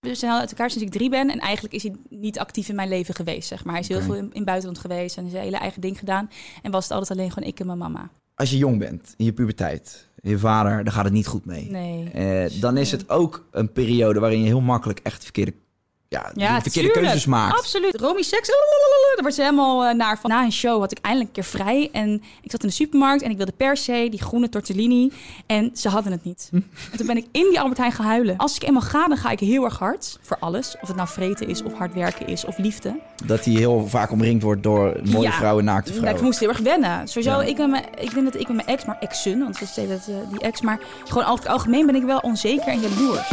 [0.00, 1.30] We zijn al uit elkaar sinds ik drie ben.
[1.30, 3.72] En eigenlijk is hij niet actief in mijn leven geweest, zeg maar.
[3.72, 6.30] Hij is heel veel in, in het buitenland geweest en zijn hele eigen ding gedaan.
[6.62, 8.10] En was het altijd alleen gewoon ik en mijn mama.
[8.34, 11.70] Als je jong bent, in je puberteit, je vader, daar gaat het niet goed mee.
[11.70, 12.10] Nee.
[12.10, 15.54] Eh, dan is het ook een periode waarin je heel makkelijk echt verkeerde,
[16.10, 16.94] ja, Ja, verkeerde tuurlijk.
[17.06, 17.58] keuzes maakt.
[17.58, 18.00] Absoluut.
[18.00, 18.56] Romy seks, daar
[19.20, 20.30] wordt ze helemaal eh, naar van.
[20.30, 21.88] Na een show had ik eindelijk een keer vrij.
[21.92, 25.12] En ik zat in de supermarkt en ik wilde per se die groene tortellini.
[25.46, 26.48] En ze hadden het niet.
[26.92, 28.36] En toen ben ik in die Albert Heijn gaan huilen.
[28.36, 30.18] Als ik eenmaal ga, dan ga ik heel erg hard.
[30.22, 30.76] Voor alles.
[30.80, 32.98] Of het nou vreten is, of hard werken is, of liefde.
[33.26, 35.32] Dat hij heel vaak omringd wordt door mooie Ja.
[35.32, 36.18] vrouwen, naakte Ja, vrouwen.
[36.20, 37.08] ik moest heel erg wennen.
[37.08, 37.46] Sowieso, Ja.
[37.46, 40.00] ik, ben mijn, ik denk dat ik met mijn ex, maar exen, want we zeggen
[40.06, 43.28] dat die ex, maar gewoon over het algemeen ben ik wel onzeker en jaloers.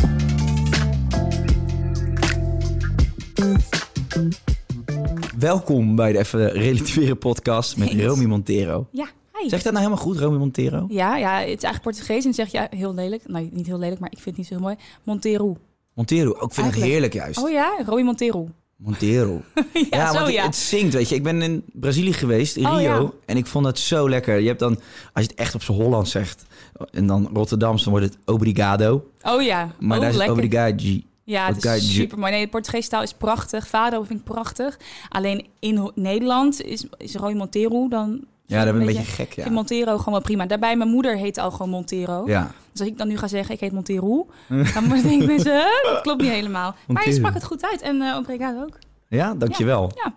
[5.38, 8.04] Welkom bij de Even Relativeren podcast met Thanks.
[8.04, 8.88] Romy Montero.
[8.92, 9.50] Ja, hi.
[9.50, 10.86] Zeg je dat nou helemaal goed, Romy Montero?
[10.90, 13.22] Ja, ja, het is eigenlijk Portugees en dan zeg je ja, heel lelijk.
[13.28, 14.76] Nou, niet heel lelijk, maar ik vind het niet zo heel mooi.
[15.04, 15.58] Montero.
[15.94, 17.44] Montero, ook vind ik heerlijk juist.
[17.44, 18.48] Oh ja, Roy Montero.
[18.76, 19.42] Montero.
[19.92, 20.44] ja, want zo het, ja.
[20.44, 21.16] het zingt, weet je.
[21.16, 23.02] Ik ben in Brazilië geweest, in Oh, Rio.
[23.04, 23.12] ja.
[23.26, 24.40] En ik vond het zo lekker.
[24.40, 24.80] Je hebt dan,
[25.14, 26.46] als je het echt op z'n Hollands zegt...
[26.92, 29.06] en dan Rotterdams, dan wordt het obrigado.
[29.24, 30.84] Oh ja, Maar oh, daar is het obrigado.
[31.26, 32.32] Ja, het is super mooi.
[32.32, 33.68] Nee, de Portugese taal is prachtig.
[33.68, 34.78] Fado vind ik prachtig.
[35.10, 38.26] Alleen in Nederland is, is Roy Montero dan...
[38.46, 39.50] Ja, dat ik een beetje gek, Ik ja.
[39.52, 40.46] Montero gewoon wel prima.
[40.46, 42.24] Daarbij, mijn moeder heet al gewoon Montero.
[42.28, 42.52] Ja.
[42.72, 44.28] Dus als ik dan nu ga zeggen, ik heet Montero,
[44.74, 45.92] dan denken mensen, "Huh?
[45.94, 46.76] dat klopt niet helemaal.
[46.88, 48.78] Maar je sprak het goed uit en uh, obrigado ook.
[49.08, 49.92] Ja, dankjewel.
[49.96, 50.14] Ja.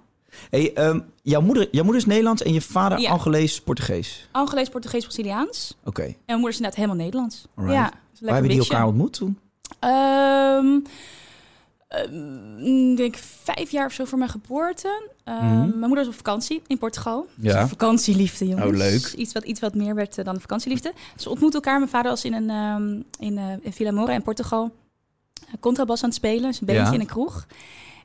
[0.50, 3.10] Hey, ehm, jouw, moeder, jouw moeder is Nederlands en je vader Ja.
[3.10, 4.28] Angolees, Portugees.
[4.30, 5.76] Angelees, Portugees, Braziliaans.
[5.84, 6.02] Oké.
[6.02, 7.46] En mijn moeder is inderdaad helemaal Nederlands.
[7.54, 7.76] Alright.
[7.76, 9.38] Ja, Waar is hebben die elkaar ontmoet toen?
[9.78, 10.78] Ehm,
[11.88, 15.08] ehm, ik denk vijf jaar of zo voor mijn geboorte.
[15.24, 15.58] Ehm, Mhm.
[15.68, 17.26] Mijn moeder was op vakantie in Portugal.
[17.34, 17.60] Ja.
[17.60, 18.66] Dus vakantieliefde, jongens.
[18.70, 19.12] Oh, leuk.
[19.16, 20.92] Iets wat, iets wat meer werd eh, dan een vakantieliefde.
[21.16, 21.78] Ze ontmoetten elkaar.
[21.78, 22.88] Mijn vader was in, een, ehm,
[23.26, 24.70] in, eh, in Villa Moura in Portugal.
[25.48, 26.92] eh, Contrabas aan het spelen, dus een beetje Ja.
[26.92, 27.46] in een kroeg.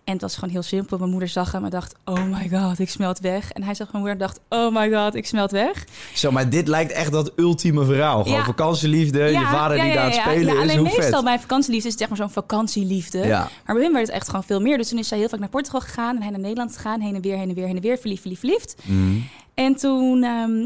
[0.03, 0.97] En het was gewoon heel simpel.
[0.97, 3.51] Mijn moeder zag hem en dacht, oh my god, ik smelt weg.
[3.51, 5.85] En hij zag mijn moeder en dacht, oh my god, ik smelt weg.
[6.13, 8.23] Zo, maar dit lijkt echt dat ultieme verhaal.
[8.23, 8.43] Gewoon Ja.
[8.45, 10.59] vakantieliefde, je vader die daar aan het spelen ja, is.
[10.61, 11.23] alleen Hoe meestal vet.
[11.23, 13.17] bij vakantieliefde is het zeg maar zo'n vakantieliefde.
[13.17, 13.49] Ja.
[13.65, 14.77] Maar bij hem werd het echt gewoon veel meer.
[14.77, 16.99] Dus toen is zij heel vaak naar Portugal gegaan en hij naar Nederland gegaan.
[17.01, 17.97] Heen en weer, heen en weer, heen en weer.
[17.97, 18.75] Verliefd, verliefd, verliefd.
[18.85, 19.17] Mhm.
[19.53, 20.19] En toen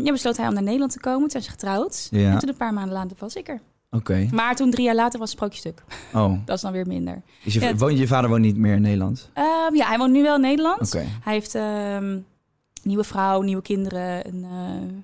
[0.03, 1.19] ja, besloot hij om naar Nederland te komen.
[1.19, 2.07] Toen zijn ze getrouwd.
[2.11, 2.31] Ja.
[2.31, 3.59] En toen een paar maanden later was ik er.
[3.89, 4.27] Oké.
[4.31, 5.83] Maar toen drie jaar later was het sprookjestuk.
[6.13, 6.33] Oh.
[6.45, 7.21] Dat is dan weer minder.
[7.43, 9.29] Dus je, Ja, woont, je vader woont niet meer in Nederland?
[9.33, 10.81] Ehm, ja, hij woont nu wel in Nederland.
[10.81, 11.05] Oké.
[11.21, 12.17] Hij heeft ehm
[12.83, 14.25] nieuwe vrouw, nieuwe kinderen.
[14.25, 15.03] En, eh,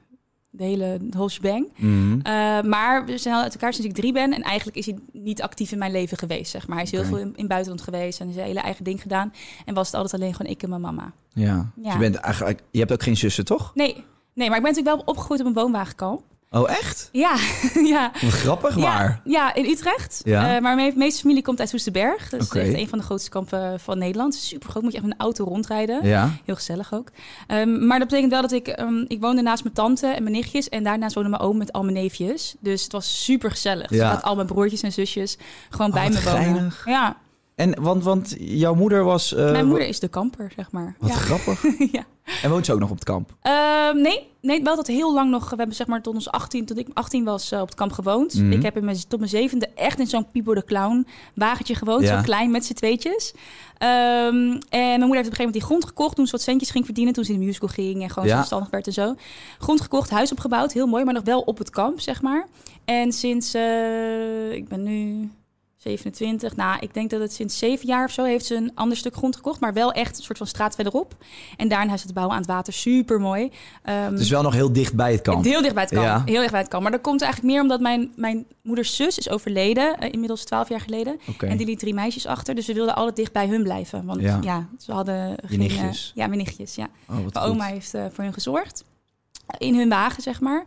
[0.49, 1.67] de hele de whole shebang.
[1.75, 2.13] Mhm.
[2.13, 2.21] Uh,
[2.61, 4.33] maar we zijn al uit elkaar sinds ik drie ben.
[4.33, 6.75] En eigenlijk is hij niet actief in mijn leven geweest, zeg maar.
[6.75, 9.33] Hij is heel veel in, in het buitenland geweest en zijn hele eigen ding gedaan.
[9.65, 11.11] En was het altijd alleen gewoon ik en mijn mama.
[11.33, 11.71] Ja.
[11.75, 11.93] Dus.
[11.93, 13.71] Je, bent eigenlijk, je hebt ook geen zussen, toch?
[13.75, 16.21] Nee, nee, maar ik ben natuurlijk wel opgegroeid op een woonwagenkamp.
[16.55, 17.09] Oh, echt?
[17.11, 17.35] Ja,
[17.93, 18.11] ja.
[18.21, 19.21] Wat grappig, waar?
[19.23, 20.21] Ja, ja, in Utrecht.
[20.25, 20.55] Ja.
[20.55, 22.29] Uh, maar mijn meeste familie komt uit Soesterberg.
[22.29, 22.59] Dat Oké.
[22.59, 24.35] is echt een van de grootste kampen van Nederland.
[24.35, 26.07] Super groot, moet je echt met een auto rondrijden.
[26.07, 26.29] Ja.
[26.45, 27.07] Heel gezellig ook.
[27.47, 28.79] Um, maar dat betekent wel dat ik...
[28.79, 30.69] Um, ik woonde naast mijn tante en mijn nichtjes.
[30.69, 32.55] En daarnaast woonde mijn oom met al mijn neefjes.
[32.59, 33.87] Dus het was super gezellig.
[33.87, 34.05] Dus Ja.
[34.07, 35.37] ik had al mijn broertjes en zusjes
[35.69, 36.73] gewoon Oh, bij me wonen.
[36.85, 37.15] Ja,
[37.55, 39.33] En, want, want jouw moeder was...
[39.33, 40.95] eh, mijn moeder is de kamper, zeg maar.
[40.99, 41.15] Wat ja.
[41.15, 41.63] grappig.
[41.97, 42.03] ja.
[42.41, 43.29] En woont ze ook nog op het kamp?
[43.43, 45.49] Um, nee, nee, wel dat heel lang nog.
[45.49, 47.91] We hebben zeg maar tot ons 18, tot ik 18 was uh, op het kamp
[47.91, 48.33] gewoond.
[48.33, 48.51] Mhm.
[48.51, 52.01] Ik heb in mijn, tot mijn zevende echt in zo'n Pipo de Clown wagentje gewoond.
[52.01, 52.17] Ja.
[52.17, 53.33] Zo klein met z'n tweetjes.
[53.33, 53.39] Um,
[53.79, 56.71] en mijn moeder heeft op een gegeven moment die grond gekocht toen ze wat centjes
[56.71, 57.13] ging verdienen.
[57.13, 58.33] Toen ze in de musical ging en gewoon Ja.
[58.35, 59.15] zelfstandig werd en zo.
[59.59, 60.73] Grond gekocht, huis opgebouwd.
[60.73, 62.47] Heel mooi, maar nog wel op het kamp, zeg maar.
[62.85, 65.29] En sinds, uh, ik ben nu
[65.83, 66.55] 27.
[66.55, 69.15] Nou, ik denk dat het sinds zeven jaar of zo heeft ze een ander stuk
[69.15, 69.59] grond gekocht.
[69.59, 71.15] Maar wel echt een soort van straat verderop.
[71.57, 72.73] En daarin is het bouwen aan het water.
[72.73, 73.51] Super mooi.
[73.81, 75.43] het is wel nog heel dicht bij het kamp.
[75.43, 76.05] Heel dicht bij het kamp.
[76.05, 76.21] Ja.
[76.25, 76.83] Heel dicht bij het kamp.
[76.83, 79.99] Maar dat komt eigenlijk meer omdat mijn, mijn moeders zus is overleden.
[79.99, 81.19] eh, inmiddels twaalf jaar geleden.
[81.29, 81.45] Oké.
[81.45, 82.55] En die liet drie meisjes achter.
[82.55, 84.05] Dus we wilden altijd dicht bij hun blijven.
[84.05, 84.67] Want ja, Ja.
[84.79, 85.49] ze hadden geen...
[85.51, 86.11] eh, nichtjes.
[86.15, 86.75] ja, mijn nichtjes.
[86.75, 86.87] Ja.
[87.09, 88.83] Oh, Mijn oma heeft eh, voor hun gezorgd.
[89.57, 90.63] In hun wagen, zeg maar.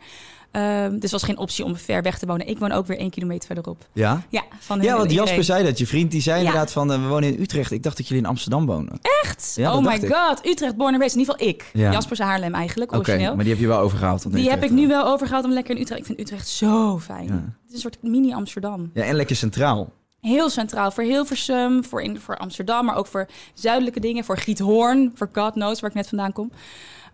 [0.57, 2.47] Ehm, dus het was geen optie om ver weg te wonen.
[2.49, 3.89] Ik woon ook weer één kilometer verderop.
[3.93, 4.23] Ja?
[4.29, 5.79] Ja, van Ja, want Jasper zei dat.
[5.79, 6.45] Je vriend die zei Ja.
[6.47, 7.71] inderdaad van, eh, we wonen in Utrecht.
[7.71, 8.99] Ik dacht dat jullie in Amsterdam wonen.
[9.23, 9.53] Echt?
[9.57, 10.15] Ja, oh my ik.
[10.15, 10.47] god.
[10.47, 11.15] Utrecht, born and raised.
[11.15, 11.71] In ieder geval ik.
[11.73, 11.93] Ja.
[11.93, 13.35] Jasper is Haarlem eigenlijk, Oké, origineel.
[13.35, 14.33] maar die heb je wel overgehaald.
[14.33, 16.01] Die heb ik nu wel overgehaald om lekker in Utrecht.
[16.01, 17.29] Ik vind Utrecht zo fijn.
[17.31, 18.91] Het is een soort mini-Amsterdam.
[18.95, 19.93] Ja, en lekker centraal.
[20.21, 24.25] Heel centraal voor Hilversum, voor, in, voor Amsterdam, maar ook voor zuidelijke dingen.
[24.25, 26.51] Voor Giethoorn, voor God knows, waar ik net vandaan kom.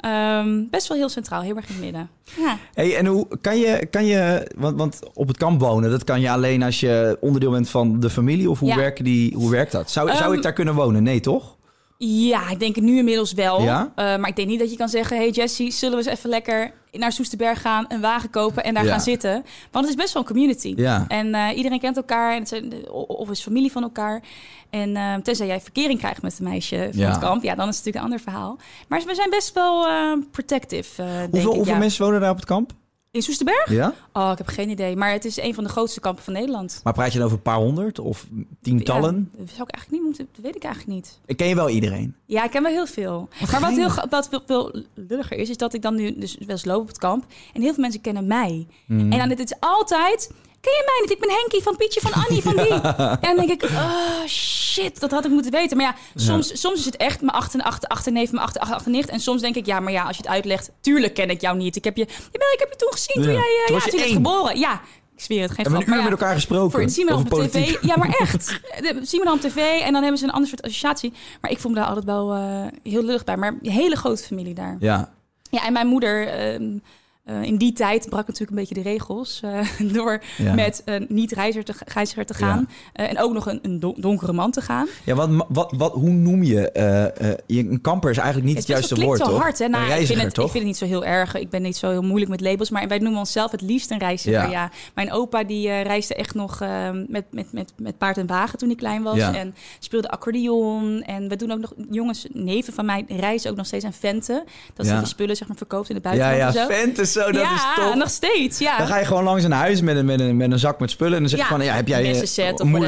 [0.02, 2.08] Ehm, best wel heel centraal, heel erg in het midden.
[2.38, 2.56] Ja.
[2.75, 6.20] Hey, en hoe kan je, kan je want, want op het kamp wonen, dat kan
[6.20, 8.50] je alleen als je onderdeel bent van de familie?
[8.50, 8.76] Of hoe, Ja.
[8.76, 9.90] werken die, hoe werkt dat?
[9.90, 11.02] Zou, zou Ehm, ik daar kunnen wonen?
[11.02, 11.56] Nee, toch?
[12.04, 13.62] Ja, ik denk het nu inmiddels wel.
[13.62, 13.93] Ja?
[13.94, 15.16] Eh, maar ik denk niet dat je kan zeggen...
[15.16, 17.84] hey Jessie, zullen we eens even lekker naar Soesterberg gaan...
[17.88, 18.90] een wagen kopen en daar Ja.
[18.90, 19.32] gaan zitten?
[19.70, 20.72] Want het is best wel een community.
[20.76, 21.04] Ja.
[21.08, 24.22] En eh, iedereen kent elkaar en het zijn, of is familie van elkaar.
[24.70, 27.43] En eh, tenzij jij verkering krijgt met een meisje van het kamp...
[27.43, 28.58] ja, dan is het natuurlijk een ander verhaal.
[28.88, 29.87] Maar we zijn best wel
[30.31, 31.56] protective, denk Hoeveel, ik.
[31.56, 32.72] hoeveel mensen wonen daar op het kamp?
[33.12, 33.70] In Soesterberg?
[33.70, 33.94] Ja?
[34.12, 34.97] Oh, ik heb geen idee.
[34.97, 36.81] Maar het is een van de grootste kampen van Nederland.
[36.85, 38.26] Maar praat je dan over een paar honderd of
[38.62, 39.31] tientallen?
[39.32, 40.29] Ja, dat zou ik eigenlijk niet moeten...
[40.32, 41.20] Dat weet ik eigenlijk niet.
[41.26, 42.14] Ik ken je wel iedereen.
[42.26, 43.29] Ja, ik ken wel heel veel.
[43.50, 46.49] maar wat, heel, wat veel, veel lulliger is, is dat ik dan nu dus wel
[46.49, 47.25] eens loop op het kamp.
[47.53, 48.67] En heel veel mensen kennen mij.
[48.87, 49.12] Mhm.
[49.12, 50.31] En dan dit is altijd...
[50.62, 51.11] Ken je mij niet?
[51.11, 52.73] Ik ben Henkie van Pietje van Annie van die.
[53.29, 55.76] en dan denk ik, oh shit, dat had ik moeten weten.
[55.76, 59.09] Maar ja, soms, soms is het echt mijn achter, achter, achterneef, mijn achter, achter, achternicht.
[59.09, 61.56] En soms denk ik, ja, maar ja, als je het uitlegt, tuurlijk ken ik jou
[61.56, 61.76] niet.
[61.76, 63.91] Ik heb je, jawel, ik heb je toen gezien toen jij, eh, Toen was je
[63.91, 64.14] toen je één.
[64.14, 64.59] geboren.
[64.59, 64.81] Ja,
[65.17, 66.70] ik zweer het, geen We hebben een uur met elkaar gesproken.
[66.70, 67.65] voor het zien we op politiek.
[67.67, 67.82] tv.
[67.82, 68.61] Ja, maar echt.
[69.03, 71.12] Zien we dan op tv en dan hebben ze een ander soort associatie.
[71.41, 73.37] Maar ik voel me daar altijd wel eh, heel lullig bij.
[73.37, 74.76] Maar een hele grote familie daar.
[74.81, 75.12] Ja.
[75.50, 76.29] Ja, en mijn moeder...
[76.29, 76.79] ehm,
[77.24, 79.60] eh, in die tijd brak natuurlijk een beetje de regels eh,
[79.94, 80.54] door Ja.
[80.54, 82.69] met een niet-reiziger te, reiziger te gaan.
[82.92, 84.86] Eh, en ook nog een, een don- donkere man te gaan.
[85.04, 87.38] Ja, wat, wat, wat, hoe noem je, eh, eh.
[87.46, 89.42] Een kamper is eigenlijk niet het, Het, is- juiste het klinkt woord, zo toch?
[89.44, 89.69] hard, hè?
[89.69, 90.44] Nou, ik, vind het, toch?
[90.44, 91.34] ik vind het niet zo heel erg.
[91.34, 92.70] Ik ben niet zo heel moeilijk met labels.
[92.70, 94.32] Maar wij noemen onszelf het liefst een reiziger.
[94.40, 94.50] Ja.
[94.50, 94.70] Ja.
[94.94, 98.58] Mijn opa die eh, reisde echt nog eh, met, met, met, met paard en wagen
[98.58, 99.16] toen ik klein was.
[99.16, 99.34] Ja.
[99.34, 101.02] En speelde accordeon.
[101.02, 101.72] En we doen ook nog...
[101.90, 104.44] Jongens, neven van mij reizen ook nog steeds aan Venten.
[104.74, 104.92] Dat Ja.
[104.92, 106.74] ze die spullen zeg maar, verkoopt in het ja, buitenland ja, en zo.
[106.74, 107.94] vent is zo, dat ja, is top.
[107.94, 108.59] nog steeds.
[108.59, 108.79] Ja.
[108.79, 110.91] Dan ga je gewoon langs een huis met een, met een, met een zak met
[110.91, 111.14] spullen.
[111.14, 112.26] En dan zeg je Ja, van, ja, heb jij een eh,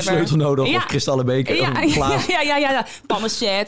[0.00, 0.68] sleutel nodig?
[0.68, 0.76] Ja.
[0.76, 1.56] Of kristallen beker?
[1.56, 2.26] Ja, of een glaas?
[2.26, 2.86] ja, ja, ja, ja.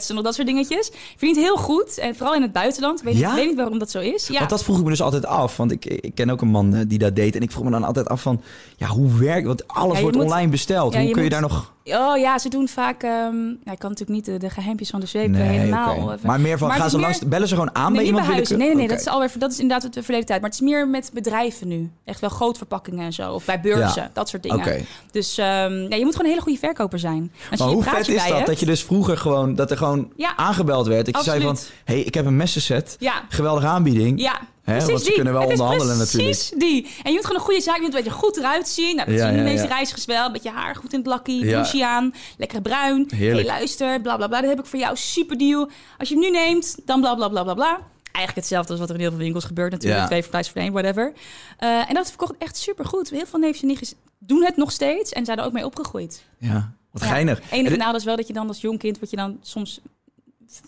[0.09, 0.87] En al dat soort dingetjes.
[0.89, 1.97] Ik vind het heel goed.
[1.97, 2.99] En vooral in het buitenland.
[2.99, 4.27] Ik weet, niet, weet niet waarom dat zo is.
[4.27, 4.37] Ja.
[4.37, 5.57] Want dat vroeg ik me dus altijd af.
[5.57, 7.35] Want ik, ik ken ook een man eh, die dat deed.
[7.35, 8.41] En ik vroeg me dan altijd af van...
[8.75, 9.47] Ja, hoe werkt...
[9.47, 10.93] Want alles wordt moet- online besteld.
[10.93, 11.75] Hoe kun je moet- daar nog...
[11.89, 13.03] Oh ja, ze doen vaak...
[13.03, 16.11] ehm ja, ik kan natuurlijk niet de, de geheimpjes van de zweep Nee, helemaal...
[16.13, 17.19] even- Maar meer van, Maar gaan ze langs...
[17.27, 18.25] Bellen ze gewoon aan Nee, bij iemand?
[18.25, 18.57] bij huizen.
[18.57, 20.41] Nee, nee, nee, dat is alweer, dat is inderdaad de verleden tijd.
[20.41, 21.91] Maar het is meer met bedrijven nu.
[22.05, 23.33] Echt wel grootverpakkingen en zo.
[23.33, 24.09] Of bij beurzen, Ja.
[24.13, 24.57] dat soort dingen.
[24.57, 24.81] Oké.
[25.11, 27.31] Dus ehm, ja, je moet gewoon een hele goede verkoper zijn.
[27.51, 28.33] Als Maar je hoe vet is dat?
[28.33, 29.55] hebt- Dat je dus vroeger gewoon...
[29.55, 30.35] Dat er gewoon Ja.
[30.37, 31.05] aangebeld werd.
[31.05, 31.57] Dat je zei van...
[31.83, 32.95] Hey, ik heb een messenset.
[32.99, 33.13] Ja.
[33.29, 34.21] Geweldige aanbieding.
[34.21, 34.39] Ja,
[34.73, 35.13] Hè, want ze die.
[35.13, 36.83] kunnen wel Het onderhandelen precies die.
[37.03, 38.95] En je moet gewoon een goede zaak, je moet een beetje goed eruit zien.
[38.95, 40.25] Nou, dat Ja, zien de meeste reizigers wel.
[40.25, 43.09] Een beetje haar goed in het lakkie, blouseje aan, lekker bruin.
[43.15, 43.47] Heerlijk.
[43.47, 44.41] Hey, luister, bla bla bla.
[44.41, 45.69] Dat heb ik voor jou, super deal.
[45.97, 47.79] Als je hem nu neemt, dan bla bla bla bla bla.
[48.11, 50.01] Eigenlijk hetzelfde als wat er in heel veel winkels gebeurt natuurlijk.
[50.01, 50.07] Ja.
[50.07, 51.13] Twee voor prijs voor één, whatever.
[51.57, 53.09] Eh, en dat verkocht echt super goed.
[53.09, 56.23] Heel veel neefjes en nichtjes doen het nog steeds en zijn er ook mee opgegroeid.
[56.39, 57.07] Ja, wat Ja.
[57.07, 57.41] geinig.
[57.51, 58.97] enige En- nadeel is wel dat je dan als jong kind...
[58.99, 59.79] word je dan soms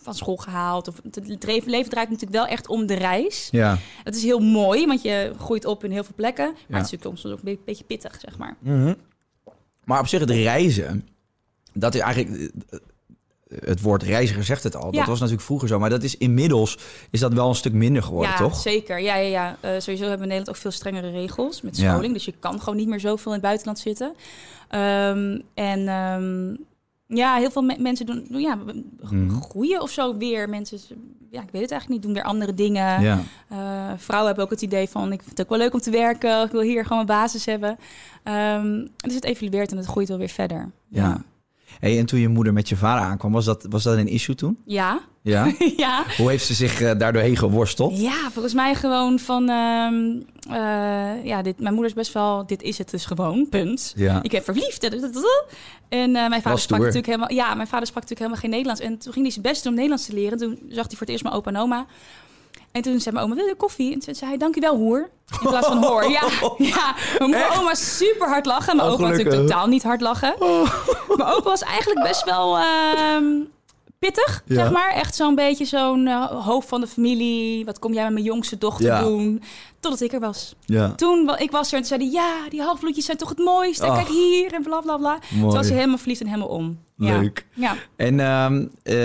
[0.02, 0.88] van school gehaald.
[0.88, 3.48] Of het leven leven draait natuurlijk wel echt om de reis.
[3.52, 3.78] Ja.
[4.04, 6.46] Het is heel mooi, want je groeit op in heel veel plekken.
[6.46, 6.76] Maar Ja.
[6.78, 8.56] het is natuurlijk soms ook een be- beetje pittig, zeg maar.
[8.60, 8.94] Mhm.
[9.84, 11.08] Maar op zich het reizen,
[11.74, 12.52] dat is eigenlijk...
[13.64, 14.92] Het woord reiziger zegt het al.
[14.92, 14.98] Ja.
[14.98, 15.80] Dat was natuurlijk vroeger zo.
[15.80, 16.78] Maar dat is inmiddels
[17.10, 18.56] is dat wel een stuk minder geworden, ja, toch?
[18.62, 19.00] zeker.
[19.02, 19.58] Ja, ja, ja.
[19.62, 21.90] Eh, sowieso hebben we in Nederland ook veel strengere regels met Ja.
[21.92, 22.14] scholing.
[22.14, 24.14] Dus je kan gewoon niet meer zoveel in het buitenland zitten.
[24.70, 26.56] Ehm, en ehm,
[27.18, 28.58] ja, heel veel me- mensen doen, ja,
[29.02, 29.30] Mhm.
[29.42, 30.50] groeien of zo weer.
[30.50, 30.80] Mensen,
[31.32, 33.02] ja, ik weet het eigenlijk niet, doen weer andere dingen.
[33.02, 33.20] Ja.
[33.48, 33.58] Eh,
[33.98, 36.44] vrouwen hebben ook het idee van, ik vind het ook wel leuk om te werken.
[36.46, 37.78] Ik wil hier gewoon een basis hebben.
[38.24, 40.72] Ehm, dus het evolueert en het groeit wel weer verder.
[40.88, 41.22] ja.
[41.80, 44.36] Hey, en toen je moeder met je vader aankwam, was dat, was dat een issue
[44.36, 44.58] toen?
[44.66, 45.54] Ja, Ja.
[45.78, 46.04] ja.
[46.18, 48.00] Hoe heeft ze zich uh, daardoorheen geworsteld?
[48.00, 49.50] Ja, volgens mij gewoon van...
[49.50, 49.96] ehm,
[50.52, 52.46] uh, ja, dit, mijn moeder is best wel...
[52.46, 53.94] Dit is het dus gewoon, punt.
[53.96, 54.24] Ja.
[54.24, 54.84] Ik ben verliefd.
[55.90, 57.32] En uh, mijn vader sprak natuurlijk helemaal...
[57.32, 58.82] Ja, mijn vader sprak natuurlijk helemaal geen Nederlands.
[58.82, 60.38] En toen ging hij zijn best doen om Nederlands te leren.
[60.38, 61.86] Toen zag hij voor het eerst mijn opa en oma.
[62.72, 63.94] En toen zei mijn oma, wil je koffie?
[63.94, 65.10] En toen zei hij, dankjewel hoer.
[65.42, 66.10] In plaats van hoor.
[66.10, 66.22] Ja,
[66.58, 66.96] ja.
[67.28, 68.76] mijn oma super hard lachen.
[68.76, 70.36] Mijn Oh, opa natuurlijk totaal niet hard lachen.
[71.16, 73.26] Mijn opa was eigenlijk best wel ehm,
[74.00, 74.56] pittig, Ja.
[74.56, 74.94] zeg maar.
[74.94, 77.66] Echt zo'n beetje zo'n eh, hoofd van de familie.
[77.66, 79.02] Wat kom jij met mijn jongste dochter Ja.
[79.02, 79.44] doen?
[79.80, 80.56] Totdat ik er was.
[80.66, 80.92] Ja.
[80.96, 83.86] Toen ik was er en toen zei hij, ja, die halfbloedjes zijn toch het mooiste.
[83.86, 83.96] Ach.
[83.96, 85.20] Kijk hier en bla bla bla.
[85.40, 86.80] Toen was hij helemaal verliefd en helemaal om.
[87.08, 87.46] Leuk.
[87.54, 87.76] Ja.
[87.96, 88.96] En ehm, eh,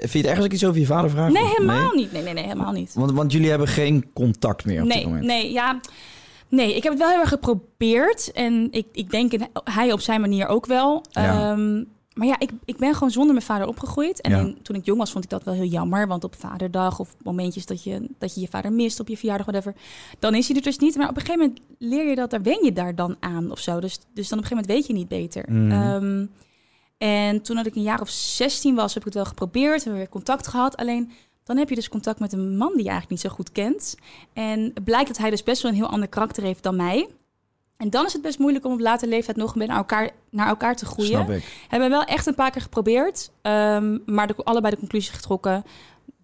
[0.00, 1.32] vind je het ergens ook iets over je vader vragen?
[1.32, 2.12] Nee, helemaal niet.
[2.12, 2.94] Nee, nee, nee, helemaal niet.
[2.94, 5.24] Want, want jullie hebben geen contact meer op dit Nee, moment.
[5.24, 5.80] nee, ja.
[6.48, 8.32] Nee, ik heb het wel heel erg geprobeerd.
[8.32, 9.32] En ik, ik denk
[9.64, 11.04] hij op zijn manier ook wel.
[11.10, 11.50] Ja.
[11.52, 11.84] Ehm,
[12.14, 14.20] maar ja, ik, ik ben gewoon zonder mijn vader opgegroeid.
[14.20, 14.52] En Ja.
[14.62, 16.06] toen ik jong was, vond ik dat wel heel jammer.
[16.06, 19.46] Want op vaderdag of momentjes dat je, dat je je vader mist op je verjaardag,
[19.46, 19.74] whatever.
[20.18, 20.96] Dan is hij er dus niet.
[20.96, 23.58] Maar op een gegeven moment leer je dat, daar wen je daar dan aan of
[23.58, 23.80] zo.
[23.80, 25.44] Dus, dus dan op een gegeven moment weet je niet beter.
[25.52, 25.70] Mhm.
[25.70, 26.26] Ehm,
[26.98, 29.74] en toen dat ik een jaar of 16 was, heb ik het wel geprobeerd.
[29.74, 30.76] Hebben we weer contact gehad.
[30.76, 31.12] Alleen
[31.44, 33.96] dan heb je dus contact met een man die je eigenlijk niet zo goed kent.
[34.32, 37.08] En het blijkt dat hij dus best wel een heel ander karakter heeft dan mij.
[37.76, 40.76] En dan is het best moeilijk om op latere leeftijd nog naar elkaar, naar elkaar
[40.76, 41.12] te groeien.
[41.12, 41.64] Snap ik.
[41.68, 43.30] Hebben we wel echt een paar keer geprobeerd.
[43.42, 45.64] ehm, maar de, allebei de conclusie getrokken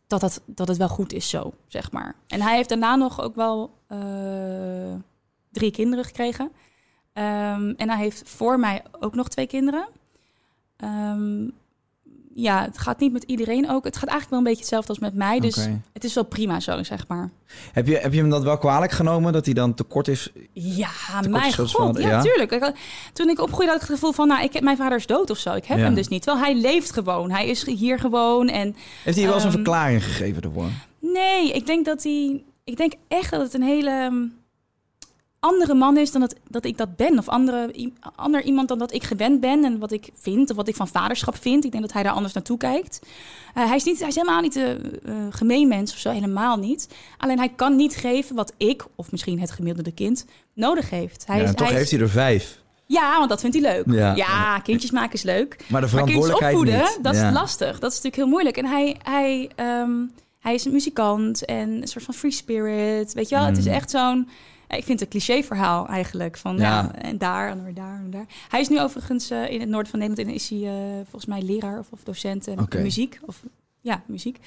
[0.07, 2.15] dat, dat, dat het wel goed is zo, zeg maar.
[2.27, 3.99] En hij heeft daarna nog ook wel eh,
[5.51, 6.53] drie kinderen gekregen.
[7.13, 9.89] Ehm, en hij heeft voor mij ook nog twee kinderen.
[10.83, 11.49] Ehm,
[12.35, 13.85] ja, het gaat niet met iedereen ook.
[13.85, 15.41] Het gaat eigenlijk wel een beetje hetzelfde als met mij.
[15.41, 17.31] Dus het is wel prima zo, zeg maar.
[17.73, 20.33] Heb je, heb je hem dat wel kwalijk genomen dat hij dan tekort is?
[20.53, 20.89] Ja,
[21.31, 21.71] mijn god.
[21.71, 22.23] van- Ja, ja?
[22.23, 22.53] tuurlijk.
[22.53, 22.75] Ik had-
[23.13, 24.29] toen ik opgroeide had ik het gevoel van...
[24.29, 25.55] nou, ik heb, mijn vader is dood of zo.
[25.55, 25.85] Ik heb Ja.
[25.85, 26.23] hem dus niet.
[26.23, 27.31] Terwijl hij leeft gewoon.
[27.31, 28.49] Hij is hier gewoon.
[28.49, 30.69] En Heeft hij wel eens een Ehm, verklaring gegeven ervoor?
[30.99, 32.43] nee, ik denk dat hij...
[32.65, 34.23] Ik denk echt dat het een hele ehm,
[35.45, 37.19] andere man is dan dat, dat ik dat ben.
[37.19, 39.65] Of andere, ander iemand dan dat ik gewend ben.
[39.65, 40.51] En wat ik vind.
[40.51, 41.65] Of wat ik van vaderschap vind.
[41.65, 43.01] Ik denk dat hij daar anders naartoe kijkt.
[43.55, 46.11] Eh, hij, is niet, hij is helemaal niet een eh, gemeen mens of zo.
[46.11, 46.89] Helemaal niet.
[47.19, 51.27] Alleen hij kan niet geven wat ik, of misschien het gemiddelde kind, nodig heeft.
[51.27, 52.61] Hij ja, is, toch hij heeft hij er vijf.
[52.87, 53.97] Ja, want dat vindt hij leuk.
[53.97, 54.15] Ja.
[54.15, 55.49] Ja, kindjes maken is leuk.
[55.59, 56.99] Maar de Maar verantwoordelijkheid opvoeden, niet.
[57.03, 57.79] dat is lastig.
[57.79, 58.57] Dat is natuurlijk heel moeilijk.
[58.57, 59.91] En hij, hij, ehm,
[60.41, 63.13] hij is een muzikant en een soort van free spirit.
[63.13, 63.73] Weet je wel, het is Mm.
[63.73, 64.29] echt zo'n...
[64.77, 66.37] Ik vind het een cliché verhaal eigenlijk.
[66.37, 66.63] Van ja.
[66.63, 66.95] Ja.
[66.95, 68.27] en daar en weer daar en daar.
[68.49, 71.27] Hij is nu overigens eh, in het noorden van Nederland en is hij eh, volgens
[71.27, 72.79] mij leraar of, of docent en Oké.
[72.81, 73.19] muziek.
[73.27, 73.43] Of,
[73.81, 74.39] ja, muziek.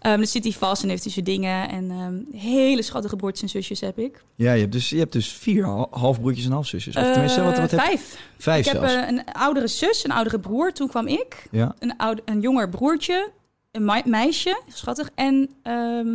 [0.00, 1.68] Ehm dus zit hij vast en heeft hij zijn dingen.
[1.68, 4.24] En ehm, hele schattige broertjes en zusjes heb ik.
[4.34, 6.96] Ja, je hebt dus, je hebt dus vier hal- halfbroertjes en halfzusjes.
[6.96, 8.18] Of tenminste, wat, wat Eh, heb vijf.
[8.38, 8.94] Vijf ik heb zelfs.
[8.94, 10.72] eh, een oudere zus, een oudere broer.
[10.72, 11.46] Toen kwam ik.
[11.50, 11.74] ja.
[11.78, 13.30] Een, oude, een jonger broertje.
[13.70, 15.10] Een mei- meisje, schattig.
[15.14, 16.06] En ehm,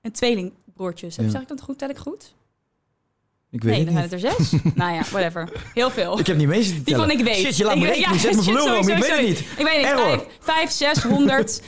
[0.00, 1.16] een tweelingbroertjes.
[1.16, 1.28] Ja.
[1.28, 1.78] Zeg ik dat goed?
[1.78, 2.34] Tel ik goed?
[3.54, 4.20] Ik weet Nee, het dan niet.
[4.20, 4.60] zijn het er zes.
[4.74, 5.48] nou ja, whatever.
[5.74, 6.18] Heel veel.
[6.18, 7.36] Ik heb niet mee zitten Die van ik weet.
[7.36, 8.08] Shit, je laat me rekenen.
[8.08, 8.88] ja, je zet me verloren om.
[8.88, 9.38] Ik weet het niet.
[9.38, 9.86] Ik weet niet.
[9.86, 10.26] Error.
[10.40, 11.62] Vijf, zes, honderd.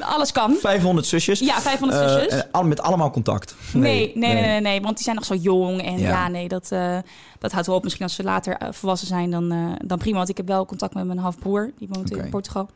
[0.00, 0.56] alles kan.
[0.60, 1.38] 500 zusjes.
[1.40, 2.42] Ja, 500 Eh, zusjes.
[2.52, 3.54] al- met allemaal contact.
[3.72, 5.82] Nee, nee, nee, nee, nee, want die zijn nog zo jong.
[5.82, 6.08] En Ja.
[6.08, 6.98] ja, nee, dat, eh,
[7.38, 7.82] dat houdt wel op.
[7.82, 10.16] Misschien als ze later eh, volwassen zijn, dan, dan prima.
[10.16, 11.72] Want ik heb wel contact met mijn halfbroer.
[11.78, 12.68] Die woont in Portugal.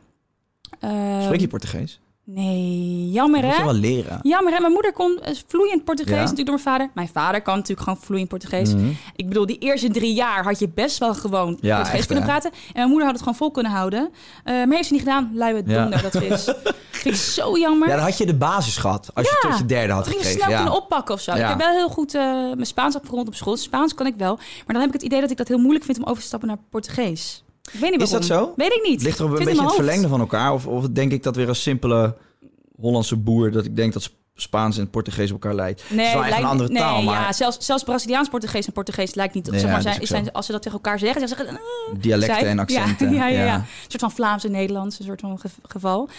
[0.79, 1.99] Ehm, Spreek je Portugees?
[2.29, 3.65] Nee, jammer Dat moet hè?
[3.65, 4.19] je wel leren.
[4.21, 4.59] Jammer hè?
[4.59, 6.19] Mijn moeder kon eh, vloeiend Portugees, Ja.
[6.21, 6.89] natuurlijk door mijn vader.
[6.93, 8.73] Mijn vader kan natuurlijk gewoon vloeiend Portugees.
[8.73, 8.89] Mhm.
[9.15, 12.25] Ik bedoel, die eerste drie jaar had je best wel gewoon Ja, Portugees echt, kunnen
[12.25, 12.29] hè?
[12.31, 12.51] praten.
[12.51, 14.09] En mijn moeder had het gewoon vol kunnen houden.
[14.43, 15.31] Eh, maar heeft ze niet gedaan.
[15.33, 15.81] Luie Ja.
[15.81, 16.43] donder dat ze is.
[16.91, 17.87] Vind ik zo jammer.
[17.87, 19.09] Ja, dan had je de basis gehad.
[19.13, 20.51] Als je tot je derde had Dat ging je gekregen.
[20.51, 21.31] snel kunnen oppakken of zo.
[21.31, 23.57] Ik heb wel heel goed eh, mijn Spaans afgerond op school.
[23.57, 24.35] Spaans kan ik wel.
[24.35, 26.27] Maar dan heb ik het idee dat ik dat heel moeilijk vind om over te
[26.27, 27.43] stappen naar Portugees.
[27.73, 28.53] Ik weet niet Is dat zo?
[28.55, 29.01] Weet ik niet.
[29.01, 30.53] Ligt er een beetje het verlengde van elkaar.
[30.53, 32.15] Of, of denk ik dat weer als simpele
[32.79, 33.51] Hollandse boer...
[33.51, 35.83] dat ik denk dat Spaans en Portugees op elkaar lijkt.
[35.89, 38.29] Nee, het is wel echt lijkt- een andere nee, taal, maar ja, zelfs, zelfs Braziliaans
[38.29, 39.51] Portugees en Portugees lijkt niet.
[39.51, 41.53] Nee, zeg maar, zijn, als ze dat tegen elkaar zeggen, zeggen ze...
[41.53, 42.49] eh, dialecten zij.
[42.49, 43.13] en accenten.
[43.13, 43.55] Ja, ja, ja, ja.
[43.55, 46.09] Een soort van Vlaams en Nederlands, een soort van ge- geval.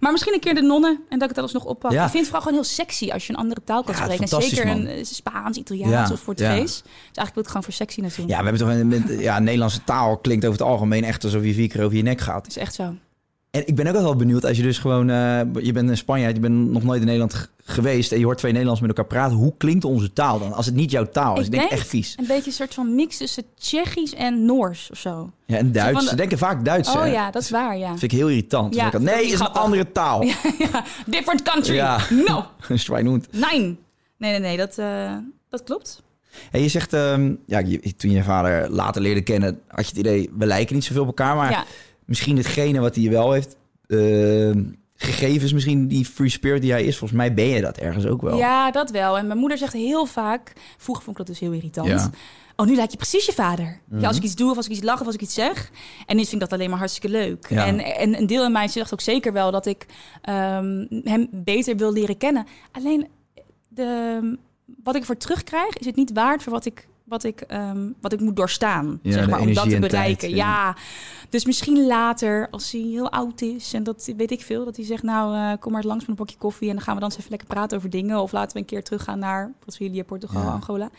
[0.00, 1.92] Maar misschien een keer de nonnen en dat ik het alles nog oppak.
[1.92, 4.22] Ik vind het vooral gewoon heel sexy als je een andere taal kan spreken.
[4.22, 4.76] En zeker man.
[4.76, 6.60] een eh, Spaans, Italiaans of Portugees.
[6.62, 8.26] Dus eigenlijk wil ik gewoon voor sexy naartoe.
[8.28, 8.68] Ja, we hebben toch
[9.08, 12.02] een, ja, Nederlandse taal klinkt over het algemeen echt alsof je vier keer over je
[12.02, 12.42] nek gaat.
[12.42, 12.94] Dat is echt zo.
[13.50, 16.28] En ik ben ook wel benieuwd als je dus gewoon, eh, je bent in Spanje,
[16.34, 19.36] je bent nog nooit in Nederland geweest en je hoort twee Nederlanders met elkaar praten.
[19.36, 20.52] Hoe klinkt onze taal dan?
[20.52, 22.14] Als het niet jouw taal is, Ik denk denk- echt vies.
[22.18, 25.30] Een beetje een soort van mix tussen Tsjechisch en Noors of zo.
[25.46, 26.00] Ja, en Duits.
[26.02, 26.88] de- Ze denken vaak Duits.
[26.88, 27.04] Oh hè?
[27.06, 27.88] ja, dat is waar, ja.
[27.88, 28.74] vind ik heel irritant.
[28.74, 30.22] Ja, ik, nee, is een andere taal.
[30.72, 30.84] ja.
[31.06, 31.74] Different country.
[31.74, 31.98] Ja.
[32.26, 32.44] No.
[32.76, 33.26] Schweinhund.
[33.32, 33.60] Nee.
[33.60, 33.76] Nee,
[34.30, 34.56] nee, nee.
[34.56, 35.12] Dat, eh,
[35.48, 36.02] dat klopt.
[36.50, 39.98] En je zegt, ehm, ja, je- toen je vader later leerde kennen, had je het
[40.06, 41.36] idee, we lijken niet zoveel op elkaar.
[41.36, 41.64] Maar Ja.
[42.08, 46.84] Misschien hetgene wat hij wel heeft ehm, gegeven is misschien die free spirit die hij
[46.84, 46.98] is.
[46.98, 48.36] Volgens mij ben je dat ergens ook wel.
[48.36, 49.18] Ja, dat wel.
[49.18, 50.52] En mijn moeder zegt heel vaak...
[50.76, 51.88] Vroeger vond ik dat dus heel irritant.
[51.88, 52.10] Ja.
[52.56, 53.80] oh, nu lijkt je precies je vader.
[53.84, 54.00] Mhm.
[54.00, 55.70] Ja, als ik iets doe of als ik iets lach of als ik iets zeg.
[56.06, 57.46] En nu vind ik dat alleen maar hartstikke leuk.
[57.48, 57.66] Ja.
[57.66, 59.86] En, en een deel in mij zegt ook zeker wel dat ik
[60.22, 62.46] ehm, hem beter wil leren kennen.
[62.72, 63.06] Alleen
[63.68, 64.38] de,
[64.84, 68.12] wat ik voor terugkrijg, is het niet waard voor wat ik, wat ik, ehm, wat
[68.12, 68.98] ik moet doorstaan.
[69.02, 70.28] Ja, zeg maar, om dat te tijd, bereiken.
[70.28, 70.36] ja.
[70.36, 70.76] ja.
[71.28, 74.84] dus misschien later, als hij heel oud is en dat weet ik veel, dat hij
[74.84, 77.00] zegt: Nou, eh, kom maar eens langs met een bakje koffie en dan gaan we
[77.00, 78.20] dan eens even lekker praten over dingen.
[78.20, 80.48] Of laten we een keer teruggaan naar Brazilië, Portugal, Ja.
[80.48, 80.90] Angola.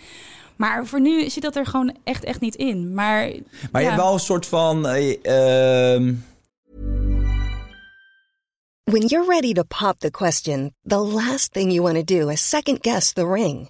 [0.55, 2.93] Maar voor nu zit dat er gewoon echt, echt niet in.
[2.93, 3.31] Maar,
[3.71, 4.87] Maar je hebt wel een soort van...
[4.87, 6.13] eh, ehm,
[8.83, 12.49] When you're ready to pop the question, the last thing you want to do is
[12.49, 13.69] second guess the ring.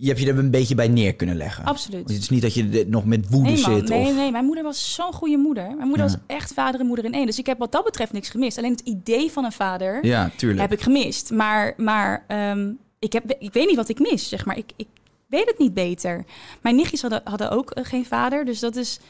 [0.00, 1.64] Je hebt je er een beetje bij neer kunnen leggen.
[1.64, 2.08] Absoluut.
[2.08, 3.74] Het is niet dat je nog met woede Nee, man.
[3.76, 3.88] zit.
[3.88, 4.14] nee, of...
[4.14, 5.64] nee, mijn moeder was zo'n goede moeder.
[5.76, 6.12] Mijn moeder Ja.
[6.12, 7.26] was echt vader en moeder in één.
[7.26, 8.58] Dus ik heb wat dat betreft niks gemist.
[8.58, 10.60] Alleen het idee van een vader Ja, tuurlijk.
[10.60, 11.30] heb ik gemist.
[11.30, 14.56] Maar, maar ehm, ik, heb, ik weet niet wat ik mis, zeg maar.
[14.58, 14.86] Ik, ik
[15.26, 16.24] weet het niet beter.
[16.62, 18.44] Mijn nichtjes hadden, hadden ook eh, geen vader.
[18.44, 19.00] Dus dat is,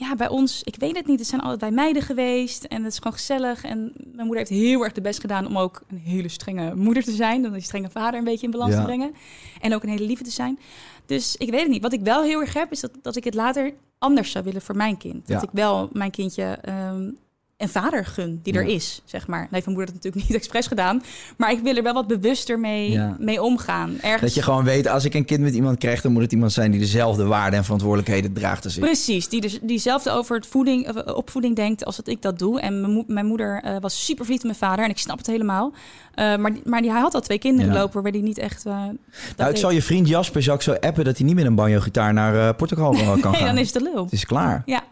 [0.00, 1.18] ja, bij ons, ik weet het niet.
[1.18, 3.64] Het zijn altijd meiden geweest en het is gewoon gezellig.
[3.64, 7.02] En mijn moeder heeft heel erg de best gedaan om ook een hele strenge moeder
[7.02, 7.42] te zijn.
[7.42, 8.78] Dan die strenge vader een beetje in balans Ja.
[8.78, 9.14] te brengen.
[9.60, 10.58] En ook een hele lieve te zijn.
[11.06, 11.82] Dus ik weet het niet.
[11.82, 14.62] Wat ik wel heel erg heb, is dat, dat ik het later anders zou willen
[14.62, 15.26] voor mijn kind.
[15.26, 17.10] Dat ik wel mijn kindje ehm,
[17.58, 18.74] een vader gun die er Ja.
[18.74, 19.40] is, zeg maar.
[19.40, 21.02] Nee, mijn moeder het natuurlijk niet expres gedaan.
[21.36, 23.16] Maar ik wil er wel wat bewuster mee, Ja.
[23.18, 23.96] mee omgaan.
[24.00, 24.20] Ergens...
[24.20, 26.00] Dat je gewoon weet, als ik een kind met iemand krijg...
[26.00, 28.82] dan moet het iemand zijn die dezelfde waarden en verantwoordelijkheden draagt als ik.
[28.82, 32.60] Precies, die dus, diezelfde over het voeding, opvoeding denkt als dat ik dat doe.
[32.60, 35.18] En mijn, mo- mijn moeder eh, was super verliefd op mijn vader en ik snap
[35.18, 35.72] het helemaal.
[36.14, 37.78] Eh, maar die- maar die, hij had al twee kinderen Ja.
[37.80, 38.66] lopen waar hij niet echt...
[38.66, 38.92] eh, dat Nou,
[39.36, 39.58] ik deed.
[39.58, 42.54] zal je vriend Jasper zou ik zo appen dat hij niet met een banjo-gitaar naar
[42.54, 43.46] Portugal kan Nee, gaan.
[43.46, 44.04] dan is het de lul.
[44.04, 44.62] Het is klaar.
[44.66, 44.82] Ja,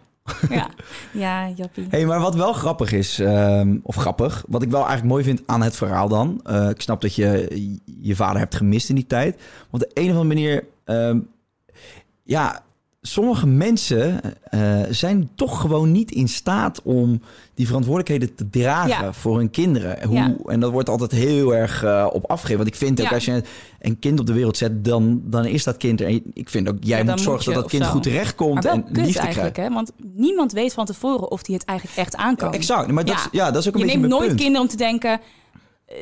[0.51, 0.69] ja,
[1.13, 1.87] ja, Jappie.
[1.91, 5.43] hey, maar wat wel grappig is, ehm, of grappig, wat ik wel eigenlijk mooi vind
[5.47, 6.41] aan het verhaal dan.
[6.45, 7.49] eh, ik snap dat je
[8.01, 9.41] je vader hebt gemist in die tijd.
[9.71, 11.19] Want op de een of andere manier, ehm,
[12.23, 12.65] ja,
[13.07, 17.21] sommige mensen eh, zijn toch gewoon niet in staat om
[17.55, 19.13] die verantwoordelijkheden te dragen Ja.
[19.13, 20.07] voor hun kinderen.
[20.07, 20.35] Hoe, Ja.
[20.45, 22.57] En dat wordt altijd heel erg eh, op afgegeven.
[22.57, 23.15] Want ik vind ook Ja.
[23.15, 23.43] als je
[23.81, 26.07] een kind op de wereld zet, dan, dan is dat kind er.
[26.07, 27.91] En ik vind ook, jij moet zorgen moet dat je dat kind zo.
[27.91, 29.19] goed terechtkomt en liefde krijgt.
[29.19, 29.69] eigenlijk, hè?
[29.71, 32.53] Want niemand weet van tevoren of hij het eigenlijk echt aan kan.
[32.53, 33.51] Exact, maar dat, Ja.
[33.51, 34.41] dat is ook een je beetje neemt nooit punt.
[34.41, 35.21] kinderen om te denken...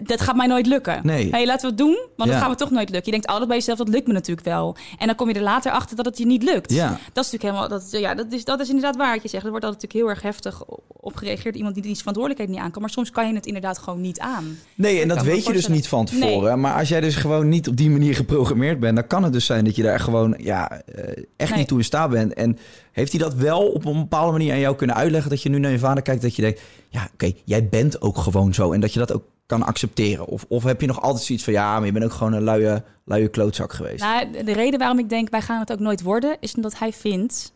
[0.02, 1.00] Dat gaat mij nooit lukken.
[1.02, 1.30] Nee.
[1.30, 2.34] Hey, laten we het doen, want Ja.
[2.34, 3.04] dat gaat me toch nooit lukken.
[3.04, 4.76] Je denkt altijd bij jezelf, dat lukt me natuurlijk wel.
[4.98, 6.72] En dan kom je er later achter dat het je niet lukt.
[6.72, 6.88] Ja.
[7.12, 9.44] Dat is natuurlijk helemaal, dat, ja, dat, is, dat is inderdaad waar wat je zegt.
[9.44, 11.56] Er wordt altijd natuurlijk heel erg heftig op gereageerd.
[11.56, 12.82] Iemand die die verantwoordelijkheid niet aan kan.
[12.82, 14.58] Maar soms kan je het inderdaad gewoon niet aan.
[14.74, 16.60] Nee, en dat weet je dus niet van tevoren.
[16.60, 19.44] Maar als jij dus gewoon niet op die manier geprogrammeerd bent, dan kan het dus
[19.46, 21.58] zijn dat je daar gewoon ja, eh, echt Nee.
[21.58, 22.34] niet toe in staat bent.
[22.34, 22.58] En
[22.92, 25.30] heeft hij dat wel op een bepaalde manier aan jou kunnen uitleggen?
[25.30, 28.18] Dat je nu naar je vader kijkt, dat je denkt, ja, oké, jij bent ook
[28.18, 28.72] gewoon zo.
[28.72, 30.26] En dat je dat ook kan accepteren.
[30.26, 32.42] Of, of heb je nog altijd zoiets van, ja, maar je bent ook gewoon een
[32.42, 34.02] luie, luie klootzak geweest.
[34.02, 36.36] Nou, de reden waarom ik denk, wij gaan het ook nooit worden...
[36.40, 37.52] is omdat hij vindt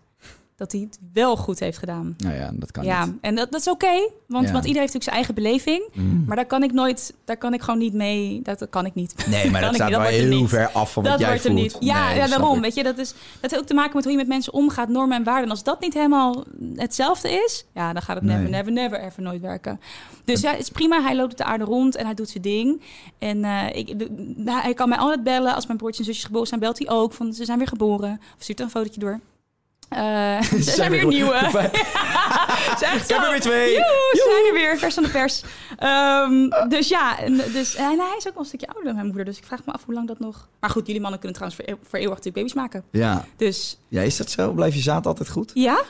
[0.59, 2.15] dat hij het wel goed heeft gedaan.
[2.19, 3.15] nou ja, dat kan Ja, niet.
[3.21, 4.53] en dat, dat is oké, want, Ja.
[4.53, 5.89] want iedereen heeft natuurlijk zijn eigen beleving.
[5.93, 6.25] Mm.
[6.27, 8.95] Maar daar kan ik nooit, daar kan ik gewoon niet mee, dat, dat kan ik
[8.95, 9.27] niet.
[9.29, 10.49] Nee, maar dat staat wel hem heel niet.
[10.49, 11.81] ver af van wat dat jij wordt hem voelt.
[11.81, 11.89] niet.
[11.91, 12.61] Ja, Nee, ja daarom.
[12.61, 13.09] Weet je, dat, is,
[13.41, 15.45] dat heeft ook te maken met hoe je met mensen omgaat, normen en waarden.
[15.45, 16.45] En als dat niet helemaal
[16.77, 18.51] hetzelfde is, ja, dan gaat het never, Nee.
[18.51, 19.81] never, never, ever nooit werken.
[20.25, 21.03] Dus ja, het is prima.
[21.03, 22.83] Hij loopt op de aarde rond en hij doet zijn ding.
[23.19, 25.55] En eh, ik, de- nou, hij kan mij altijd bellen.
[25.55, 27.13] Als mijn broertjes en zusjes geboren zijn, belt hij ook.
[27.13, 28.21] Van, ze zijn weer geboren.
[28.37, 29.21] Of stuurt er een fotootje door.
[29.89, 31.35] Eh, ze zijn weer nieuwe.
[32.79, 33.15] Ik heb zo.
[33.25, 33.75] er weer twee.
[34.13, 35.43] Zijn er weer, vers van de pers.
[35.79, 37.17] Ehm, dus ja,
[37.53, 39.25] dus, en hij is ook wel een stukje ouder dan mijn moeder.
[39.25, 40.49] Dus ik vraag me af hoe lang dat nog...
[40.61, 42.85] Maar goed, jullie mannen kunnen trouwens voor, eeuw- voor eeuwig natuurlijk baby's maken.
[42.91, 43.25] Ja.
[43.37, 44.51] Dus ja, is dat zo?
[44.53, 45.51] Blijf je zaad altijd goed?
[45.55, 45.83] ja,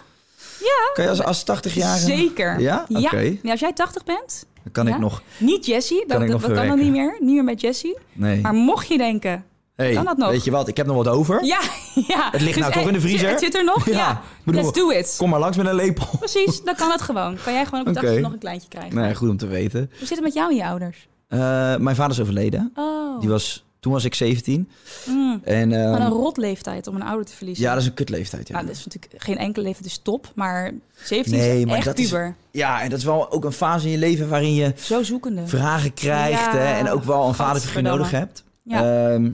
[0.94, 2.04] Kan je als, als 80-jarige...
[2.06, 2.60] zeker.
[2.60, 2.86] Ja?
[2.88, 3.36] Oké.
[3.42, 4.94] Ja, als jij 80 bent, Dan kan Ja?
[4.94, 5.22] ik nog...
[5.38, 7.16] niet Jessie, dat, Kan ik dat, nog dat kan dan niet meer.
[7.20, 7.98] Niet meer met Jessie.
[8.12, 8.40] Nee.
[8.40, 9.44] Maar mocht je denken,
[9.78, 10.30] Hey, kan dat nog?
[10.30, 10.68] Weet je wat?
[10.68, 11.44] Ik heb nog wat over.
[11.44, 11.60] ja,
[12.08, 12.28] ja.
[12.30, 13.28] Het ligt nou Dus, toch in de vriezer?
[13.30, 13.86] Het zit er nog?
[13.90, 13.96] Ja.
[13.96, 15.14] Ja, Ik bedoel, let's do it.
[15.18, 16.06] Kom maar langs met een lepel.
[16.18, 17.36] Precies, dan kan dat gewoon.
[17.44, 18.00] Kan jij gewoon op de Oké.
[18.00, 18.94] 80 nog een kleintje krijgen.
[18.94, 19.90] Nee, goed om te weten.
[19.98, 21.08] Hoe zit het met jou en je ouders?
[21.28, 21.38] Eh,
[21.76, 22.72] mijn vader is overleden.
[22.74, 24.68] Oh, Die was, toen was ik 17.
[25.06, 25.40] mm.
[25.44, 27.64] En, ehm, Wat een rot leeftijd om een ouder te verliezen.
[27.64, 28.48] ja, dat is een kutleeftijd.
[28.48, 28.54] Ja.
[28.54, 30.72] Nou, dat is natuurlijk geen enkele leeftijd is top, maar
[31.04, 32.14] 17 Nee, is maar echt dat is-
[32.50, 35.46] ja, en dat is wel ook een fase in je leven waarin je Zo zoekende.
[35.46, 36.40] vragen krijgt.
[36.40, 38.44] Ja, hè, en ook wel een vaderfiguur nodig hebt.
[38.62, 39.10] Ja.
[39.12, 39.30] Ehm,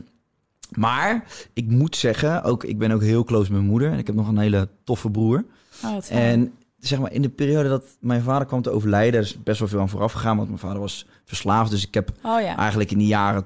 [0.76, 3.92] maar ik moet zeggen, ook, ik ben ook heel close met mijn moeder.
[3.92, 5.44] En ik heb nog een hele toffe broer.
[5.84, 5.96] Oh.
[6.08, 9.58] En zeg maar, in de periode dat mijn vader kwam te overlijden, er is best
[9.58, 11.70] wel veel aan vooraf gegaan, want mijn vader was verslaafd.
[11.70, 12.56] Dus ik heb oh ja.
[12.56, 13.44] eigenlijk in die jaren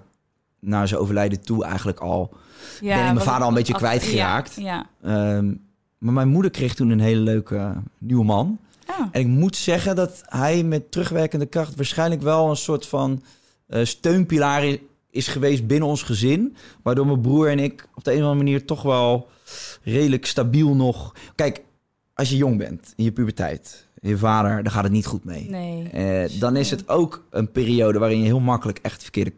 [0.60, 2.32] na zijn overlijden toe eigenlijk al...
[2.80, 4.54] ja ben ik mijn vader al een beetje af- kwijtgeraakt.
[4.54, 4.86] Ja.
[5.02, 5.36] ja.
[5.36, 5.54] ehm,
[5.98, 8.58] maar mijn moeder kreeg toen een hele leuke nieuwe man.
[8.86, 13.22] Ah, En ik moet zeggen dat hij met terugwerkende kracht waarschijnlijk wel een soort van
[13.66, 14.76] eh, steunpilaar
[15.10, 16.56] is geweest binnen ons gezin.
[16.82, 19.28] Waardoor mijn broer en ik op de een of andere manier toch wel
[19.82, 21.12] redelijk stabiel nog...
[21.34, 21.62] Kijk,
[22.14, 25.48] als je jong bent, in je puberteit, je vader, daar gaat het niet goed mee.
[25.50, 25.88] nee.
[25.88, 29.32] Eh, dan is het ook een periode waarin je heel makkelijk echt verkeerde,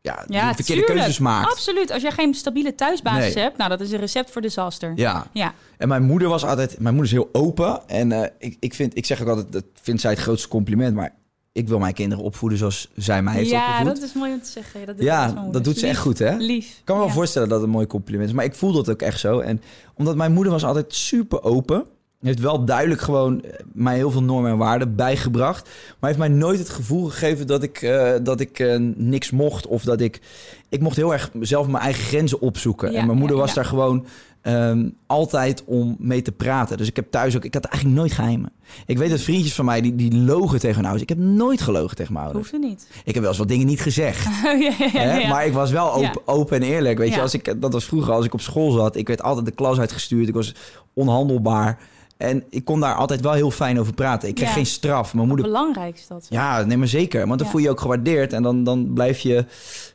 [0.00, 0.98] ja, Ja, verkeerde tuurlijk.
[0.98, 1.50] keuzes maakt.
[1.52, 1.90] Absoluut.
[1.90, 3.42] Als jij geen stabiele thuisbasis Nee.
[3.44, 4.92] hebt, nou, dat is een recept voor disaster.
[4.96, 5.26] Ja.
[5.32, 5.54] Ja.
[5.78, 7.88] En mijn moeder was altijd, mijn moeder is heel open.
[7.88, 10.94] En eh, ik, ik, vind, ik zeg ook altijd, dat vindt zij het grootste compliment.
[10.94, 11.14] Maar
[11.52, 13.94] ik wil mijn kinderen opvoeden zoals zij mij heeft ja, opgevoed.
[13.94, 14.86] dat is mooi om te zeggen.
[14.86, 15.62] Dat doet ja, dat moeder.
[15.62, 16.36] doet ze echt goed, hè?
[16.36, 16.66] Lief.
[16.66, 17.16] Ik kan me wel Ja.
[17.16, 18.34] voorstellen dat het een mooi compliment is.
[18.34, 19.38] Maar ik voel dat ook echt zo.
[19.40, 19.62] En
[19.94, 21.84] omdat mijn moeder was altijd super open.
[22.20, 25.68] Heeft wel duidelijk gewoon eh, mij heel veel normen en waarden bijgebracht.
[25.98, 29.66] Maar heeft mij nooit het gevoel gegeven dat ik, eh, dat ik eh, niks mocht.
[29.66, 30.20] Of dat ik...
[30.68, 32.92] Ik mocht heel erg zelf mijn eigen grenzen opzoeken.
[32.92, 33.56] Ja, en mijn moeder ja, was ja.
[33.56, 34.06] daar gewoon
[34.42, 36.76] ehm, altijd om mee te praten.
[36.76, 37.44] Dus ik heb thuis ook...
[37.44, 38.52] Ik had eigenlijk nooit geheimen.
[38.86, 41.02] Ik weet dat vriendjes van mij die, die logen tegen hun ouders.
[41.02, 42.50] Ik heb nooit gelogen tegen mijn ouders.
[42.50, 42.86] Hoeft er niet.
[43.04, 44.26] Ik heb wel eens wat dingen niet gezegd.
[44.26, 45.16] Oh, ja, ja, ja, Hè?
[45.18, 45.28] ja.
[45.28, 46.98] Maar ik was wel open, open en eerlijk.
[46.98, 48.96] Weet je, als ik, dat was vroeger als ik op school zat.
[48.96, 50.28] Ik werd altijd de klas uitgestuurd.
[50.28, 50.54] Ik was
[50.94, 51.78] onhandelbaar.
[52.16, 54.28] En ik kon daar altijd wel heel fijn over praten.
[54.28, 54.54] Ik kreeg Ja.
[54.54, 55.14] geen straf.
[55.14, 55.46] Mijn moeder...
[55.46, 56.26] Belangrijk is dat.
[56.30, 57.26] Ja, nee, maar zeker.
[57.26, 57.52] Want dan Ja.
[57.52, 58.32] voel je je ook gewaardeerd.
[58.32, 59.44] En dan, dan blijf, je,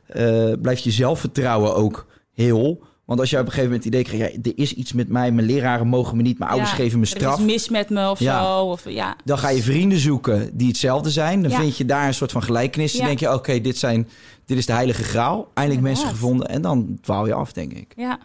[0.07, 2.81] eh, blijft je zelfvertrouwen ook heel.
[3.07, 4.35] Want als je op een gegeven moment het idee krijgt...
[4.35, 5.31] Ja, er is iets met mij.
[5.31, 6.39] Mijn leraren mogen me niet.
[6.39, 7.39] Mijn ouders geven me Er straf.
[7.39, 8.43] is mis met me of Ja.
[8.43, 8.61] zo.
[8.61, 9.15] Of, ja.
[9.23, 11.41] Dan ga je vrienden zoeken die hetzelfde zijn.
[11.41, 12.93] Dan vind je daar een soort van gelijkenis.
[12.93, 14.05] Dan denk je, oké, dit dit,
[14.45, 15.47] dit is de heilige graal.
[15.53, 16.47] Eindelijk mensen gevonden.
[16.47, 17.93] En dan dwaal je af, denk ik.
[17.95, 18.19] ja.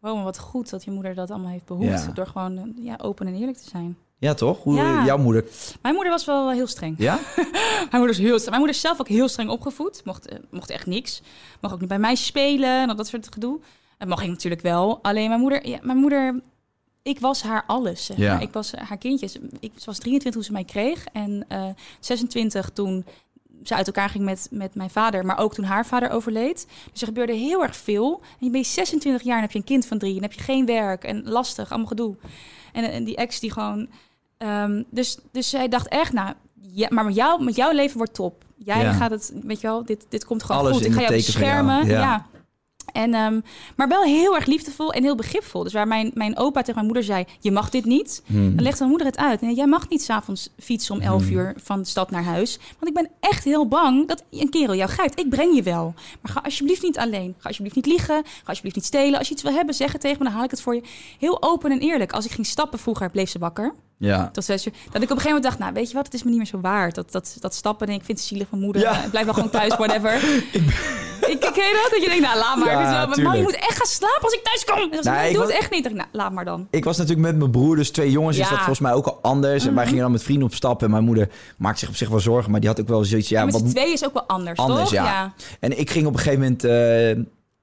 [0.00, 1.84] Wow, maar wat goed dat je moeder dat allemaal heeft behoed.
[1.84, 2.10] Ja.
[2.14, 3.96] Door gewoon eh, ja, open en eerlijk te zijn.
[4.18, 4.62] Ja, toch?
[4.62, 5.04] Hoe, Ja.
[5.04, 5.44] Jouw moeder.
[5.82, 6.94] Mijn moeder was wel heel streng.
[6.98, 7.18] Ja?
[7.90, 8.44] Mijn moeder is heel streng.
[8.44, 10.00] Mijn moeder is zelf ook heel streng opgevoed.
[10.04, 11.22] Mocht, eh, mocht echt niks.
[11.60, 13.60] Mag ook niet bij mij spelen en dat soort gedoe.
[14.06, 14.98] Dat mag ik natuurlijk wel.
[15.02, 16.40] Alleen mijn moeder, ja, mijn moeder,
[17.02, 18.04] ik was haar alles.
[18.04, 18.32] Zeg Ja.
[18.32, 18.42] maar.
[18.42, 19.26] Ik was haar kindje.
[19.60, 21.66] Ik ze was 23 toen ze mij kreeg en eh
[22.00, 23.04] 26 toen
[23.62, 26.66] ze uit elkaar ging met, met mijn vader, maar ook toen haar vader overleed.
[26.92, 28.20] Dus er gebeurde heel erg veel.
[28.40, 30.40] En je bent 26 jaar en heb je een kind van drie en heb je
[30.42, 32.16] geen werk en lastig, allemaal gedoe.
[32.72, 33.88] En, en die ex die gewoon.
[34.38, 38.14] ehm, dus, dus zij dacht echt, nou, ja, maar met, jou, met jouw leven wordt
[38.14, 38.44] top.
[38.56, 38.92] Jij Ja.
[38.92, 40.86] gaat het, weet je wel, dit, dit komt gewoon Alles goed.
[40.86, 41.86] Ik ga jou beschermen.
[41.86, 41.92] ja.
[42.00, 42.26] Ja.
[42.92, 43.40] En, ehm,
[43.76, 45.62] maar wel heel erg liefdevol en heel begripvol.
[45.62, 48.22] Dus waar mijn, mijn opa tegen mijn moeder zei: Je mag dit niet.
[48.26, 48.54] Hmm.
[48.54, 49.40] Dan legt mijn moeder het uit.
[49.40, 52.58] En jij mag niet s'avonds fietsen om 11 uur van de stad naar huis.
[52.78, 55.18] Want ik ben echt heel bang dat een kerel jou grijpt.
[55.18, 55.94] Ik breng je wel.
[56.20, 57.34] Maar ga alsjeblieft niet alleen.
[57.38, 58.22] Ga alsjeblieft niet liegen.
[58.24, 59.18] Ga alsjeblieft niet stelen.
[59.18, 60.24] Als je iets wil hebben, zeg het tegen me.
[60.24, 60.82] Dan haal ik het voor je.
[61.18, 62.12] Heel open en eerlijk.
[62.12, 63.74] Als ik ging stappen vroeger, bleef ze wakker.
[63.98, 64.30] Ja.
[64.32, 64.72] Tot zes uur.
[64.72, 66.38] Dat ik op een gegeven moment dacht, nou weet je wat, het is me niet
[66.38, 66.94] meer zo waard.
[66.94, 68.82] Dat, dat, dat stappen en ik vind het zielig van moeder.
[68.82, 69.04] Ja.
[69.04, 70.14] Ik blijf wel gewoon thuis, whatever.
[71.32, 71.90] ik, ik ken je dat?
[71.90, 72.73] Dat je denkt, nou laat maar.
[72.80, 75.02] Ja, is maar je moet echt gaan slapen als ik thuis kom.
[75.02, 75.92] Zeg Nee, ik, ik doe was- het echt niet.
[75.94, 76.66] Nou, laat maar dan.
[76.70, 78.44] Ik was natuurlijk met mijn broer, dus twee jongens, is Ja.
[78.48, 78.54] Mhm.
[78.54, 79.66] dat volgens mij ook al anders.
[79.66, 80.82] En wij gingen dan met vrienden op stap.
[80.82, 83.28] En mijn moeder maakt zich op zich wel zorgen, maar die had ook wel zoiets.
[83.28, 84.92] Ja, Ja, met wat tweeën is ook wel anders, anders, toch?
[84.92, 85.34] ja.
[85.60, 86.64] En ik ging op een gegeven moment.
[86.64, 87.10] eh,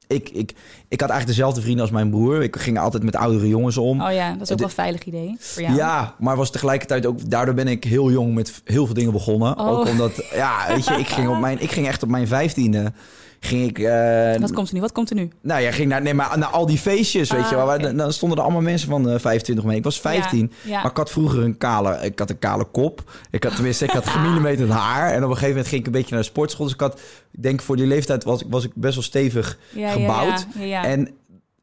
[0.08, 0.54] ik, ik,
[0.88, 2.44] ik had eigenlijk dezelfde vrienden als mijn broer.
[2.44, 4.02] Ik ging altijd met oudere jongens om.
[4.02, 5.76] Oh ja, dat is ook wel een veilig idee voor jou.
[5.76, 7.30] Ja, maar was tegelijkertijd ook...
[7.30, 9.60] Daardoor ben ik heel jong met heel veel dingen begonnen.
[9.60, 9.68] Oh.
[9.68, 10.12] Ook omdat...
[10.34, 12.94] Ja, weet je, ik ging, op mijn, ik ging echt op mijn vijftiende...
[13.44, 13.80] Ging ik...
[13.80, 14.80] eh, Wat komt er nu?
[14.82, 15.30] Wat komt er nu?
[15.42, 17.66] nou ja, ging naar, nee, maar naar al die feestjes, weet Ah, je wel.
[17.66, 17.96] waar- oké.
[17.96, 19.78] Dan stonden er allemaal mensen van eh 25 mee.
[19.78, 20.82] Ik was 15, Ja, ja.
[20.82, 23.12] maar ik had vroeger een kale, ik had een kale kop.
[23.32, 25.10] Ik had tenminste, ik had gemillimeterd haar.
[25.12, 26.66] En op een gegeven moment ging ik een beetje naar de sportschool.
[26.66, 27.00] Dus ik had,
[27.32, 30.46] ik denk voor die leeftijd was, ik- was ik best wel stevig Ja, gebouwd.
[30.84, 31.10] En,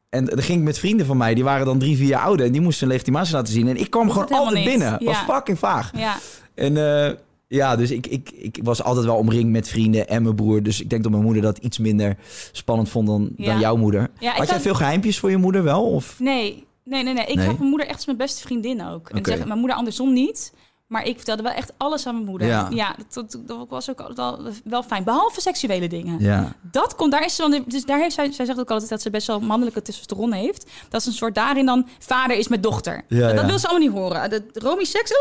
[0.09, 2.45] en dan ging ik met vrienden van mij, die waren dan drie, vier jaar ouder.
[2.45, 3.67] En die moesten een legitimatie laten zien.
[3.67, 4.91] En ik kwam Dat gewoon altijd binnen.
[5.03, 5.33] was Ja.
[5.33, 5.91] fucking vaag.
[5.95, 6.15] Ja,
[6.55, 7.11] En eh,
[7.49, 10.63] ja, dus ik, ik, ik was altijd wel omringd met vrienden en mijn broer.
[10.63, 12.17] Dus ik denk dat mijn moeder dat iets minder
[12.51, 13.45] spannend vond dan, Ja.
[13.45, 14.01] dan jouw moeder.
[14.19, 15.83] Ja, Had jij had- veel geheimpjes voor je moeder wel?
[15.91, 16.19] Of?
[16.19, 16.67] nee.
[16.83, 17.25] Nee, nee, nee.
[17.25, 17.45] Ik Nee?
[17.45, 19.09] had mijn moeder echt als mijn beste vriendin ook.
[19.09, 19.29] En Oké.
[19.35, 20.53] zeg, mijn moeder andersom niet.
[20.89, 22.47] Maar ik vertelde wel echt alles aan mijn moeder.
[22.47, 22.67] Ja.
[22.69, 25.03] Ja, dat, dat, dat was ook al wel fijn.
[25.03, 26.19] Behalve seksuele dingen.
[26.19, 26.53] Ja.
[26.61, 29.01] Dat komt, daar is ze dan, dus daar heeft zij, zij zegt ook altijd dat
[29.01, 30.65] ze best wel mannelijke testosteron heeft.
[30.89, 33.01] Dat is een soort daarin dan vader is met dochter.
[33.07, 34.29] Ja, dat wil ze allemaal niet horen.
[34.29, 35.19] De Romy seks, daar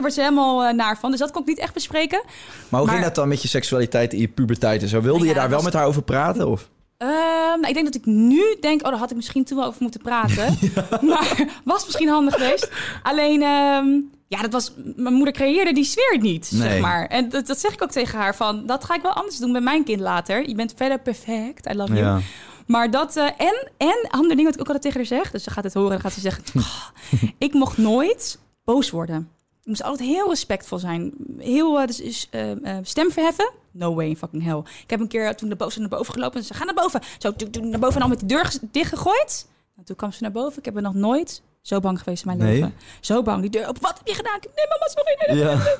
[0.00, 1.10] wordt ze helemaal eh, naar van.
[1.10, 2.22] Dus dat kon ik niet echt bespreken.
[2.24, 5.00] Maar hoe Maar- ging dat dan met je seksualiteit in je puberteit en zo?
[5.00, 6.48] Wilde je daar wel was- met haar over praten?
[6.48, 6.68] Of?
[6.98, 9.82] Nou, ik denk dat ik nu denk, oh, daar had ik misschien toen wel over
[9.82, 10.58] moeten praten.
[11.10, 12.70] Maar was misschien handig geweest.
[13.02, 13.86] Alleen, ehm,
[14.28, 16.68] ja, dat was, mijn moeder creëerde die sfeer niet, Nee.
[16.70, 17.06] zeg maar.
[17.06, 19.52] En dat, dat zeg ik ook tegen haar van, dat ga ik wel anders doen
[19.52, 20.48] met mijn kind later.
[20.48, 22.04] Je bent verder perfect, I love you.
[22.04, 22.20] Ja.
[22.66, 25.42] Maar dat, eh, en, en andere dingen wat ik ook altijd tegen haar zeg, dus
[25.44, 26.84] ze gaat het horen en dan gaat ze zeggen, "Ah,
[27.38, 29.30] ik mocht nooit boos worden.
[29.66, 31.12] Ik moest altijd heel respectvol zijn.
[31.38, 33.50] Heel uh, dus, is, uh, uh, stem verheffen.
[33.70, 34.58] No way in fucking hell.
[34.82, 37.00] Ik heb een keer toen de boos naar boven gelopen en ze gaan naar boven.
[37.18, 39.46] Zo toen naar boven en al met de deur dichtgegooid.
[39.76, 40.58] En toen kwam ze naar boven.
[40.58, 42.52] Ik heb er nog nooit zo bang geweest in mijn Nee?
[42.60, 42.74] leven.
[43.00, 43.40] Zo bang.
[43.40, 43.78] Die deur op.
[43.80, 44.38] Wat heb je gedaan?
[44.54, 45.16] Nee, mama, sorry.
[45.26, 45.64] Nee, nee, Ja.
[45.64, 45.74] nee.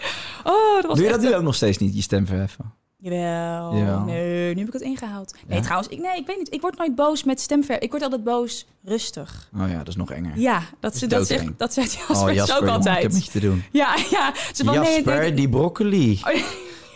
[0.55, 2.73] Oh, dat was Doe je dat nu ook nog steeds niet, je stem verheffen?
[2.99, 3.75] Jawel.
[3.77, 4.05] Ja.
[4.05, 5.35] Nee, nu heb ik het ingehaald.
[5.47, 5.65] Nee, Ja?
[5.65, 6.55] trouwens, ik, nee, ik weet niet.
[6.55, 7.83] Ik word nooit boos met stemver.
[7.83, 9.49] Ik word altijd boos rustig.
[9.61, 10.39] Oh ja, dat is nog enger.
[10.39, 13.05] Ja, dat, ze dat, zegt, dat zegt Jasper, oh, Jasper, ook altijd.
[13.05, 13.65] ik heb te doen.
[13.73, 14.33] Ja, ja.
[14.55, 16.35] Ze van, nee, Jasper, nee, die broccoli, Oh,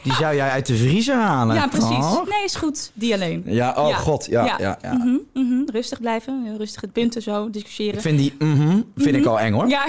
[0.02, 1.56] die zou jij uit de vriezer halen.
[1.56, 1.88] ja, precies.
[1.88, 2.28] toch?
[2.28, 2.90] Nee, is goed.
[2.94, 3.42] Die alleen.
[3.46, 3.96] Ja, oh Ja.
[3.96, 4.78] god, ja, ja.
[4.82, 5.62] ja, Mhm, mhm.
[5.72, 6.54] Rustig blijven.
[6.58, 7.94] Rustig het punten zo discussiëren.
[7.94, 9.68] Ik vind die mhm, vind ik al eng hoor.
[9.68, 9.84] Ja,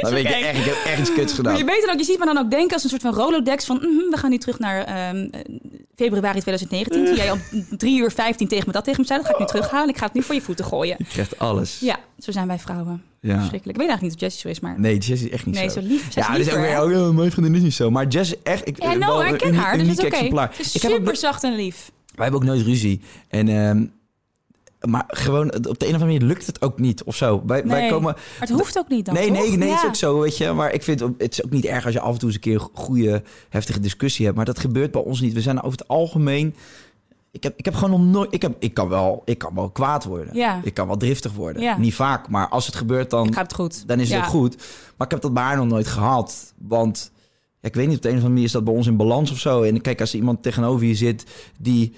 [0.00, 1.56] Dan weet je echt, ik heb echt iets kuts Maar gedaan.
[1.56, 3.64] je weet dan ook, je ziet me dan ook denken als een soort van Rolodex
[3.64, 5.40] van mhm, we gaan nu terug naar ehm, eh,
[5.96, 7.04] februari 2019.
[7.04, 7.40] Toen jij om
[7.78, 9.88] 3 uur 15 tegen me dat tegen me zei, dat ga ik nu terughalen.
[9.88, 10.94] Ik ga het nu voor je voeten gooien.
[10.98, 11.78] Je krijgt alles.
[11.80, 13.02] Ja, zo zijn wij vrouwen.
[13.20, 13.38] Ja.
[13.38, 13.78] Verschrikkelijk.
[13.78, 14.80] Ik weet eigenlijk niet of Jessie zo is, maar...
[14.80, 15.80] Nee, Jess is echt niet Nee, zo.
[15.80, 16.08] zo lief.
[16.08, 17.90] Is Ja, dus ook weer, oh, mijn vriendin is niet zo.
[17.90, 18.68] Maar Jess is echt...
[18.68, 20.48] Ik, Ja, nou, ik ken haar, dus uniek is oké.
[20.58, 21.90] is Ik heb ook, super zacht en lief.
[22.14, 23.00] wij hebben ook nooit ruzie.
[23.28, 23.86] En, ehm,
[24.90, 27.42] maar gewoon, op de een of andere manier lukt het ook niet of zo.
[27.46, 28.02] Wij, wij komen...
[28.14, 29.36] Maar het hoeft ook niet dan, Nee, toch?
[29.36, 30.52] nee, nee, het is ook zo, weet je.
[30.52, 32.42] Maar ik vind het is ook niet erg als je af en toe eens een
[32.42, 34.36] keer een goede, heftige discussie hebt.
[34.36, 35.32] Maar dat gebeurt bij ons niet.
[35.32, 36.54] We zijn over het algemeen...
[37.30, 38.34] Ik heb, ik heb gewoon nog nooit...
[38.34, 40.34] Ik, heb, ik, kan wel, ik kan wel kwaad worden.
[40.34, 40.60] Ja.
[40.62, 41.62] Ik kan wel driftig worden.
[41.62, 41.78] Ja.
[41.78, 43.34] Niet vaak, maar als het gebeurt dan...
[43.34, 43.88] Gaat het goed.
[43.88, 44.56] dan is het goed.
[44.96, 46.54] Maar ik heb dat bij haar nog nooit gehad.
[46.58, 47.12] Want
[47.66, 49.30] ik weet niet, op de een of andere manier is dat bij ons in balans
[49.30, 49.62] of zo.
[49.62, 51.24] En kijk, als er iemand tegenover je zit
[51.58, 51.94] die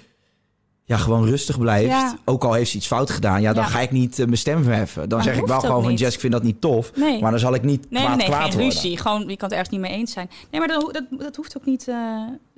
[0.83, 2.17] ja, gewoon rustig blijft, Ja.
[2.25, 3.69] ook al heeft ze iets fout gedaan, ja, dan Ja.
[3.69, 5.09] ga ik niet eh, mijn stem verheffen.
[5.09, 5.93] Dan Maar zeg ik wel gewoon van.
[5.95, 6.91] Jess, ik vind dat niet tof.
[6.95, 7.21] Nee.
[7.21, 8.69] Maar dan zal ik niet Nee, kwaad nee, kwaad geen worden.
[8.69, 8.97] ruzie.
[8.97, 10.29] Gewoon, je kan het ergens niet mee eens zijn.
[10.51, 11.95] Nee, maar dat, dat, dat hoeft ook niet eh,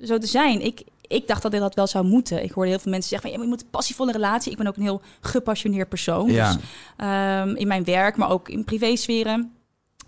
[0.02, 0.64] zo te zijn.
[0.64, 2.42] Ik, ik dacht dat dat wel zou moeten.
[2.44, 4.50] Ik hoorde heel veel mensen zeggen van, ja, maar je moet een passievolle relatie.
[4.52, 6.30] Ik ben ook een heel gepassioneerd persoon.
[6.32, 6.52] Ja.
[6.52, 6.62] Dus,
[6.96, 9.52] ehm, in mijn werk, maar ook in privésferen.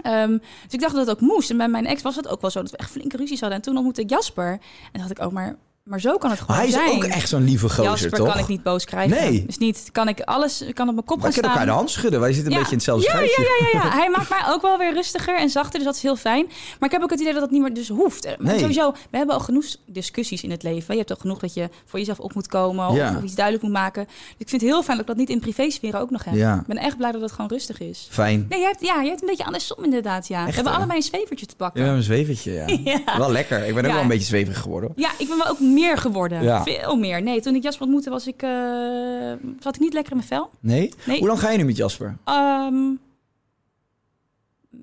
[0.02, 1.50] Ehm, dus ik dacht dat het ook moest.
[1.50, 3.58] En bij mijn ex was het ook wel zo dat we echt flinke ruzies hadden.
[3.58, 4.50] En toen ontmoette ik Jasper.
[4.92, 6.90] En dacht ik ook, maar, maar zo kan het gewoon Maar hij is zijn.
[6.96, 8.28] ook echt zo'n lieve gozer, Jasper toch?
[8.28, 9.16] kan ik niet boos krijgen.
[9.16, 9.46] Nee.
[9.46, 11.66] Dus niet, kan ik alles, kan op mijn kop Wij gaan kunnen elkaar staan.
[11.66, 12.20] de hand schudden.
[12.20, 13.66] Wij zitten een beetje in hetzelfde ja, ja, schuitje.
[13.72, 13.96] ja, ja, ja.
[14.00, 16.44] Hij maakt mij ook wel weer rustiger en zachter, dus dat is heel fijn.
[16.78, 18.24] Maar ik heb ook het idee dat dat niet meer dus hoeft.
[18.24, 18.58] En Nee.
[18.58, 20.92] Sowieso, we hebben al genoeg discussies in het leven.
[20.94, 23.14] Je hebt al genoeg dat je voor jezelf op moet komen of, Ja.
[23.16, 24.04] of iets duidelijk moet maken.
[24.04, 26.34] Dus ik vind het heel fijn dat ik dat niet in privésferen ook nog heb.
[26.34, 26.54] Ja.
[26.60, 28.06] Ik ben echt blij dat het gewoon rustig is.
[28.10, 28.46] Fijn.
[28.48, 30.44] Nee, jij hebt, ja, jij hebt een beetje andersom inderdaad, ja.
[30.46, 30.78] we hebben hè?
[30.78, 31.80] allebei een zwevertje te pakken.
[31.80, 32.66] we hebben een zwevertje, ja.
[33.04, 33.18] Ja.
[33.18, 33.64] Wel lekker.
[33.66, 34.90] Ik ben ook wel een beetje zweverig geworden.
[34.94, 35.04] hoor.
[35.04, 36.42] Ja, ik ben wel ook meer geworden.
[36.42, 36.62] Ja.
[36.62, 37.22] Veel meer.
[37.22, 40.50] Nee, toen ik Jasper ontmoette was ik, eh, zat ik niet lekker in mijn vel.
[40.60, 40.92] Nee?
[41.04, 41.18] Nee.
[41.18, 42.16] Hoe lang ga je nu met Jasper?
[42.24, 42.74] Ehm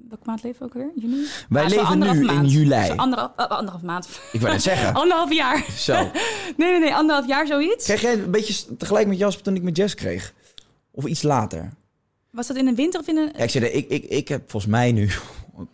[0.09, 0.91] welke maand leven we ook weer?
[0.95, 1.25] Juni?
[1.49, 2.85] Wij Ah, leven nu in juli.
[2.85, 4.07] Zo Anderhalf, eh, anderhalf maand.
[4.31, 4.93] Ik wou net zeggen.
[5.01, 5.65] Anderhalf jaar.
[5.77, 5.93] Zo.
[6.57, 6.95] Nee, nee, nee.
[6.95, 7.85] Anderhalf jaar zoiets.
[7.85, 10.33] Kreeg jij een beetje tegelijk met Jasper toen ik met Jess kreeg?
[10.91, 11.69] Of iets later?
[12.31, 13.29] Was dat in een winter of in een...
[13.37, 15.09] Ja, ik zei, ik, ik, ik heb volgens mij nu...
[15.57, 15.65] Oh,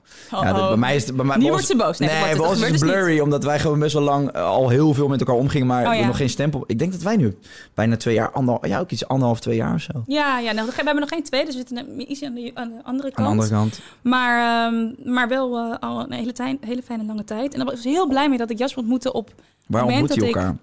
[0.44, 1.16] ja, dat- bij mij is het...
[1.16, 2.00] Bij mij, Nu bij wordt ons- ze boos.
[2.00, 4.44] Nee, Nee, bij ons is het dus blurry, omdat wij gewoon best wel lang eh,
[4.44, 6.06] al heel veel met elkaar omgingen, maar Oh, we ja.
[6.06, 6.64] nog geen stempel.
[6.68, 7.38] Ik denk dat wij nu
[7.74, 9.92] bijna twee jaar, anderhalf, ja, ook iets anderhalf, twee jaar of zo.
[10.08, 12.70] Ja, ja nou, we hebben nog geen twee, dus we zitten iets aan de, aan
[12.70, 13.26] de andere Aan kant.
[13.26, 13.80] de andere kant.
[14.02, 17.52] Maar, ehm, maar wel eh, al een hele, tijn- hele fijne lange tijd.
[17.54, 19.30] En daar was ik heel blij mee dat ik Jasper ontmoette op...
[19.68, 20.56] Waar moment ontmoet je dat ik- elkaar?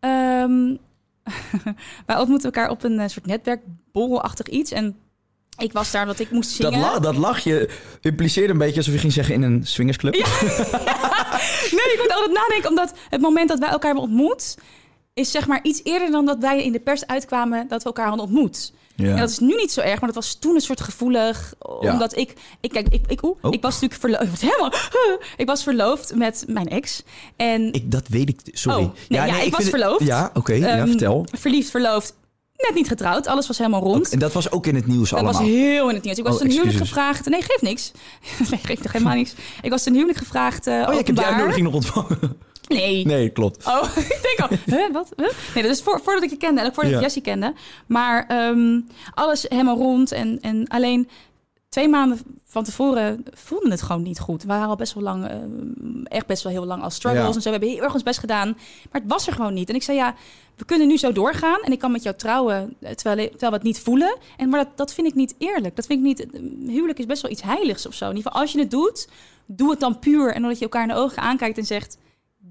[0.00, 0.74] Ehm,
[2.06, 4.70] wij ontmoeten elkaar op een eh, soort netwerkborrelachtig iets.
[4.72, 4.96] En
[5.58, 6.72] ik was daar, wat ik moest zingen.
[6.72, 7.68] Dat, la, dat lachje
[8.00, 10.14] impliceerde een beetje alsof je ging zeggen in een swingersclub.
[11.70, 14.56] Nee, ik moet altijd nadenken, omdat het moment dat wij elkaar hebben ontmoet...
[15.14, 18.06] is zeg maar iets eerder dan dat wij in de pers uitkwamen dat we elkaar
[18.08, 18.72] hadden ontmoet.
[18.96, 19.04] Ja.
[19.10, 21.54] En dat is nu niet zo erg, maar dat was toen een soort gevoelig.
[21.80, 21.92] Ja.
[21.92, 23.36] Omdat ik, ik kijk, ik, ik, Oh.
[23.52, 24.40] ik was natuurlijk verloofd.
[24.50, 24.72] Helemaal,
[25.36, 27.02] ik was verloofd met mijn ex.
[27.36, 28.82] En Ik, dat weet ik, sorry.
[28.82, 30.04] Oh, nee, ja, ik was het- verloofd.
[30.04, 31.26] Ja, oké, ja, ehm, vertel.
[31.32, 32.14] verliefd, verloofd,
[32.66, 33.26] net niet getrouwd.
[33.26, 34.10] Alles was helemaal rond.
[34.10, 35.40] En dat was ook in het nieuws Dat allemaal.
[35.40, 36.18] was heel in het nieuws.
[36.18, 37.28] Ik was Oh, ten huwelijk gevraagd.
[37.28, 37.92] Nee, geeft niks.
[38.50, 39.34] nee, geeft toch helemaal niks.
[39.62, 40.66] Ik was ten huwelijk gevraagd.
[40.66, 42.18] eh Oh ja, ik heb die uitnodiging nog ontvangen.
[42.68, 43.06] Nee.
[43.06, 43.66] Nee, klopt.
[43.66, 45.08] Oh, ik denk al, huh, wat?
[45.16, 45.28] Huh?
[45.54, 46.98] Nee, dat is voor, voordat ik je kende en ook voordat Ja.
[46.98, 47.54] ik Jessie kende.
[47.86, 48.80] Maar ehm,
[49.14, 51.08] alles helemaal rond en, en alleen
[51.68, 54.42] twee maanden van tevoren voelden het gewoon niet goed.
[54.42, 57.34] We waren al best wel lang, ehm, echt best wel heel lang als struggles Ja.
[57.34, 57.44] en zo.
[57.44, 58.48] We hebben heel erg ons best gedaan,
[58.90, 59.68] maar het was er gewoon niet.
[59.68, 60.14] En ik zei, ja,
[60.56, 63.56] we kunnen nu zo doorgaan en ik kan met jou trouwen eh, terwijl, terwijl we
[63.56, 64.16] het niet voelen.
[64.36, 65.76] En, maar dat, dat vind ik niet eerlijk.
[65.76, 66.40] Dat vind ik niet, eh,
[66.74, 68.04] huwelijk is best wel iets heiligs of zo.
[68.04, 69.08] In ieder geval, als je het doet,
[69.46, 70.34] doe het dan puur.
[70.34, 71.98] En omdat je elkaar in de ogen aankijkt en zegt,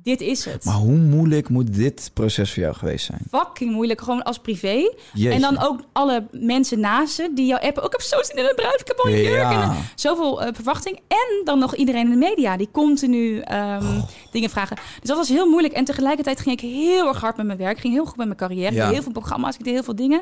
[0.03, 3.19] dit is het Maar hoe moeilijk moet dit proces voor jou geweest zijn?
[3.31, 4.93] fucking moeilijk, gewoon als privé.
[5.23, 7.83] En dan ook alle mensen naast je die jou appen.
[7.83, 9.51] Ook heb zo zin in een bruid, ik heb al een jurk.
[9.51, 9.63] Ja.
[9.63, 10.99] En zoveel eh, verwachting.
[11.07, 14.03] En dan nog iedereen in de media die continu ehm, Oh.
[14.31, 14.75] dingen vragen.
[14.99, 15.73] Dus dat was heel moeilijk.
[15.73, 17.79] En tegelijkertijd ging ik heel erg hard met mijn werk.
[17.79, 18.75] Ging heel goed met mijn carrière.
[18.75, 18.89] Ja.
[18.89, 20.21] heel veel programma's, ik deed heel veel dingen.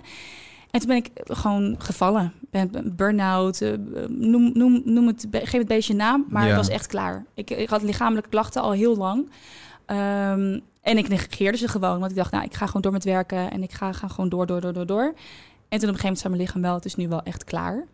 [0.71, 2.33] En toen ben ik gewoon gevallen.
[2.51, 3.71] Ben, burn-out, eh,
[4.07, 6.25] noem, noem, noem het, geef het beestje een naam.
[6.29, 6.47] Maar Ja.
[6.47, 7.25] het was echt klaar.
[7.33, 9.29] Ik, ik had lichamelijke klachten al heel lang.
[9.85, 11.99] Ehm, en ik negeerde ze gewoon.
[11.99, 13.51] Want ik dacht, nou, ik ga gewoon door met werken.
[13.51, 15.13] En ik ga, ga gewoon door, door, door, door, door.
[15.69, 17.43] En toen op een gegeven moment zei mijn lichaam wel, het is nu wel echt
[17.43, 17.85] klaar.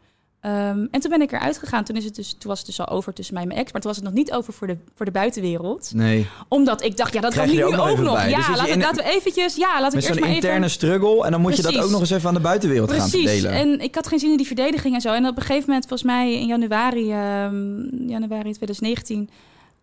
[0.41, 1.83] Ehm, en toen ben ik eruit gegaan.
[1.83, 3.71] Toen, is het dus, toen was het dus al over tussen mij en mijn ex.
[3.71, 5.91] Maar toen was het nog niet over voor de, voor de buitenwereld.
[5.95, 6.27] Nee.
[6.47, 8.13] Omdat ik dacht, ja, dat kan nu ook nog ook even nog.
[8.13, 8.23] bij.
[8.23, 9.55] Dus Ja, zit je laten, we eventjes...
[9.55, 10.69] Ja, Met we eerst zo'n maar interne even...
[10.69, 11.25] struggle.
[11.25, 13.29] En dan moet je dat ook nog eens even aan de buitenwereld gaan Precies.
[13.29, 13.51] verdelen.
[13.51, 15.13] En ik had geen zin in die verdediging en zo.
[15.13, 19.29] En op een gegeven moment, volgens mij in januari, ehm, januari 2019...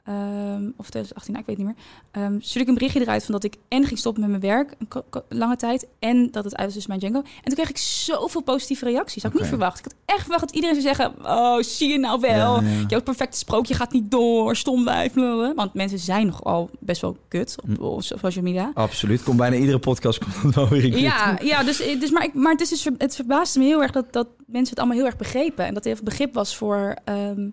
[0.09, 2.41] ehm, of 2018, nou, ik weet niet meer.
[2.43, 5.23] stuurde ik een berichtje eruit van dat ik en ging stoppen met mijn werk, een
[5.29, 7.19] lange tijd, en dat het uit was tussen mijn Django.
[7.19, 9.23] En toen kreeg ik zoveel positieve reacties.
[9.23, 9.79] Had ik niet verwacht.
[9.79, 12.63] Ik had echt verwacht dat iedereen zou zeggen, oh, zie je nou wel.
[12.63, 12.85] Ja, ja.
[12.87, 15.13] Jouw perfecte sprookje gaat niet door, stom wijf.
[15.13, 15.55] blablabla.
[15.55, 18.71] Want mensen zijn nogal best wel kut op, op social media.
[18.75, 19.23] Absoluut.
[19.23, 20.99] Komt bijna iedere podcast komt dat wel weer in.
[20.99, 23.91] Ja, ja dus, dus, maar, ik, maar het, is dus, het verbaasde me heel erg
[23.91, 25.65] dat, dat mensen het allemaal heel erg begrepen.
[25.65, 26.97] En dat er heel veel begrip was voor...
[27.05, 27.49] ehm,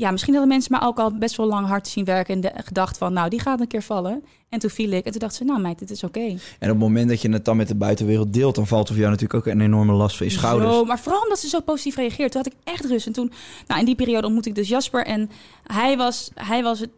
[0.00, 2.34] ja, misschien hadden mensen mij ook al best wel lang hard zien werken...
[2.34, 4.24] en de, gedacht van, nou, die gaat een keer vallen.
[4.48, 5.04] En toen viel ik.
[5.04, 6.20] En toen dacht ze, nou meid, dit is oké.
[6.20, 8.54] En op het moment dat je het dan met de buitenwereld deelt...
[8.54, 10.74] dan valt er voor jou natuurlijk ook een enorme last van je schouders.
[10.74, 12.32] Zo, maar vooral omdat ze zo positief reageert.
[12.32, 13.06] Toen had ik echt rust.
[13.06, 13.32] En toen,
[13.66, 15.06] nou, in die periode ontmoette ik dus Jasper.
[15.06, 15.30] En
[15.66, 16.90] hij was, hij was het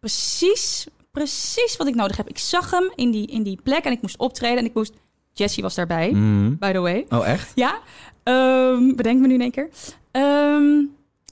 [0.00, 2.28] precies, precies wat ik nodig heb.
[2.28, 4.58] Ik zag hem in die, in die plek en ik moest optreden.
[4.58, 4.92] En ik moest...
[5.32, 6.54] Jessie was daarbij, Mhm.
[6.58, 7.06] by the way.
[7.08, 7.52] Oh, echt?
[7.54, 7.78] Ja,
[8.22, 9.68] ehm, bedenk me nu in één keer.
[10.10, 10.80] Ehm,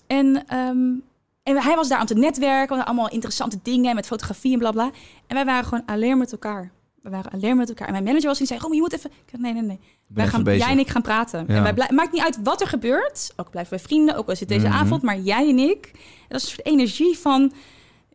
[0.07, 0.79] en, ehm,
[1.57, 4.71] en hij was daar aan het netwerken, we allemaal interessante dingen met fotografie en bla
[4.71, 4.91] bla.
[5.27, 6.73] En wij waren gewoon alleen met elkaar.
[7.03, 7.87] We waren alleen met elkaar.
[7.87, 9.11] En mijn manager was die zei: Rom, je moet even.
[9.27, 9.81] Ik nee, nee, nee.
[10.07, 10.63] Wij gaan, bezig.
[10.63, 11.45] jij en ik gaan praten.
[11.49, 11.55] Ja.
[11.67, 13.33] En wij maakt niet uit wat er gebeurt.
[13.37, 14.77] Ook blijven wij vrienden, ook al is het deze Mhm.
[14.77, 15.03] avond.
[15.03, 15.91] Maar jij en ik.
[15.93, 17.53] En dat is een soort energie van.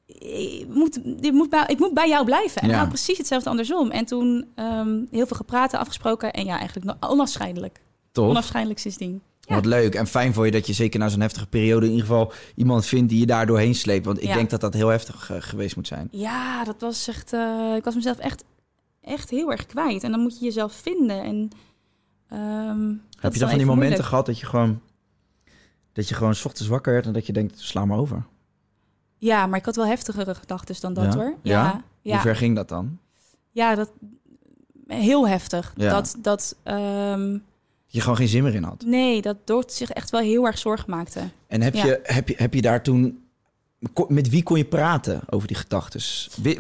[0.06, 2.62] Ik moet, dit moet bij, ik moet bij jou blijven.
[2.62, 2.76] En Ja.
[2.76, 3.92] nou precies hetzelfde andersom.
[3.92, 6.34] En toen ehm, heel veel gepraat, afgesproken.
[6.34, 7.82] En ja, eigenlijk onafscheidelijk.
[8.12, 8.30] Tof.
[8.30, 9.22] Onafscheidelijk sindsdien.
[9.48, 9.56] Ja.
[9.56, 11.86] Wat leuk en fijn voor je dat je zeker na zo'n heftige periode...
[11.86, 14.06] in ieder geval iemand vindt die je daar doorheen sleept.
[14.06, 14.34] Want ik Ja.
[14.34, 16.08] denk dat dat heel heftig eh, geweest moet zijn.
[16.12, 17.34] Ja, dat was echt.
[17.34, 18.44] eh, ik was mezelf echt,
[19.02, 20.04] echt heel erg kwijt.
[20.04, 21.24] En dan moet je jezelf vinden.
[21.24, 21.50] En,
[22.30, 24.04] ehm, Heb je dan van die momenten moeilijk.
[24.04, 24.82] gehad dat je gewoon...
[25.94, 28.24] dat je gewoon 's ochtends wakker werd en dat je denkt, sla maar over?
[29.18, 31.16] Ja, maar ik had wel heftigere gedachten dan dat Ja?
[31.20, 31.36] hoor.
[31.42, 31.84] Ja?
[32.02, 32.98] Ja, Hoe ver ging dat dan?
[33.52, 33.92] ja dat
[34.88, 35.74] heel heftig.
[35.78, 37.38] Dat, dat ehm,
[37.96, 38.84] Je gewoon geen zin meer in had.
[38.86, 41.20] nee, dat Doort zich echt wel heel erg zorgen maakte.
[41.48, 41.86] En heb, Ja.
[41.86, 43.20] je, heb, je, heb je daar toen...
[44.08, 46.00] Met wie kon je praten over die gedachten?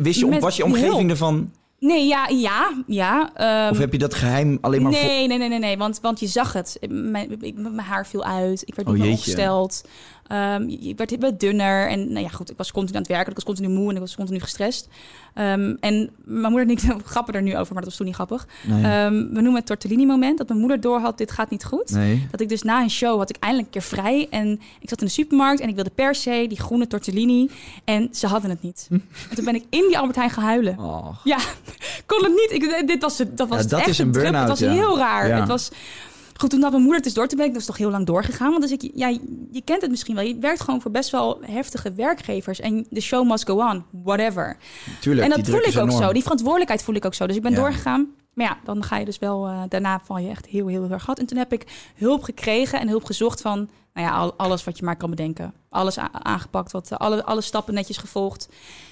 [0.02, 1.52] Wist je, Met was je omgeving ervan...
[1.80, 3.32] Nee, ja, ja, ja.
[3.36, 4.94] ehm, Of heb je dat geheim alleen maar...
[4.94, 6.78] voor- nee, nee, nee, nee, nee, want, want je zag het.
[6.90, 8.62] Mijn, mijn haar viel uit.
[8.66, 9.32] Ik werd Oh, niet meer jeetje.
[9.32, 9.84] opgesteld.
[10.28, 11.90] Ehm, ik werd wat dunner.
[11.90, 13.30] En nou ja, goed, ik was continu aan het werken.
[13.30, 14.88] Ik was continu moe en ik was continu gestrest.
[15.34, 18.48] Ehm, en mijn moeder niks grappen er nu over, maar dat was toen niet grappig.
[18.64, 18.84] Nee.
[18.84, 20.38] Ehm, we noemen het tortellini-moment.
[20.38, 21.92] Dat mijn moeder doorhad, dit gaat niet goed.
[21.92, 22.28] nee.
[22.32, 24.28] Dat ik dus na een show had ik eindelijk een keer vrij.
[24.30, 27.50] En ik zat in de supermarkt en ik wilde per se die groene tortellini.
[27.84, 28.88] En ze hadden het niet.
[29.30, 30.80] En toen ben ik in die Albert Heijn gaan huilen.
[30.80, 31.22] Och.
[31.24, 31.38] Ja,
[32.06, 32.52] kon het niet.
[32.52, 33.38] Ik, dit was het.
[33.38, 34.72] Dat was Ja, het dat echt is een burn-out, Het was ja.
[34.72, 35.28] heel raar.
[35.28, 35.40] Ja.
[35.40, 35.72] Het was
[36.42, 36.50] goed.
[36.50, 38.50] Toen had mijn moeder het dus door te ben ik dus toch heel lang doorgegaan.
[38.50, 39.08] Want dus ik, ja,
[39.52, 40.24] je kent het misschien wel.
[40.24, 44.58] Je werkt gewoon voor best wel heftige werkgevers en de show must go on, whatever.
[45.02, 46.04] Tuurlijk, en dat voel ik is ook enorm.
[46.04, 46.14] zo.
[46.14, 47.28] Die verantwoordelijkheid voel ik ook zo.
[47.28, 47.58] Dus ik ben Ja.
[47.58, 48.08] doorgegaan.
[48.34, 49.48] Maar ja, dan ga je dus wel.
[49.48, 51.20] eh, daarna val je echt heel, heel, heel erg hard.
[51.20, 53.70] En toen heb ik hulp gekregen en hulp gezocht van.
[53.94, 55.54] Nou ja, al- alles wat je maar kan bedenken.
[55.70, 58.50] Alles aangepakt, wat, eh, alle, alle stappen netjes gevolgd.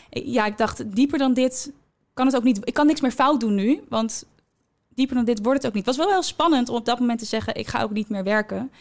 [0.10, 1.72] Ja, ik dacht, dieper dan dit
[2.14, 2.60] kan het ook niet.
[2.64, 4.26] Ik kan niks meer fout doen nu, want
[4.96, 5.86] dieper dan dit wordt het ook niet.
[5.86, 8.10] Het was wel heel spannend om op dat moment te zeggen, ik ga ook niet
[8.10, 8.72] meer werken.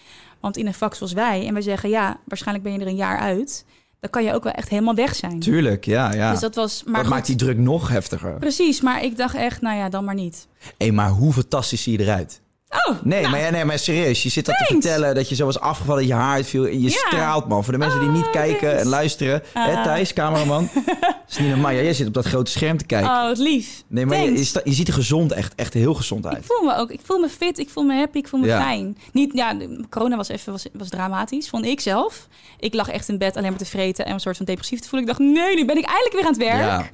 [0.41, 2.97] Want in een vak zoals wij, en wij zeggen, ja, waarschijnlijk ben je er een
[2.97, 3.65] jaar uit.
[4.01, 5.41] Dan kan je ook wel echt helemaal weg zijn.
[5.41, 6.31] Tuurlijk, ja, ja.
[6.31, 8.39] Dus dat was, maar dat goed, maakt die druk nog heftiger.
[8.39, 8.81] precies.
[8.81, 10.49] Maar ik dacht echt, nou ja, dan maar niet.
[10.77, 12.42] Hé, maar hoe fantastisch zie je eruit?
[12.89, 14.23] Oh, Nee, maar, ja, nee, maar serieus.
[14.23, 16.89] Je zit dat te vertellen dat je zo was afgevallen, je haar uitviel en je
[16.91, 16.97] Ja.
[17.07, 17.65] straalt, man.
[17.65, 18.83] Voor de mensen die niet Oh, kijken thanks.
[18.83, 19.43] en luisteren.
[19.53, 19.85] Hè, Ah.
[19.85, 20.69] Thijs, cameraman.
[21.29, 21.71] is niet normaal.
[21.71, 23.11] Ja, jij zit op dat grote scherm te kijken.
[23.11, 23.83] oh, wat lief.
[23.87, 26.45] nee, maar je, je, ziet er gezond, echt, echt heel gezond Ik uit.
[26.47, 28.61] voel me ook, ik voel me fit, ik voel me happy, ik voel me Ja.
[28.63, 28.99] fijn.
[29.13, 29.57] Niet, ja,
[29.91, 32.29] corona was even was, was dramatisch, vond ik zelf.
[32.59, 34.89] Ik lag echt in bed alleen maar te vreten en een soort van depressief te
[34.89, 35.09] voelen.
[35.09, 36.61] Ik dacht, nee, nu ben ik eindelijk weer aan het werk.
[36.61, 36.87] Ja.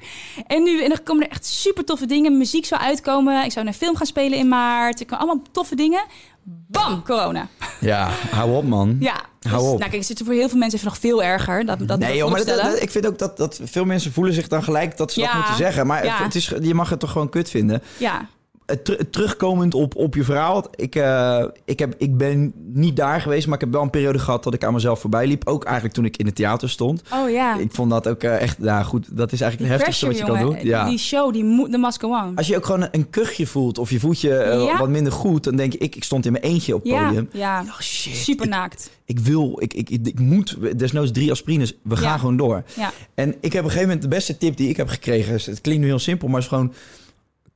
[0.47, 2.37] En nu en dan komen er echt super toffe dingen.
[2.37, 3.43] Muziek zou uitkomen.
[3.45, 4.99] Ik zou naar film gaan spelen in maart.
[4.99, 6.05] Ik kan allemaal toffe dingen.
[6.67, 7.47] Bam, corona.
[7.79, 8.95] Ja, hou op, man.
[8.99, 9.21] Ja.
[9.39, 9.67] Dus, Hou op.
[9.67, 11.65] Nou, kijk, het zit voor heel veel mensen even nog veel erger.
[11.65, 12.71] Dat, dat Nee, joh, maar dat, vooropstellen.
[12.73, 15.33] dat- ik vind ook dat, dat veel mensen voelen zich dan gelijk dat ze dat
[15.33, 15.87] moeten zeggen.
[15.87, 16.23] Maar Ja.
[16.23, 17.83] het is, je mag het toch gewoon kut vinden.
[17.97, 18.27] Ja,
[18.83, 20.65] ter- terugkomend op, op je verhaal.
[20.75, 24.19] Ik, eh, ik, heb, ik ben niet daar geweest, maar ik heb wel een periode
[24.19, 25.47] gehad dat ik aan mezelf voorbij liep.
[25.47, 27.01] Ook eigenlijk toen ik in het theater stond.
[27.13, 27.57] Oh ja.
[27.57, 30.23] Ik vond dat ook eh, echt, nou goed, dat is eigenlijk het heftigste wat je
[30.23, 30.57] kan doen.
[30.65, 30.89] Ja.
[30.89, 32.35] Die show, die moet, de go on.
[32.35, 34.77] Als je ook gewoon een, kuchje voelt of je voelt je eh, Ja.
[34.77, 37.29] wat minder goed, dan denk ik, ik stond in mijn eentje op het Ja, podium.
[37.31, 37.61] ja.
[37.67, 38.15] Oh, shit.
[38.15, 38.89] Super Ik, naakt.
[39.05, 42.63] ik wil, ik, ik, ik, ik moet, desnoods drie aspirines, we gaan gewoon door.
[42.75, 42.91] Ja.
[43.13, 45.33] En ik heb op een gegeven moment de beste tip die ik heb gekregen.
[45.33, 46.73] Het klinkt nu heel simpel, maar is gewoon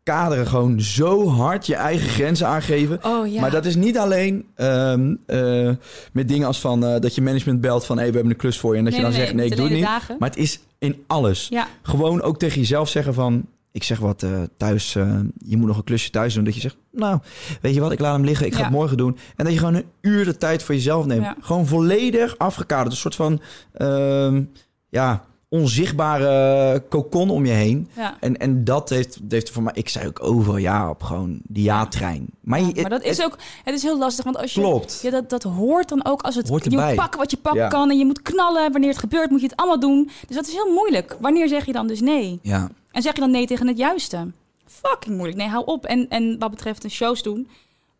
[0.04, 3.00] kaderen gewoon zo hard je eigen grenzen aangeven.
[3.04, 3.42] Oh ja.
[3.42, 5.70] Maar dat is niet alleen ehm, eh,
[6.14, 8.60] met dingen als van eh, dat je management belt van hey, we hebben een klus
[8.60, 9.84] voor je en dat Nee, je dan nee, zegt nee, ik doe het niet.
[9.84, 10.16] dagen.
[10.20, 11.48] Maar het is in alles.
[11.50, 11.68] Ja.
[11.82, 14.94] Gewoon ook tegen jezelf zeggen van ik zeg wat eh, thuis,
[15.38, 16.44] je moet nog een klusje thuis doen.
[16.44, 17.20] Dat je zegt, nou,
[17.62, 19.18] weet je wat, ik laat hem liggen, ik ga het morgen doen.
[19.36, 21.28] En dat je gewoon een uur de tijd voor jezelf neemt.
[21.40, 22.92] Gewoon volledig afgekaderd.
[22.92, 23.42] Een soort van,
[23.74, 24.44] ehm,
[24.90, 25.24] ja,
[25.54, 27.90] onzichtbare kokon om je heen.
[27.96, 28.18] Ja.
[28.20, 31.64] En, en dat heeft, heeft voor mij, ik zei ook overal ja op gewoon die
[31.64, 32.26] ja-trein.
[32.40, 35.00] Maar, je, Maar dat is ook, het is heel lastig, want als je, klopt.
[35.02, 36.96] ja, dat, dat hoort dan ook als het, Hoort je moet erbij.
[36.96, 37.68] pakken wat je pakken Ja.
[37.68, 38.72] kan en je moet knallen.
[38.72, 40.10] Wanneer het gebeurt, moet je het allemaal doen.
[40.28, 41.18] Dus dat is heel moeilijk.
[41.20, 42.40] Wanneer zeg je dan dus nee?
[42.42, 44.28] Ja, En zeg je dan nee tegen het juiste?
[44.66, 45.38] Fucking moeilijk.
[45.38, 45.86] Nee, hou op.
[45.86, 47.48] En, en wat betreft een shows doen.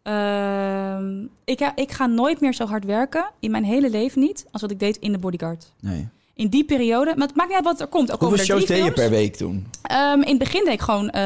[0.04, 4.46] ehm, ik, ga- ik ga nooit meer zo hard werken, in mijn hele leven niet,
[4.52, 5.72] als wat ik deed in de bodyguard.
[5.80, 6.08] nee.
[6.36, 8.12] In die periode, maar het maakt niet uit wat er komt.
[8.12, 9.68] Ook Hoeveel er shows deed je per week toen?
[9.82, 11.24] Ehm, in het begin deed ik gewoon, eh,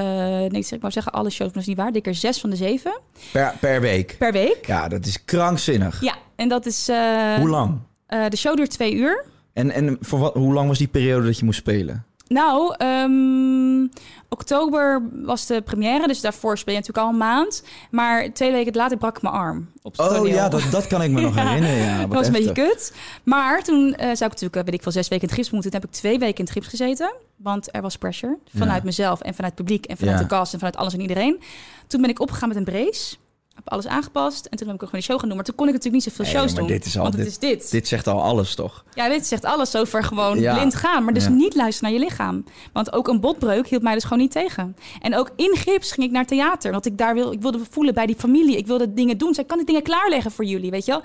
[0.50, 1.88] nee, ik wou zeggen alle shows, maar dat is niet waar.
[1.92, 3.00] Deed ik er zes van de zeven
[3.32, 4.16] Per, per week?
[4.20, 4.66] per week.
[4.66, 6.02] Ja, dat is krankzinnig.
[6.02, 6.90] Ja, en dat is...
[6.90, 7.78] eh, Hoe lang?
[8.08, 9.26] eh, de show duurt twee uur.
[9.54, 12.06] En, en voor wat, hoe lang was die periode dat je moest spelen?
[12.28, 13.88] Nou, ehm,
[14.30, 17.64] oktober was de première, dus daarvoor speel je natuurlijk al een maand.
[17.92, 20.26] Maar twee weken later brak ik mijn arm op het Oh toneel.
[20.34, 21.78] ja, dat, dat kan ik me nog herinneren.
[21.78, 22.94] Ja, dat was een beetje kut.
[23.24, 25.52] Maar toen eh, zou ik natuurlijk, eh, weet ik veel, zes weken in het gips
[25.52, 25.72] moeten.
[25.72, 27.14] Toen heb ik twee weken in het gips gezeten.
[27.36, 28.84] Want er was pressure vanuit Ja.
[28.86, 30.24] mezelf en vanuit het publiek en vanuit Ja.
[30.24, 31.40] de cast en vanuit alles en iedereen.
[31.88, 33.16] Toen ben ik opgegaan met een brace.
[33.58, 34.46] Heb alles aangepast.
[34.46, 35.38] En toen heb ik ook gewoon die show gaan doen.
[35.38, 36.68] Maar toen kon ik natuurlijk niet zoveel Nee, shows doen.
[36.68, 37.72] dit is al- want het dit- is dit.
[37.72, 38.84] Dit zegt al alles, toch?
[38.94, 40.56] Ja, dit zegt alles over gewoon Ja.
[40.56, 41.04] blind gaan.
[41.04, 41.30] Maar dus Ja.
[41.30, 42.44] niet luisteren naar je lichaam.
[42.74, 44.76] Want ook een botbreuk hield mij dus gewoon niet tegen.
[45.02, 46.72] En ook in gips ging ik naar theater.
[46.72, 48.58] Want ik daar wil, ik wilde voelen bij die familie.
[48.58, 49.34] Ik wilde dingen doen.
[49.34, 51.02] Zij kan ik dingen klaarleggen voor jullie, weet je wel?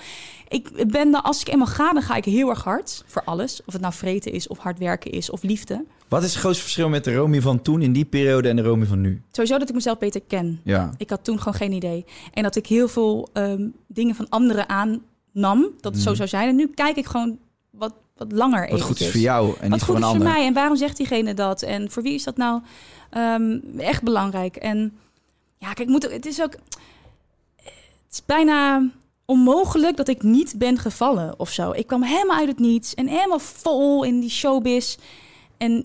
[0.49, 3.05] Ik ben dan, als ik eenmaal ga, dan ga ik heel erg hard.
[3.07, 3.61] Voor alles.
[3.67, 5.85] Of het nou vreten is, of hard werken is, of liefde.
[6.09, 8.63] Wat is het grootste verschil met de Romy van toen in die periode en de
[8.63, 9.23] Romy van nu?
[9.31, 10.61] Sowieso dat ik mezelf beter ken.
[10.65, 10.91] Ja.
[10.97, 12.05] Ik had toen gewoon geen idee.
[12.33, 15.69] En dat ik heel veel ehm, dingen van anderen aannam.
[15.81, 16.49] Dat het zo zou zijn.
[16.49, 17.39] En nu kijk ik gewoon
[17.71, 18.71] wat, wat langer.
[18.71, 20.27] Wat goed is voor jou en Wat niet goed voor een is ander.
[20.27, 21.63] voor mij en waarom zegt diegene dat?
[21.63, 22.63] En voor wie is dat nou
[23.11, 24.57] ehm, echt belangrijk?
[24.57, 24.99] En
[25.59, 26.53] ja, kijk, ik moet, het is ook...
[28.13, 28.91] Het is bijna
[29.25, 31.71] onmogelijk dat ik niet ben gevallen of zo.
[31.71, 34.97] Ik kwam helemaal uit het niets en helemaal vol in die showbiz.
[35.63, 35.85] En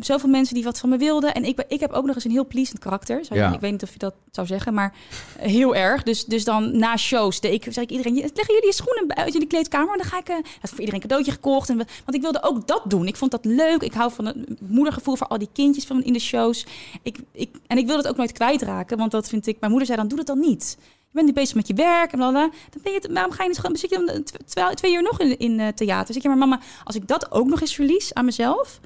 [0.00, 1.34] zoveel mensen die wat van me wilden.
[1.34, 3.24] En ik, ik heb ook nog eens een heel pleasant karakter.
[3.24, 3.52] Zou je- Ja.
[3.54, 4.94] Ik weet niet of je dat zou zeggen, maar
[5.38, 6.02] heel erg.
[6.02, 8.14] Dus, dus dan na shows deed ik, zeg ik iedereen...
[8.14, 9.96] leggen jullie je schoenen buiten in de kleedkamer?
[9.96, 10.28] Dan ga ik...
[10.28, 11.68] eh, had voor iedereen een cadeautje gekocht.
[11.68, 13.06] En, want ik wilde ook dat doen.
[13.06, 13.82] Ik vond dat leuk.
[13.82, 16.66] Ik hou van het moedergevoel voor al die kindjes van in de shows.
[17.02, 18.98] Ik, ik, en ik wil het ook nooit kwijtraken.
[18.98, 19.56] Want dat vind ik...
[19.60, 20.78] Mijn moeder zei dan, doe dat dan niet.
[21.10, 22.50] Je bent nu bezig met je werk en blablabla.
[22.70, 23.76] Dan ben je, het- waarom ga je niet gewoon...
[23.76, 26.14] Zit je dan tw- twee, twee uur nog in, in eh, theater?
[26.14, 28.80] Zeg je, maar mama, als ik dat ook nog eens verlies aan mezelf...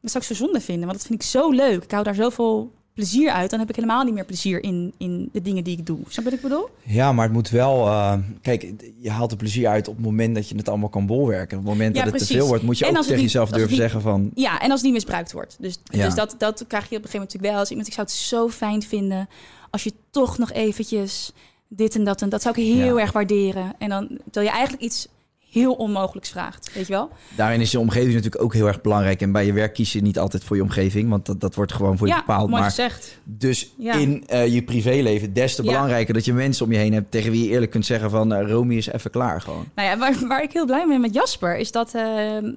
[0.00, 0.86] dan zou ik zo zonde vinden.
[0.86, 1.82] Want dat vind ik zo leuk.
[1.84, 3.50] Ik hou daar zoveel plezier uit.
[3.50, 5.98] Dan heb ik helemaal niet meer plezier in, in de dingen die ik doe.
[6.08, 6.68] Snap je wat ik bedoel?
[6.82, 7.86] Ja, maar het moet wel...
[7.86, 11.06] eh, kijk, je haalt er plezier uit op het moment dat je het allemaal kan
[11.06, 11.58] bolwerken.
[11.58, 13.22] Op het moment Ja, dat het te veel wordt, moet je En ook tegen niet-
[13.24, 14.30] jezelf durven niet- zeggen van...
[14.34, 15.56] Ja, en als het niet misbruikt wordt.
[15.60, 16.04] Dus, Ja.
[16.04, 17.58] dus dat, dat krijg je op een gegeven moment natuurlijk wel.
[17.58, 19.28] Als iemand, ik zou het zo fijn vinden
[19.70, 21.32] als je toch nog eventjes
[21.76, 23.02] dit en dat en dat zou ik heel Ja.
[23.02, 23.72] erg waarderen.
[23.78, 25.08] En dan terwijl je eigenlijk iets
[25.50, 27.10] heel onmogelijks vraagt, weet je wel?
[27.36, 29.20] Daarin is je omgeving natuurlijk ook heel erg belangrijk.
[29.20, 31.72] En bij je werk kies je niet altijd voor je omgeving, want dat, dat wordt
[31.72, 32.48] gewoon voor je ja, bepaald.
[32.48, 33.18] mooi Maar gezegd.
[33.24, 33.92] dus Ja.
[33.94, 35.70] in eh, je privéleven des te Ja.
[35.72, 38.32] belangrijker dat je mensen om je heen hebt tegen wie je eerlijk kunt zeggen van
[38.34, 39.68] eh, Romy is even klaar gewoon.
[39.74, 42.02] Nou ja, waar, waar ik heel blij mee ben met Jasper is dat eh,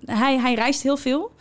[0.06, 1.32] hij, hij reist heel veel.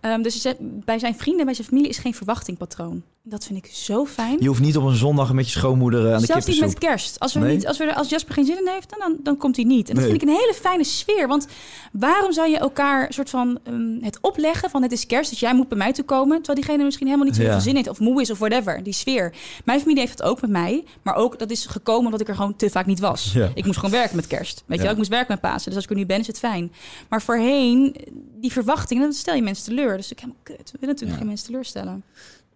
[0.00, 3.02] Ehm, dus bij zijn vrienden, bij zijn familie is geen verwachtingpatroon.
[3.28, 4.36] Dat vind ik zo fijn.
[4.40, 6.78] Je hoeft niet op een zondag met je schoonmoeder eh, aan de Zelfs niet met
[6.78, 7.20] kerst.
[7.20, 7.54] Als, we Nee?
[7.54, 9.88] niet, als, we, als Jasper geen zin in heeft, dan, dan komt hij niet.
[9.88, 10.12] En dat Nee.
[10.12, 11.28] vind ik een hele fijne sfeer.
[11.28, 11.46] Want
[11.92, 15.54] waarom zou je elkaar soort van ehm, het opleggen van het is kerst, dus jij
[15.54, 17.56] moet bij mij toe komen, terwijl diegene misschien helemaal niet zo heel Ja.
[17.56, 18.82] veel zin heeft of moe is of whatever.
[18.82, 19.34] Die sfeer.
[19.64, 22.34] Mijn familie heeft het ook met mij, maar ook dat is gekomen omdat ik er
[22.34, 23.32] gewoon te vaak niet was.
[23.32, 23.50] Ja.
[23.54, 24.62] Ik moest gewoon werken met kerst.
[24.66, 25.64] Weet je wel, ik moest werken met Pasen.
[25.64, 26.72] Dus als ik er nu ben, is het fijn.
[27.08, 27.96] Maar voorheen,
[28.40, 29.96] die verwachtingen, dan stel je mensen teleur.
[29.96, 30.58] Dus ik helemaal kut.
[30.58, 32.02] We willen natuurlijk geen mensen teleurstellen.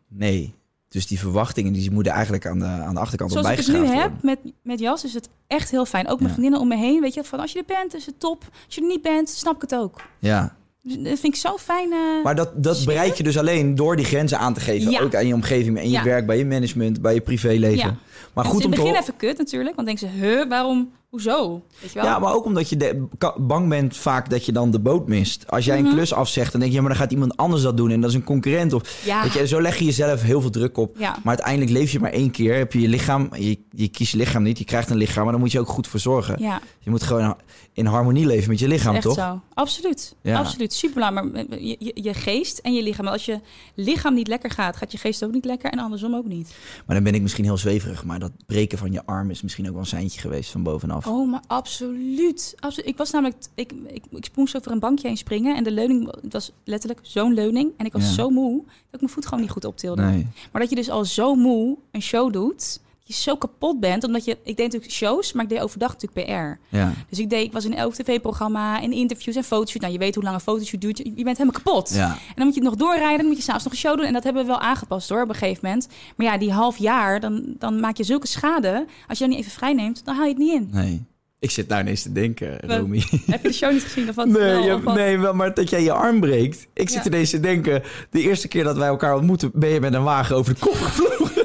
[0.09, 0.55] Nee.
[0.91, 3.77] Dus die verwachtingen die moeten eigenlijk aan de, aan de achterkant op Zoals ik het
[3.83, 6.09] nu heb met, met Jas, is het echt heel fijn.
[6.09, 6.35] Ook mijn Ja.
[6.35, 7.01] vriendinnen om me heen.
[7.01, 8.45] Weet je, van als je er bent, is het top.
[8.67, 10.01] Als je er niet bent, snap ik het ook.
[10.19, 10.57] Ja.
[10.83, 11.89] Dat vind ik zo fijn.
[12.23, 12.87] Maar dat, dat Sfeer?
[12.87, 14.91] bereik je dus alleen door die grenzen aan te geven.
[14.91, 15.01] Ja.
[15.01, 16.03] Ook aan je omgeving, in je Ja.
[16.05, 17.99] werk, bij je management, bij je privéleven.
[18.35, 19.77] Maar het goed is in om het te begin even kut natuurlijk.
[19.77, 21.63] Want denken ze, huh, waarom, hoezo?
[21.81, 22.05] Weet je wel?
[22.09, 23.07] Ja, maar ook omdat je de-
[23.41, 25.45] bang bent vaak dat je dan de boot mist.
[25.51, 27.77] Als jij een klus afzegt, dan denk je, ja, maar dan gaat iemand anders dat
[27.77, 27.91] doen.
[27.91, 28.73] En dat is een concurrent.
[28.73, 29.23] Of, Ja.
[29.23, 30.97] weet je, zo leg je jezelf heel veel druk op.
[30.99, 31.11] Ja.
[31.11, 32.57] Maar uiteindelijk leef je maar één keer.
[32.57, 34.59] Heb je je lichaam, je, je kiest je lichaam niet.
[34.59, 36.43] Je krijgt een lichaam, maar dan moet je ook goed voor zorgen.
[36.43, 37.37] Ja, Je moet gewoon
[37.73, 39.15] in harmonie leven met je lichaam, echt toch?
[39.15, 39.41] zo.
[39.55, 40.15] Absoluut.
[40.23, 40.39] Ja.
[40.39, 40.73] Absoluut.
[40.73, 43.07] Super Maar je, je, je geest en je lichaam.
[43.07, 43.41] Als je
[43.75, 45.71] lichaam niet lekker gaat, gaat je geest ook niet lekker.
[45.71, 46.55] En andersom ook niet.
[46.87, 48.05] Maar dan ben ik misschien heel zweverig.
[48.05, 51.00] Maar dat breken van je arm is misschien ook wel een seintje geweest van bovenaf.
[51.07, 52.55] Oh, maar absoluut.
[52.59, 52.89] absoluut.
[52.89, 55.57] Ik was namelijk, ik, ik, ik moest over een bankje heen springen.
[55.57, 57.73] En de leuning het was letterlijk zo'n leuning.
[57.77, 58.13] En ik was Ja.
[58.13, 60.03] zo moe dat ik mijn voet gewoon niet goed optilde.
[60.03, 60.27] Nee.
[60.53, 62.81] Maar dat je dus al zo moe een show doet.
[63.11, 64.05] Je zo kapot bent.
[64.05, 66.77] Omdat je, ik deed natuurlijk shows, maar ik deed overdag natuurlijk PR.
[66.77, 66.93] Ja.
[67.09, 69.81] Dus ik, deed, ik was in elk tv-programma, in interviews en fotoshoot.
[69.83, 70.99] Nou, je weet hoe lang een fotoshoot duurt.
[70.99, 71.91] Je, je bent helemaal kapot.
[71.95, 72.09] Ja.
[72.11, 74.07] En dan moet je het nog doorrijden, dan moet je s'avonds nog een show doen.
[74.07, 75.89] En dat hebben we wel aangepast hoor, op een gegeven moment.
[76.17, 78.87] Maar ja, die half jaar, dan, dan maak je zulke schade.
[79.09, 80.69] Als je dan niet even vrij neemt, dan haal je het niet in.
[80.73, 81.05] Nee.
[81.39, 82.59] Ik zit nou ineens te denken?
[82.61, 83.03] Romy.
[83.27, 84.09] Heb je de show niet gezien?
[84.09, 84.27] Of wat?
[84.27, 84.95] Nee, Wel, je- of wat?
[84.95, 86.67] nee, wel, maar dat jij je arm breekt.
[86.75, 87.11] Ik zit Ja.
[87.11, 90.37] ineens te denken, de eerste keer dat wij elkaar ontmoeten, ben je met een wagen
[90.37, 91.40] over de kop gevlogen.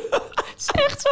[0.95, 1.09] Echt zo,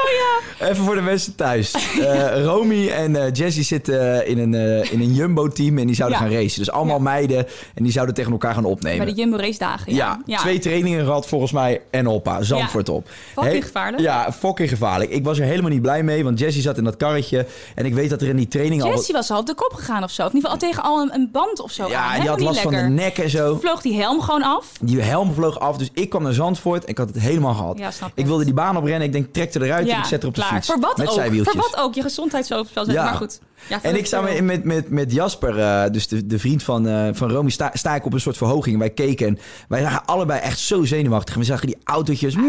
[0.62, 0.70] ja.
[0.70, 1.72] Even voor de mensen thuis.
[2.04, 6.20] Eh Romy en eh Jessie zitten in een, eh, in een Jumbo-team en die zouden
[6.20, 6.26] Ja.
[6.26, 6.60] gaan racen.
[6.60, 7.02] Dus allemaal Ja.
[7.04, 7.38] meiden
[7.76, 9.06] en die zouden tegen elkaar gaan opnemen.
[9.06, 9.94] Bij de Jumbo race dagen.
[9.94, 13.08] ja, Ja, twee trainingen gehad volgens mij en Oppa, Zandvoort op.
[13.34, 14.02] Fucking Hey, gevaarlijk.
[14.04, 15.12] Ja, fucking gevaarlijk.
[15.12, 17.46] Ik was er helemaal niet blij mee, want Jessie zat in dat karretje.
[17.76, 18.90] En ik weet dat er in die training al...
[18.90, 20.22] Jessie was al op de kop gegaan of zo.
[20.26, 21.84] Of in ieder geval al tegen al een, een band of zo.
[21.84, 21.90] aan.
[21.90, 23.58] Ja, die Helemaal had last van de nek en zo.
[23.62, 24.72] Vloog die helm gewoon af.
[24.82, 27.78] Die helm vloog af, dus ik kwam naar Zandvoort en ik had het helemaal gehad.
[27.78, 29.02] Ja, snap ik wilde die baan oprennen.
[29.08, 30.54] Ik denk, trek er eruit en ik zet er op de klaar.
[30.54, 30.68] fiets.
[30.68, 31.44] Voor wat met ook?
[31.44, 31.94] Voor wat ook?
[31.94, 33.04] Je gezondheidsoverspel zetten.
[33.04, 33.10] Ja.
[33.10, 33.40] Maar goed.
[33.70, 36.88] Ja, En ik sta met, met, met, met Jasper, eh, dus de, de vriend van,
[36.88, 38.78] eh van Romy, sta, sta ik op een soort verhoging.
[38.78, 41.34] Wij keken en wij zagen allebei echt zo zenuwachtig.
[41.34, 42.36] En we zagen die autootjes.
[42.36, 42.42] En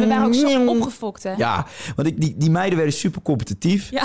[0.00, 1.32] we waren ook zo opgefokt, hè?
[1.36, 3.90] Ja, want ik, die, die meiden werden super competitief.
[3.90, 4.04] Ja.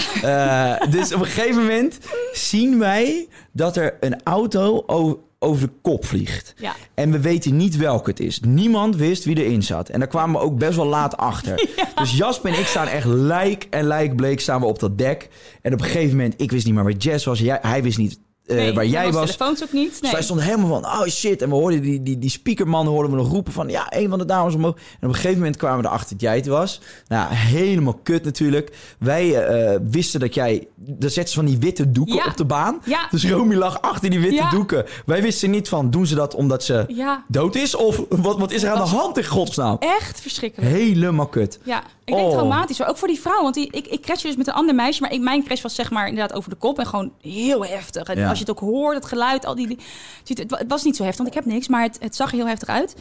[0.81, 1.97] Eh, dus op een gegeven moment
[2.33, 6.53] zien wij dat er een auto over, over de kop vliegt.
[6.57, 6.75] Ja.
[6.93, 8.39] En we weten niet welke het is.
[8.39, 9.89] Niemand wist wie erin zat.
[9.89, 11.69] En daar kwamen we ook best wel laat achter.
[11.95, 15.29] Dus Jasper en ik staan echt lijk en lijk bleek staan we op dat dek.
[15.61, 17.39] En op een gegeven moment, ik wist niet meer waar Jess was.
[17.39, 19.31] Jij, hij wist niet eh, Nee, waar jij was.
[19.35, 19.89] telefoons ook niet.
[19.91, 20.11] Dus Nee.
[20.11, 21.41] wij stonden helemaal van, oh shit.
[21.41, 24.19] En we hoorden die, die, die speakerman hoorden we nog roepen van, ja, een van
[24.19, 24.75] de dames omhoog.
[24.75, 26.81] En op een gegeven moment kwamen we erachter dat jij het was.
[27.07, 28.75] Nou, helemaal kut natuurlijk.
[28.99, 30.67] Wij eh, wisten dat jij,
[30.99, 32.25] er zetten ze van die witte doeken Ja.
[32.25, 32.81] op de baan.
[32.85, 33.07] Ja.
[33.11, 34.49] Dus Romy lag achter die witte Ja.
[34.49, 34.85] doeken.
[35.05, 36.85] Wij wisten niet van, doen ze dat omdat ze
[37.27, 37.75] dood is?
[37.75, 39.75] Of wat, wat is er aan de hand in godsnaam?
[39.79, 40.71] echt verschrikkelijk.
[40.71, 41.59] Helemaal kut.
[41.63, 42.31] Ja, ik denk Oh.
[42.31, 42.79] traumatisch.
[42.79, 43.41] Maar ook voor die vrouw.
[43.41, 45.01] Want die, ik, ik crashte dus met een ander meisje.
[45.01, 46.79] Maar ik, mijn crash was zeg maar inderdaad over de kop.
[46.79, 48.03] En gewoon heel heftig.
[48.07, 48.27] En Ja.
[48.31, 49.77] Als je het ook hoort, het geluid, al die...
[50.25, 51.67] het, wa- het was niet zo heftig, want ik heb niks.
[51.67, 52.95] Maar het, het zag er heel heftig uit.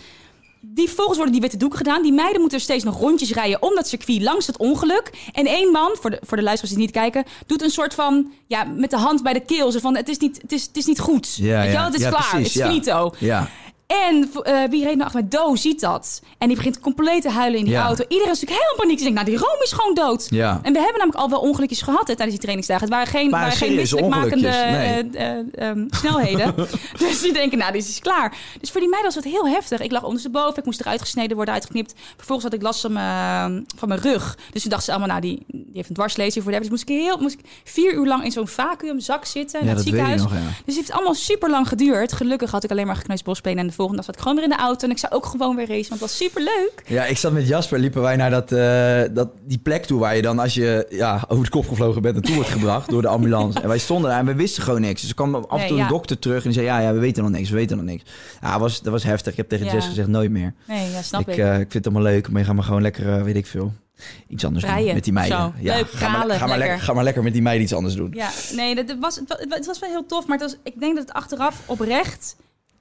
[0.63, 2.03] Die vervolgens worden die witte doeken gedaan.
[2.03, 5.11] Die meiden moeten er steeds nog rondjes rijden om dat circuit langs het ongeluk.
[5.33, 8.33] En één man, voor de, voor de luisteraars die niet kijken, doet een soort van,
[8.47, 9.73] ja, met de hand bij de keel.
[9.73, 11.35] Zo van, het is niet, het is, het is niet goed.
[11.37, 11.77] Ja, Weet je ja.
[11.77, 11.85] wel?
[11.85, 12.67] Het is Ja, klaar, precies, het is ja.
[12.69, 13.15] finito.
[13.19, 13.49] Ja.
[13.91, 15.29] En eh, wie reed nou achter mij?
[15.29, 16.23] Do ziet dat.
[16.39, 17.85] En die begint compleet te huilen in die Ja.
[17.85, 18.05] auto.
[18.09, 18.97] Iedereen is natuurlijk helemaal paniek.
[18.97, 20.27] Die denkt, nou, die Rome is gewoon dood.
[20.31, 20.51] Ja.
[20.63, 22.85] En we hebben namelijk al wel ongelukjes gehad hè, tijdens die trainingsdagen.
[22.85, 26.55] Het waren geen, Waren geen misselijkmakende eh, eh, ehm, snelheden.
[26.99, 28.37] dus die denken, nou, dit is klaar.
[28.61, 29.81] Dus voor die meiden was het heel heftig.
[29.81, 30.59] Ik lag ondersteboven.
[30.59, 31.95] Ik moest eruit gesneden worden, uitgeknipt.
[32.17, 34.39] Vervolgens had ik last van mijn, van mijn rug.
[34.53, 36.83] Dus toen dachten ze allemaal, nou, die, die heeft een dwarslezing voor de Dus moest
[36.83, 39.61] ik, heel, moest ik vier uur lang in zo'n vacuümzak zitten.
[39.65, 40.45] Ja, in het dat weet ik ziekenhuis.
[40.45, 40.55] nog.
[40.65, 42.13] Dus het heeft allemaal super lang geduurd.
[42.13, 43.59] Gelukkig had ik alleen maar gekneusd bosbenen.
[43.59, 44.85] En de volgende dag zat ik gewoon weer in de auto.
[44.87, 46.83] En ik zou ook gewoon weer racen, want het was super leuk.
[46.87, 50.17] Ja, ik zat met Jasper, liepen wij naar dat, eh, dat, die plek toe waar
[50.17, 53.09] je dan als je ja, over de kop gevlogen bent naartoe wordt gebracht door de
[53.09, 53.61] ambulance.
[53.61, 55.01] En wij stonden daar en we wisten gewoon niks.
[55.01, 55.83] Dus er kwam af en Nee, toe ja.
[55.83, 57.87] een dokter terug en die zei, ja, ja, we weten nog niks, we weten nog
[57.87, 58.03] niks.
[58.41, 59.31] Ja, was, dat was heftig.
[59.33, 59.67] Ik heb tegen.
[59.67, 60.55] Jess gezegd, nooit meer.
[60.67, 61.39] Nee, ja, snap ik, ik.
[61.39, 63.47] eh, ik vind het allemaal leuk, maar je gaat maar gewoon lekker, eh, weet ik
[63.47, 63.73] veel,
[64.29, 65.39] iets anders doen met die meiden.
[65.39, 65.53] Zo.
[65.59, 66.59] Ja, Leuk, ga, maar, ga, maar lekker.
[66.59, 68.11] lekker, ga maar lekker met die meiden iets anders doen.
[68.15, 70.27] Ja, nee, dat, was, het, wa- het was wel heel tof.
[70.27, 72.37] Maar het was, ik denk dat het achteraf oprecht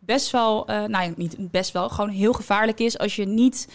[0.10, 3.68] best wel, eh, nou ja, niet best wel, gewoon heel gevaarlijk is als je niet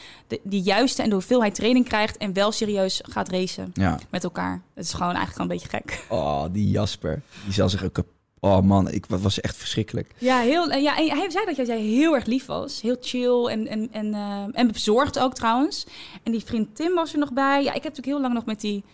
[0.43, 3.99] de, juiste en de hoeveelheid training krijgt en wel serieus gaat racen Ja.
[4.11, 4.63] met elkaar.
[4.75, 6.05] Het is gewoon eigenlijk een beetje gek.
[6.09, 7.23] Oh, die Jasper.
[7.45, 8.03] Die zal zich ook
[8.41, 10.15] Oh man, ik, wat was echt verschrikkelijk.
[10.19, 12.81] Ja, heel, eh, ja, en hij zei dat jij heel erg lief was.
[12.81, 15.87] Heel chill en, en, en, eh, en bezorgd ook trouwens.
[16.23, 17.63] En die vriend Tim was er nog bij.
[17.63, 18.85] Ja, ik heb natuurlijk heel lang nog met die,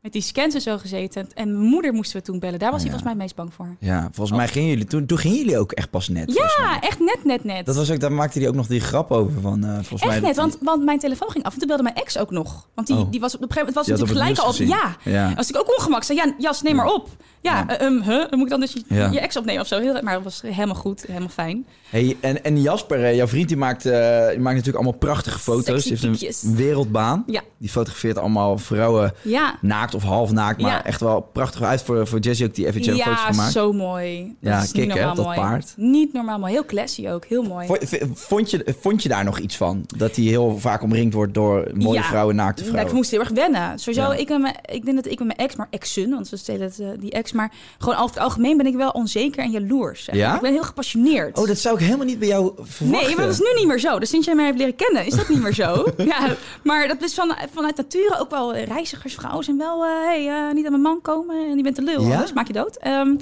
[0.00, 1.28] met die scans en zo gezeten.
[1.34, 2.58] En mijn moeder moesten we toen bellen.
[2.58, 2.96] Daar was hij Ja.
[2.98, 3.76] volgens mij het meest bang voor.
[3.88, 6.32] Ja, volgens mij gingen jullie toen, toen gingen jullie ook echt pas net.
[6.32, 7.66] Ja, echt net, net, net.
[7.66, 10.12] Dat was ook, daar maakte hij ook nog die grap over van, eh, volgens mij.
[10.12, 11.52] Echt net, want, want mijn telefoon ging af.
[11.52, 12.68] En toen belde mijn ex ook nog.
[12.74, 13.10] Want die, Oh.
[13.10, 14.96] die was op een gegeven moment was Die natuurlijk gelijk al op.
[15.04, 15.12] Ja.
[15.12, 15.32] Ja.
[15.36, 17.08] Als ik ook ongemak zei, ja, Jas, neem maar op.
[17.42, 18.06] Ja, eh, um, huh?
[18.30, 19.80] dan moet ik dan dus je, ex opnemen of zo.
[19.80, 21.66] Heel, maar dat was helemaal goed, helemaal fijn.
[21.90, 25.86] Hey, en, en Jasper, eh, jouw vriend, die maakt, die maakt natuurlijk allemaal prachtige foto's.
[25.86, 27.22] Sexy Die heeft een wereldbaan.
[27.26, 29.58] Ja, Die fotografeert allemaal vrouwen ja.
[29.60, 30.60] naakt of half naakt.
[30.60, 30.84] Maar Ja.
[30.84, 33.52] echt wel prachtig uit voor, voor Jessie ook die FHM foto's Ja, gemaakt.
[33.52, 34.36] zo mooi.
[34.40, 35.36] Dat Ja, kick, hè, dat mooi.
[35.38, 35.72] paard.
[35.76, 36.52] Niet normaal mooi.
[36.52, 37.24] Heel classy ook.
[37.24, 37.66] Heel mooi.
[38.14, 39.84] Vond, je, vond je daar nog iets van?
[39.96, 42.04] Dat hij heel vaak omringd wordt door mooie Ja.
[42.04, 42.86] vrouwen, naakte vrouwen?
[42.88, 43.78] ik moest heel erg wennen.
[43.78, 44.18] Sowieso, Ja.
[44.18, 46.60] ik, en mijn- ik denk dat ik met mijn ex, maar exen, want ze stelen
[46.62, 50.08] het, eh, die ex, maar gewoon over het algemeen ben ik wel onzeker en jaloers.
[50.12, 50.34] Ja?
[50.34, 51.38] Ik ben heel gepassioneerd.
[51.38, 53.06] Oh, dat zou ik helemaal niet bij jou verwachten.
[53.06, 53.98] Nee, maar dat is nu niet meer zo.
[53.98, 55.84] Dus sinds jij mij hebt leren kennen, is dat niet meer zo.
[55.96, 56.28] ja,
[56.64, 59.79] maar dat is van, vanuit nature ook wel eh, reizigersvrouwen zijn wel...
[59.84, 62.12] eh hey, eh, niet aan mijn man komen en die bent de lul, Ja?
[62.12, 62.76] anders maak je dood.
[62.76, 63.16] Ehm,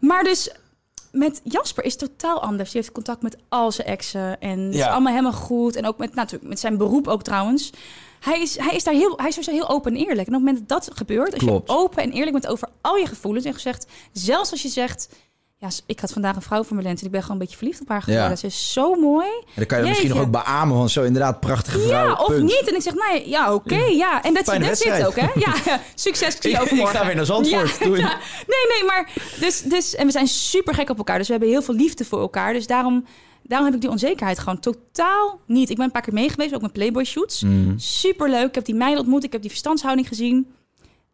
[0.00, 0.50] maar dus
[1.12, 2.70] met Jasper is het totaal anders.
[2.70, 5.76] Die heeft contact met al zijn exen en het is allemaal helemaal goed.
[5.76, 7.70] En ook met, natuurlijk, met zijn beroep ook trouwens.
[8.20, 10.28] Hij is, hij is daar heel, hij is sowieso heel open en eerlijk.
[10.28, 11.70] En op het moment dat dat gebeurt, als Klopt.
[11.70, 15.08] je open en eerlijk bent over al je gevoelens en gezegd, zelfs als je zegt,
[15.58, 17.56] ja, ik had vandaag een vrouw voor mijn lens en ik ben gewoon een beetje
[17.56, 18.28] verliefd op haar geworden.
[18.30, 18.36] Ja.
[18.36, 19.26] Ze is zo mooi.
[19.26, 22.12] En dan kan je misschien nog ook beamen van zo inderdaad prachtige vrouwen.
[22.12, 22.42] Ja, of punt.
[22.42, 22.64] niet.
[22.66, 24.22] En ik zeg, nee, ja, oké, ja.
[24.22, 25.28] En dat zit ook, hè?
[25.34, 25.54] Ja,
[25.94, 26.34] succes.
[26.34, 26.94] Ik zie je overmorgen.
[26.94, 27.78] ik ga weer naar Zandvoort.
[27.78, 28.00] Ja, Doei.
[28.06, 28.18] ja.
[28.46, 29.10] Nee, nee, maar...
[29.40, 31.18] Dus, dus, en we zijn super gek op elkaar.
[31.18, 32.52] Dus we hebben heel veel liefde voor elkaar.
[32.52, 33.04] Dus daarom,
[33.42, 35.70] daarom heb ik die onzekerheid gewoon totaal niet.
[35.70, 37.42] Ik ben een paar keer mee geweest, ook met Playboy shoots.
[37.42, 37.78] Mm.
[37.78, 38.48] Super leuk.
[38.48, 39.24] Ik heb die meiden ontmoet.
[39.24, 40.46] Ik heb die verstandshouding gezien.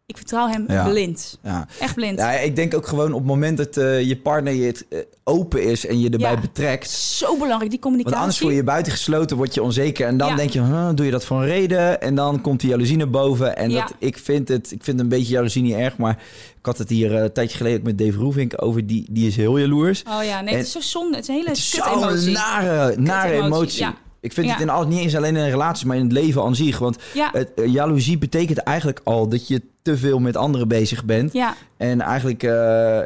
[0.05, 0.89] Ik vertrouw hem Ja.
[0.89, 1.39] blind.
[1.43, 1.67] Ja.
[1.79, 2.17] Echt blind.
[2.19, 4.99] Ja, ik denk ook gewoon op het moment dat eh, je partner je het, eh,
[5.23, 6.39] open is en je erbij Ja.
[6.39, 6.89] betrekt.
[6.89, 8.03] Zo belangrijk, die communicatie.
[8.17, 10.07] Want anders voel je je buitengesloten, word je onzeker.
[10.07, 12.01] En dan denk je, huh, doe je dat voor een reden?
[12.01, 13.57] En dan komt die jaloezie naar boven.
[13.57, 15.97] En dat, ik, vind het, ik vind een beetje jaloezie niet erg.
[15.97, 16.17] Maar
[16.59, 18.87] ik had het hier eh, een tijdje geleden ook met Dave Roevink over.
[18.87, 20.03] Die, die is heel jaloers.
[20.09, 21.15] Oh ja, nee, En- het is zo zonde.
[21.15, 22.31] Het is een hele Het is kut zo'n emotie.
[22.31, 23.85] nare, nare emotie, emotie.
[24.23, 24.53] Ik vind Ja.
[24.53, 26.77] het in alles niet eens alleen in relaties, maar in het leven aan zich.
[26.79, 31.05] Want Ja, het, eh, jaloezie betekent eigenlijk al dat je te veel met anderen bezig
[31.05, 31.33] bent.
[31.33, 31.53] ja.
[31.77, 32.99] En eigenlijk, eh,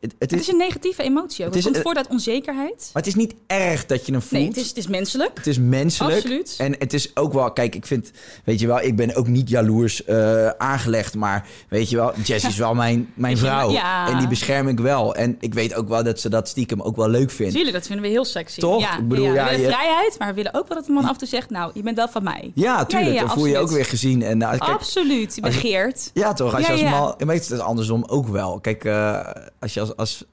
[0.00, 1.54] het, het Het is, is een negatieve emotie ook.
[1.54, 2.90] Het komt voort uit onzekerheid.
[2.92, 4.40] maar het is niet erg dat je hem voelt.
[4.40, 5.30] Nee, het is, het is menselijk.
[5.34, 6.14] Het is menselijk.
[6.16, 6.54] Absoluut.
[6.58, 8.10] En het is ook wel, kijk, ik vind,
[8.44, 11.14] weet je wel, ik ben ook niet jaloers eh, aangelegd.
[11.14, 13.70] Maar weet je wel, Jess is wel mijn, mijn Weet vrouw.
[13.70, 14.08] ja.
[14.08, 15.14] En die bescherm ik wel.
[15.14, 17.52] En ik weet ook wel dat ze dat stiekem ook wel leuk vindt.
[17.54, 18.60] Tuurlijk, dat vinden we heel sexy.
[18.60, 18.80] Toch?
[18.80, 20.86] Ja, Ik bedoel, ja, ja, we willen je- vrijheid, maar we willen ook wel dat
[20.86, 21.50] de man af en toe zegt...
[21.50, 22.50] nou, je bent wel van mij.
[22.54, 23.18] Ja, tuurlijk.
[23.18, 24.22] Dan voel je je ook weer gezien.
[24.22, 26.10] En, nou, kijk, Absoluut, als begeert.
[26.14, 26.54] Ja, toch?
[26.54, 27.14] Als je als man...
[27.24, 28.60] Maar het is andersom ook wel.
[28.60, 29.20] Kijk, eh,
[29.60, 30.24] als, je als, als,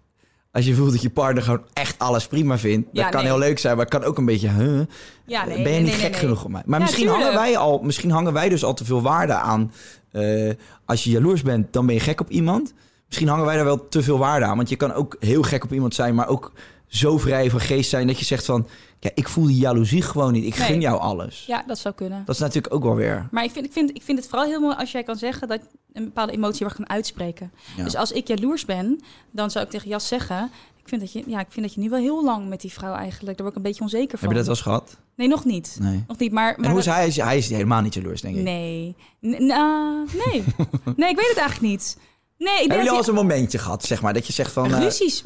[0.51, 2.87] als je voelt dat je partner gewoon echt alles prima vindt...
[2.93, 3.31] dat kan nee.
[3.31, 4.49] heel leuk zijn, maar het kan ook een beetje...
[4.49, 4.81] Huh,
[5.25, 6.61] Ja, nee, ben je niet nee, gek genoeg op mij?
[6.65, 9.71] Maar Ja, misschien, hangen wij al, misschien hangen wij dus al te veel waarde aan...
[10.11, 10.53] eh,
[10.85, 12.73] als je jaloers bent, dan ben je gek op iemand.
[13.07, 14.57] Misschien hangen wij daar wel te veel waarde aan.
[14.57, 16.15] Want je kan ook heel gek op iemand zijn...
[16.15, 16.51] maar ook
[16.87, 18.67] zo vrij van geest zijn dat je zegt van...
[18.99, 20.45] ja, ik voel die jaloezie gewoon niet.
[20.45, 20.67] Ik Nee.
[20.67, 21.43] gun jou alles.
[21.47, 22.23] Ja, dat zou kunnen.
[22.25, 23.27] Dat is natuurlijk ook wel weer...
[23.31, 25.47] Maar ik vind, ik, vind, ik vind het vooral heel mooi als jij kan zeggen...
[25.47, 25.59] dat
[25.93, 27.51] een bepaalde emotie erg kan uitspreken.
[27.77, 27.83] Ja.
[27.83, 30.51] Dus als ik jaloers ben, dan zou ik tegen Jas zeggen...
[30.83, 32.71] Ik vind, dat je, ja, ik vind dat je nu wel heel lang met die
[32.73, 33.37] vrouw eigenlijk...
[33.37, 34.27] daar word ik een beetje onzeker van.
[34.27, 34.97] Heb je dat wel eens gehad?
[35.15, 35.77] Nee, nog niet.
[35.81, 36.03] Nee.
[36.07, 36.53] Nog niet, maar...
[36.57, 36.95] maar En hoe is hij?
[36.95, 38.43] Hij is- Hij is helemaal niet jaloers, denk ik.
[38.43, 38.95] Nee.
[39.21, 40.43] N- nou, nee.
[40.95, 41.97] nee, ik weet het eigenlijk niet.
[42.37, 44.51] Nee, ik Hebben jullie al dat eens een momentje gehad, zeg maar, dat je zegt
[44.51, 44.73] van...
[44.73, 45.23] eh, Ruzies...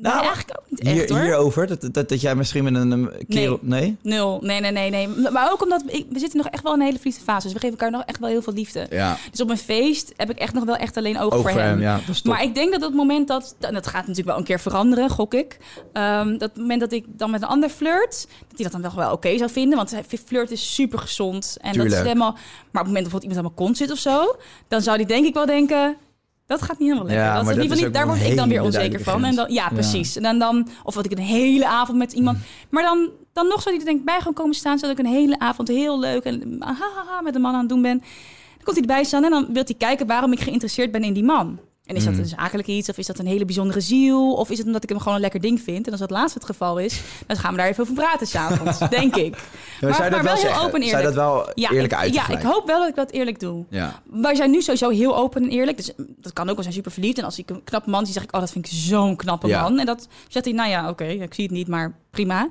[0.00, 1.20] Nee, nou, eigenlijk ook niet echt, hier, hoor.
[1.20, 3.58] hierover, dat, dat, dat jij misschien met een, een kerel...
[3.62, 3.96] Nee?
[4.02, 4.38] Nul.
[4.42, 5.08] Nee, nee, nee, nee.
[5.08, 7.42] Maar ook omdat ik, we zitten nog echt wel in een hele verliefde fase.
[7.42, 8.86] Dus we geven elkaar nog echt wel heel veel liefde.
[8.90, 11.80] Ja, Dus op een feest heb ik echt nog wel echt alleen oog, voor hem.
[11.80, 11.96] ja.
[12.06, 12.32] Dat is top.
[12.32, 13.54] Maar ik denk dat op het moment dat...
[13.58, 15.58] Dat gaat natuurlijk wel een keer veranderen, gok ik.
[15.92, 18.26] Ehm, dat moment dat ik dan met een ander flirt...
[18.48, 19.76] dat hij dat dan wel wel oké zou vinden.
[19.76, 19.94] Want
[20.26, 21.56] flirt is super gezond.
[21.60, 22.32] En dat is helemaal...
[22.32, 24.36] Maar op het moment dat iemand aan mijn kont zit of zo...
[24.68, 25.96] dan zou die denk ik wel denken...
[26.48, 27.24] Dat gaat niet helemaal lekker.
[27.24, 28.48] Ja, dat maar is in dat ieder geval is ook niet, daar word ik dan
[28.48, 29.24] weer onzeker van.
[29.24, 29.68] En dan, ja, Ja.
[29.68, 30.16] precies.
[30.16, 32.38] En dan, dan, of wat ik een hele avond met iemand.
[32.70, 34.78] Maar dan, dan nog zou hij er denk ik bij gaan komen staan.
[34.78, 37.60] Zodat ik een hele avond heel leuk en ha, ha, ha, met een man aan
[37.60, 37.98] het doen ben.
[37.98, 41.12] Dan komt hij erbij staan en dan wil hij kijken waarom ik geïnteresseerd ben in
[41.12, 41.58] die man.
[41.88, 42.18] En is dat Mm.
[42.18, 42.88] een zakelijk iets?
[42.88, 44.32] Of is dat een hele bijzondere ziel?
[44.34, 45.84] Of is het omdat ik hem gewoon een lekker ding vind?
[45.86, 48.78] En als dat laatste het geval is, dan gaan we daar even over praten s'avonds,
[48.98, 49.36] denk ik.
[49.80, 51.16] Ja, zou je dat wel heel open en Zou je dat eerlijk.
[51.16, 53.64] wel Ja, eerlijk ik, ja, ik hoop wel dat ik dat eerlijk doe.
[53.70, 54.02] Ja.
[54.10, 55.76] Wij zijn nu sowieso heel open en eerlijk.
[55.76, 57.18] Dus dat kan ook wel zijn super verliefd.
[57.18, 59.46] En als ik een knappe man zie, zeg ik, oh, dat vind ik zo'n knappe
[59.46, 59.62] Ja.
[59.62, 59.78] man.
[59.78, 62.48] En dat zegt hij, nou ja, oké, ik zie het niet, maar prima.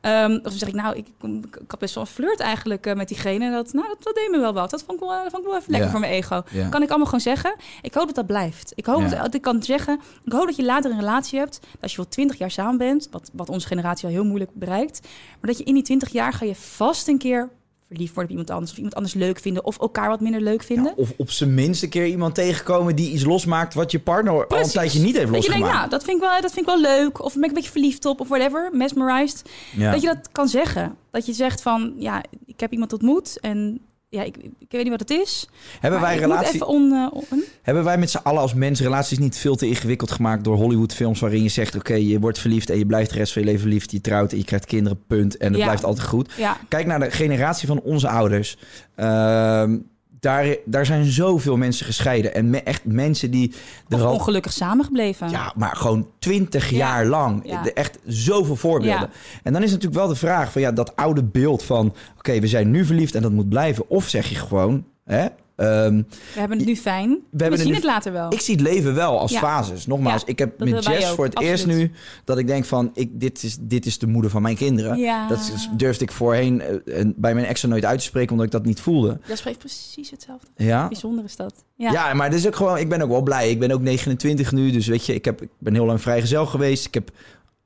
[0.00, 2.94] Ehm, of zeg ik, nou, ik, ik, ik had best wel een flirt eigenlijk eh,
[2.94, 3.44] met diegene.
[3.44, 4.70] En dat, nou, dat, dat deed me wel wat.
[4.70, 5.90] Dat vond ik wel, dat vond ik wel even lekker Ja.
[5.92, 6.42] voor mijn ego.
[6.50, 6.68] Ja.
[6.68, 7.54] Kan ik allemaal gewoon zeggen.
[7.82, 8.72] Ik hoop dat dat blijft.
[8.74, 9.08] Ik hoop Ja.
[9.08, 11.58] dat, dat ik kan zeggen, ik hoop dat je later een relatie hebt.
[11.60, 14.50] Dat als je wel twintig jaar samen bent, wat, wat onze generatie al heel moeilijk
[14.54, 15.00] bereikt.
[15.40, 17.48] Maar dat je in die twintig jaar ga je vast een keer
[17.88, 18.70] verliefd worden op iemand anders.
[18.70, 19.64] Of iemand anders leuk vinden.
[19.64, 20.92] Of elkaar wat minder leuk vinden.
[20.96, 24.32] Ja, of op zijn minst een keer iemand tegenkomen die iets losmaakt wat je partner
[24.32, 25.76] al een tijdje niet heeft Dat je denkt, losgemaakt.
[25.78, 27.24] nou, dat vind, ik wel, dat vind ik wel leuk.
[27.24, 28.70] Of ben ik een beetje verliefd op, of whatever.
[28.72, 29.42] Mesmerized.
[29.76, 29.92] Ja.
[29.92, 30.96] Dat je dat kan zeggen.
[31.10, 33.40] Dat je zegt van, ja, ik heb iemand ontmoet.
[33.40, 33.80] En
[34.10, 35.48] ja, ik, ik weet niet wat het is.
[35.80, 38.54] hebben, wij ik moet relatie, even on, eh, on- hebben wij met z'n allen als
[38.54, 42.38] mens relaties niet veel te ingewikkeld gemaakt door Hollywoodfilms waarin je zegt, oké, je wordt
[42.38, 44.64] verliefd en je blijft de rest van je leven verliefd, je trouwt en je krijgt
[44.66, 45.36] kinderen, punt.
[45.36, 45.64] En het Ja.
[45.64, 46.32] blijft altijd goed.
[46.36, 48.56] Ja, Kijk naar de generatie van onze ouders.
[48.94, 49.78] Ehm,
[50.20, 52.34] daar, daar zijn zoveel mensen gescheiden.
[52.34, 53.54] En me- echt mensen die
[53.88, 54.12] er al...
[54.12, 55.30] ongelukkig samengebleven.
[55.30, 56.76] Ja, maar gewoon twintig Ja.
[56.76, 57.40] jaar lang.
[57.44, 57.64] Ja.
[57.64, 59.00] Echt zoveel voorbeelden.
[59.00, 59.40] Ja.
[59.42, 61.94] En dan is natuurlijk wel de vraag van ja, dat oude beeld van...
[62.18, 63.90] oké, we zijn nu verliefd en dat moet blijven.
[63.90, 64.84] Of zeg je gewoon...
[65.04, 65.26] Hè,
[65.58, 65.96] ehm,
[66.34, 67.08] We hebben het nu fijn.
[67.10, 68.32] We, hebben het zien nu- het later wel.
[68.32, 69.38] ik zie het leven wel als Ja.
[69.38, 69.86] fases.
[69.86, 71.90] Nogmaals, Ja, ik heb dat met Jess voor het eerst nu...
[72.24, 74.98] dat ik denk van, ik, dit, is, dit is de moeder van mijn kinderen.
[74.98, 75.28] Ja.
[75.28, 78.30] Dat is- durfde ik voorheen eh, bij mijn ex nooit uit te spreken...
[78.30, 79.18] omdat ik dat niet voelde.
[79.26, 80.46] Jasper heeft precies hetzelfde.
[80.56, 80.88] Ja?
[80.88, 81.54] Bijzonder is dat.
[81.76, 81.90] Ja.
[81.92, 82.14] Ja.
[82.14, 83.50] maar is ook gewoon, ik ben ook wel blij.
[83.50, 86.46] Ik ben ook 29 nu, dus weet je, ik, heb, ik ben heel lang vrijgezel
[86.46, 86.86] geweest.
[86.86, 87.10] Ik heb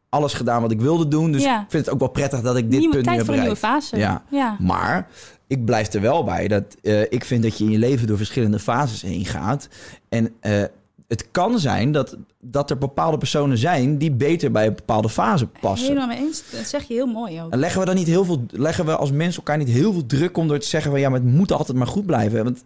[0.08, 1.32] alles gedaan wat ik wilde doen.
[1.32, 1.60] Dus Ja.
[1.60, 3.34] ik vind het ook wel prettig dat ik dit Nieuwe punt nu tijd heb voor
[3.34, 3.84] een nieuwe bereikt.
[3.86, 3.96] fase.
[3.96, 4.22] Ja.
[4.30, 4.56] ja.
[4.60, 5.08] Maar
[5.52, 8.16] ik blijf er wel bij dat eh, ik vind dat je in je leven door
[8.16, 9.68] verschillende fases heen gaat.
[10.08, 10.62] En eh,
[11.08, 15.46] het kan zijn dat, dat er bepaalde personen zijn die beter bij een bepaalde fase
[15.60, 15.88] passen.
[15.88, 16.42] Helemaal mee eens.
[16.50, 17.52] Dat zeg je heel mooi ook.
[17.52, 20.06] En leggen we dan niet heel veel, leggen we als mensen elkaar niet heel veel
[20.06, 22.44] druk om door te zeggen van ja, maar het moet altijd maar goed blijven.
[22.44, 22.62] Want,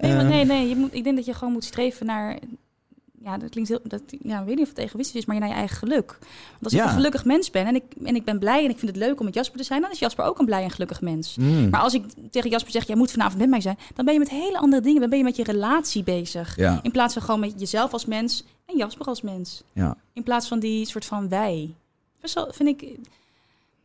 [0.00, 0.68] Nee, maar eh, nee, nee.
[0.68, 2.38] Je moet, ik denk dat je gewoon moet streven naar...
[3.24, 3.80] Ja, dat klinkt heel...
[3.84, 6.16] Dat, ja, ik weet niet of het egoïstisch is, maar naar je eigen geluk.
[6.50, 6.82] Want als Ja.
[6.82, 9.00] ik een gelukkig mens ben en ik, en ik ben blij en ik vind het
[9.00, 9.80] leuk om met Jasper te zijn...
[9.80, 11.36] dan is Jasper ook een blij en gelukkig mens.
[11.36, 13.78] mm, Maar als ik tegen Jasper zeg, jij moet vanavond met mij zijn...
[13.94, 15.00] dan ben je met hele andere dingen.
[15.00, 16.56] Dan ben je met je relatie bezig.
[16.56, 19.62] ja, In plaats van gewoon met jezelf als mens en Jasper als mens.
[19.72, 19.96] ja.
[20.12, 21.74] In plaats van die soort van wij.
[22.34, 22.98] Wel, vind ik,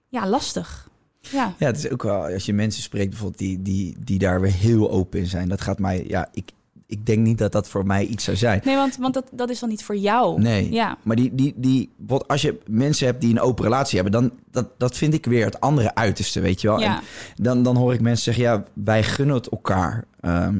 [0.09, 0.89] ja, lastig.
[1.19, 1.53] Ja.
[1.59, 4.51] Ja, het is ook wel, als je mensen spreekt bijvoorbeeld die, die, die daar weer
[4.53, 5.49] heel open in zijn.
[5.49, 6.51] Dat gaat mij, ja, ik,
[6.87, 8.61] ik denk niet dat dat voor mij iets zou zijn.
[8.63, 10.41] Nee, want, want dat, dat is dan niet voor jou.
[10.41, 10.97] Nee, Ja.
[11.03, 14.31] maar die, die, die, wat als je mensen hebt die een open relatie hebben, dan
[14.51, 16.79] dat, dat vind ik weer het andere uiterste, weet je wel.
[16.79, 16.95] Ja.
[17.37, 20.05] En dan, dan hoor ik mensen zeggen, ja, wij gunnen het elkaar.
[20.21, 20.57] Ehm,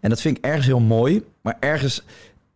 [0.00, 2.02] en dat vind ik ergens heel mooi, maar ergens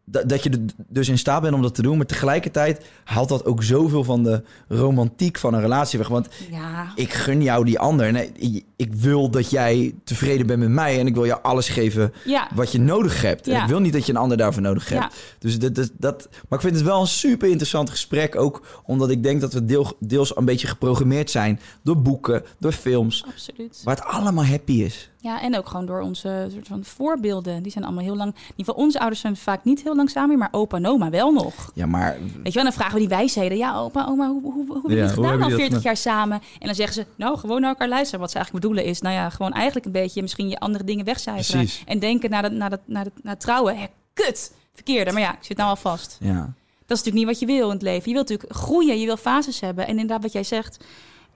[0.07, 0.59] dat, dat je er
[0.89, 4.23] dus in staat bent om dat te doen, maar tegelijkertijd haalt dat ook zoveel van
[4.23, 6.09] de romantiek van een relatie weg.
[6.09, 6.93] Want Ja.
[6.95, 8.13] ik gun jou die ander.
[8.13, 12.13] Nee, ik- wil dat jij tevreden bent met mij en ik wil jou alles geven
[12.25, 12.49] Ja.
[12.55, 13.47] wat je nodig hebt.
[13.47, 13.63] En Ja.
[13.63, 15.03] ik wil niet dat je een ander daarvoor nodig hebt.
[15.03, 15.11] Ja.
[15.39, 18.37] Dus dat, dat, dat, maar ik vind het wel een super interessant gesprek.
[18.37, 22.73] Ook omdat ik denk dat we deel, deels een beetje geprogrammeerd zijn door boeken, door
[22.73, 23.81] films, Absoluut.
[23.85, 25.09] waar het allemaal happy is.
[25.21, 27.63] Ja, en ook gewoon door onze soort van voorbeelden.
[27.63, 28.31] Die zijn allemaal heel lang...
[28.35, 31.11] In ieder geval, onze ouders zijn vaak niet heel lang samen, maar opa en oma
[31.11, 31.71] wel nog.
[31.75, 33.59] Ja, maar Weet je wel, dan vragen we die wijsheden.
[33.59, 36.41] Ja, opa, oma, hoe, hoe, hoe, hoe het gedaan al jullie 40 dat jaar samen?
[36.59, 38.21] En dan zeggen ze, nou, gewoon naar elkaar luisteren.
[38.21, 41.05] Wat ze eigenlijk bedoelen is, nou ja, gewoon eigenlijk een beetje misschien je andere dingen
[41.05, 41.61] wegcijferen.
[41.61, 41.83] Precies.
[41.87, 43.79] En denken naar, dat, naar, dat, naar, dat, naar het trouwen.
[43.79, 45.13] Hè, kut, verkeerde.
[45.13, 46.17] Maar ja, ik zit nou al vast.
[46.21, 46.53] ja.
[46.87, 48.09] Dat is natuurlijk niet wat je wil in het leven.
[48.09, 49.85] Je wilt natuurlijk groeien, je wil fases hebben.
[49.85, 50.85] En inderdaad, wat jij zegt.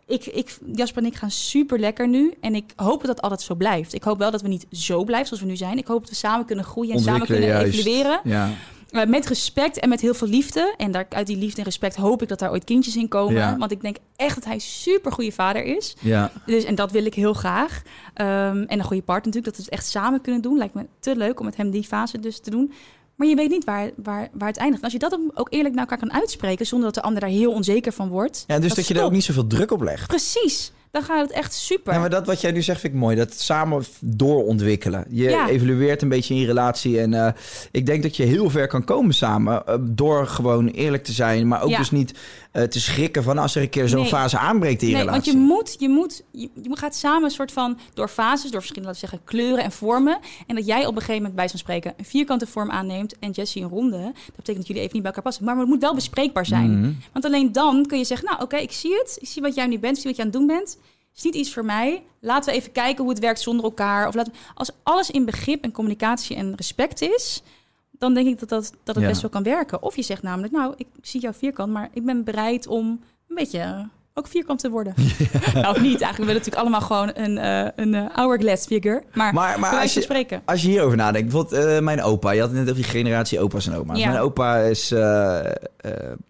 [0.06, 2.34] Ik, ik, Jasper en ik gaan super lekker nu.
[2.40, 3.94] En ik hoop dat dat altijd zo blijft.
[3.94, 5.78] Ik hoop wel dat we niet zo blijven zoals we nu zijn.
[5.78, 7.78] Ik hoop dat we samen kunnen groeien en samen kunnen juist.
[7.78, 8.20] evalueren.
[8.24, 8.50] Ja.
[8.90, 10.74] Uh, met respect en met heel veel liefde.
[10.76, 13.34] En daar, uit die liefde en respect hoop ik dat daar ooit kindjes in komen.
[13.34, 13.56] Ja.
[13.56, 15.96] Want ik denk echt dat hij een super goede vader is.
[16.00, 16.32] ja.
[16.46, 17.82] Dus, en dat wil ik heel graag.
[18.14, 19.44] Ehm, en een goede partner natuurlijk.
[19.44, 20.58] Dat we het echt samen kunnen doen.
[20.58, 22.72] Lijkt me te leuk om met hem die fase dus te doen.
[23.14, 24.78] Maar je weet niet waar, waar, waar het eindigt.
[24.78, 26.66] En als je dat ook eerlijk naar elkaar kan uitspreken...
[26.66, 28.44] zonder dat de ander daar heel onzeker van wordt.
[28.46, 30.06] ja, dus dat, je er ook niet zoveel druk op legt.
[30.06, 30.72] Precies.
[30.90, 31.92] Dan gaat het echt super.
[31.92, 33.16] Ja, maar dat wat jij nu zegt vind ik mooi.
[33.16, 35.04] Dat samen doorontwikkelen.
[35.08, 35.48] Je Ja.
[35.48, 37.00] evalueert een beetje in je relatie.
[37.00, 37.32] En eh,
[37.70, 39.66] ik denk dat je heel ver kan komen samen.
[39.66, 41.48] eh, door gewoon eerlijk te zijn.
[41.48, 41.78] Maar ook Ja.
[41.78, 42.14] dus niet
[42.52, 44.08] eh, te schrikken van als er een keer zo'n Nee.
[44.08, 45.40] fase aanbreekt in je Nee, want relatie.
[45.40, 48.88] je moet, je moet, je, je gaat samen een soort van door fases, door verschillende,
[48.94, 50.18] laten we zeggen, kleuren en vormen.
[50.46, 53.30] En dat jij op een gegeven moment bij zo'n spreken een vierkante vorm aanneemt en
[53.30, 53.98] Jessie een ronde.
[54.02, 55.44] Dat betekent dat jullie even niet bij elkaar passen.
[55.44, 56.78] Maar het moet wel bespreekbaar zijn.
[56.80, 56.92] Mhm.
[57.12, 59.18] Want alleen dan kun je zeggen, nou oké, ik zie het.
[59.20, 60.77] Ik zie wat jij nu bent, ik zie wat je aan het doen bent.
[61.18, 62.02] Is niet iets voor mij.
[62.20, 64.08] Laten we even kijken hoe het werkt zonder elkaar.
[64.08, 67.42] Of laten we- als alles in begrip en communicatie en respect is,
[67.90, 69.10] dan denk ik dat, dat, dat het Ja.
[69.10, 69.82] best wel kan werken.
[69.82, 72.86] Of je zegt namelijk, nou, ik zie jou vierkant, maar ik ben bereid om
[73.28, 74.94] een beetje ook vierkant te worden.
[75.54, 76.00] nou, of niet.
[76.00, 79.02] Eigenlijk we willen natuurlijk allemaal gewoon een, eh een eh, hourglass figure.
[79.14, 80.42] Maar, Maar, maar als je, spreken.
[80.44, 82.30] als je hierover nadenkt, bijvoorbeeld eh, mijn opa.
[82.30, 83.98] Je had net over die generatie opa's en oma's.
[83.98, 84.08] Ja.
[84.08, 84.94] Mijn opa is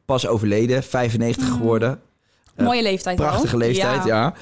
[0.04, 1.56] pas overleden, 95 Mm.
[1.56, 2.00] geworden.
[2.64, 4.34] Mooie leeftijd Prachtige leeftijd, ja.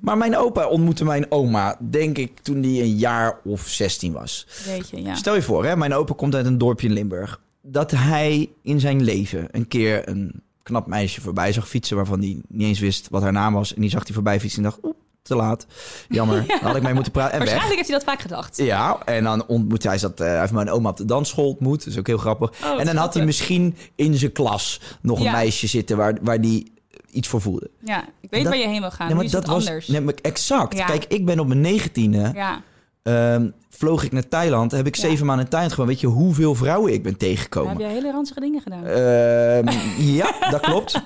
[0.00, 4.46] Maar mijn opa ontmoette mijn oma, denk ik, toen die een jaar of 16 was.
[4.66, 5.14] Weet je, ja.
[5.14, 7.40] Stel je voor, hè, mijn opa komt uit een dorpje in Limburg.
[7.62, 11.96] Dat hij in zijn leven een keer een knap meisje voorbij zag fietsen...
[11.96, 13.74] waarvan hij niet eens wist wat haar naam was.
[13.74, 14.84] En die zag hij voorbij fietsen en dacht...
[14.84, 15.66] Oeh, te laat.
[16.08, 17.38] Jammer, daar had ik mee moeten praten.
[17.38, 18.56] Waarschijnlijk heeft hij dat vaak gedacht.
[18.56, 21.78] Ja, en dan ontmoet hij zat, eh, hij heeft mijn oma op de dansschool ontmoet.
[21.78, 22.52] Dat is ook heel grappig.
[22.64, 25.32] Oh, en dan had hij misschien in zijn klas nog een Ja.
[25.32, 26.72] meisje zitten waar, waar die
[27.14, 27.70] iets voor voelde.
[27.80, 29.06] Ja, ik weet Dat- waar je heen wil gaan.
[29.06, 29.86] Nee, maar dat het was anders.
[29.88, 30.76] nee, maar exact.
[30.76, 30.84] Ja.
[30.86, 32.62] Kijk, ik ben op mijn negentiende Ja,
[33.02, 34.70] ehm, vloog ik naar Thailand.
[34.72, 35.02] Heb ik Ja.
[35.08, 35.88] zeven maanden in Thailand gewoon.
[35.88, 37.70] Weet je hoeveel vrouwen ik ben dan tegengekomen?
[37.70, 38.84] heb je hele ranzige dingen gedaan.
[38.84, 40.92] Ehm, ja, dat klopt.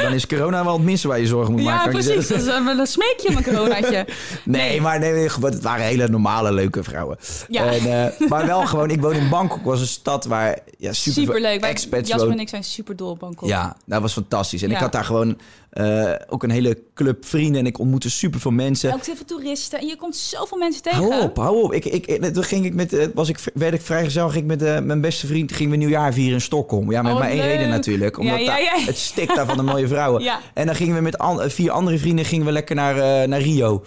[0.00, 2.02] Dan is corona wel het minste waar je zorgen moet ja, maken.
[2.02, 2.30] je precies.
[2.48, 4.06] eh, dan smeek je mijn coronaatje.
[4.44, 7.16] Nee, maar nee, nee, gewoon, het waren hele normale, leuke vrouwen.
[7.48, 7.64] Ja.
[7.72, 11.22] En, eh, maar wel gewoon, ik woon in Bangkok, was een stad waar ja, super
[11.22, 11.62] Superleuk.
[11.62, 13.48] Expats en ik zijn super dol op Bangkok.
[13.48, 14.62] Ja, dat was fantastisch.
[14.62, 14.82] En ik Ja.
[14.82, 15.38] had daar gewoon
[15.72, 18.92] eh, ook een hele club vrienden en ik ontmoette super veel mensen.
[18.92, 19.78] Ook zoveel toeristen.
[19.78, 20.98] En je komt zoveel mensen tegen.
[20.98, 21.72] Hou op, hou op.
[21.72, 24.62] Ik, ik, toen ging ik met, eh, was ik, werd ik vrijgezel, ging ik met
[24.62, 26.90] eh, mijn beste vriend, gingen we nieuwjaar vieren in Stockholm.
[26.90, 28.18] Ja, met Oh, maar één reden natuurlijk.
[28.18, 28.56] Omdat Ja,
[28.86, 30.22] het stikt daar van de mooie vrouwen.
[30.54, 33.84] En dan gingen we met an- vier andere vrienden gingen we lekker naar, naar Rio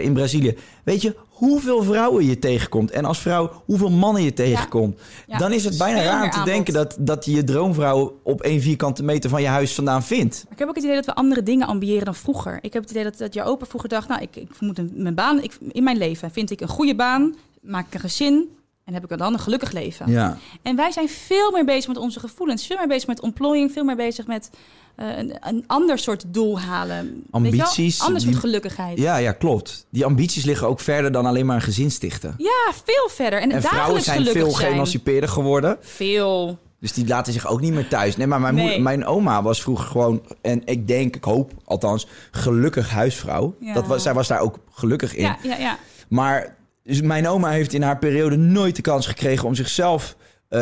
[0.00, 0.56] in Brazilië.
[0.84, 2.90] Weet je, hoeveel vrouwen je tegenkomt.
[2.90, 5.00] En als vrouw, hoeveel mannen je tegenkomt.
[5.26, 6.52] Ja, Dan is het bijna raar om te aanbod.
[6.54, 10.40] denken dat, dat je je droomvrouw op één vierkante meter van je huis vandaan vindt.
[10.44, 12.58] Maar ik heb ook het idee dat we andere dingen ambiëren dan vroeger.
[12.60, 14.08] Ik heb het idee dat, dat je opa vroeger dacht...
[14.08, 15.42] nou, ik, ik moet een, mijn baan...
[15.42, 18.48] Ik, in mijn leven vind ik een goede baan, maak ik een gezin...
[18.86, 20.10] en heb ik dan een gelukkig leven.
[20.10, 20.38] Ja.
[20.62, 22.66] En wij zijn veel meer bezig met onze gevoelens.
[22.66, 23.72] Veel meer bezig met ontplooiing.
[23.72, 24.50] Veel meer bezig met
[24.96, 27.24] eh, een, een ander soort doel halen.
[27.30, 28.98] Ambities, Ander soort gelukkigheid.
[28.98, 29.86] Ja, ja, klopt.
[29.90, 32.34] Die ambities liggen ook verder dan alleen maar een gezin stichten.
[32.38, 33.40] Ja, veel verder.
[33.40, 35.76] En, En vrouwen zijn veel geëmancipeerder geworden.
[35.80, 36.58] Veel.
[36.80, 38.16] Dus die laten zich ook niet meer thuis.
[38.16, 38.62] Nee, maar mijn, Nee.
[38.64, 40.22] moeder- mijn oma was vroeger gewoon...
[40.42, 43.54] En ik denk, ik hoop althans, gelukkig huisvrouw.
[43.60, 43.72] Ja.
[43.72, 45.22] Dat was, zij was daar ook gelukkig in.
[45.22, 45.78] Ja, ja, ja.
[46.08, 46.56] Maar
[46.86, 49.46] dus mijn oma heeft in haar periode nooit de kans gekregen...
[49.48, 50.16] om zichzelf
[50.48, 50.60] eh,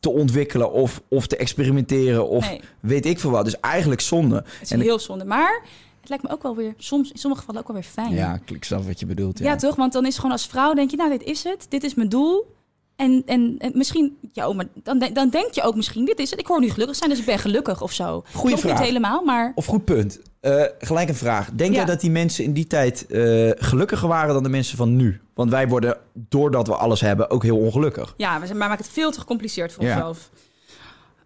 [0.00, 2.28] te ontwikkelen of, of te experimenteren.
[2.28, 2.60] Of Nee.
[2.80, 3.44] weet ik veel wat.
[3.44, 4.36] Dus eigenlijk zonde.
[4.36, 5.24] Het is En heel zonde.
[5.24, 5.62] Maar
[6.00, 6.74] het lijkt me ook wel weer...
[6.76, 8.14] Soms, in sommige gevallen ook wel weer fijn.
[8.14, 9.38] ja, ik snap wat je bedoelt.
[9.38, 9.76] Ja, Ja, toch?
[9.76, 11.66] Want dan is gewoon als vrouw denk je, nou, dit is het.
[11.68, 12.54] Dit is mijn doel.
[13.00, 16.30] En, en, en misschien, ja, oh, maar dan, dan denk je ook misschien, dit is
[16.30, 16.40] het.
[16.40, 18.24] Ik hoor nu gelukkig zijn, dus ik ben gelukkig of zo.
[18.32, 18.72] Goeie Klopt vraag.
[18.78, 20.20] niet helemaal, maar Of goed punt.
[20.40, 21.50] Eh, gelijk een vraag.
[21.52, 21.76] Denk Ja.
[21.76, 25.20] jij dat die mensen in die tijd eh, gelukkiger waren dan de mensen van nu?
[25.34, 28.14] Want wij worden, doordat we alles hebben, ook heel ongelukkig.
[28.16, 29.90] ja, maar maken het veel te gecompliceerd voor Ja.
[29.94, 30.30] onszelf.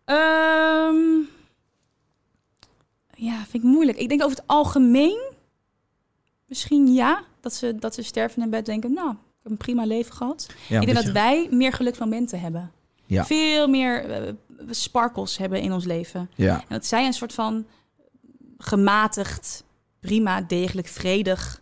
[0.04, 0.96] Ehm,
[3.14, 3.98] ja, vind ik moeilijk.
[3.98, 5.32] Ik denk over het algemeen,
[6.46, 9.14] misschien ja, dat ze, dat ze sterven in bed denken, nou,
[9.44, 10.46] heb een prima leven gehad.
[10.68, 12.72] Ja, ik denk dat je- wij meer geluksmomenten hebben.
[13.06, 13.24] Ja.
[13.24, 14.32] Veel meer eh,
[14.70, 16.30] sparkles hebben in ons leven.
[16.34, 16.54] Ja.
[16.60, 17.66] En dat zij een soort van
[18.58, 19.64] gematigd,
[20.00, 21.60] prima, degelijk, vredig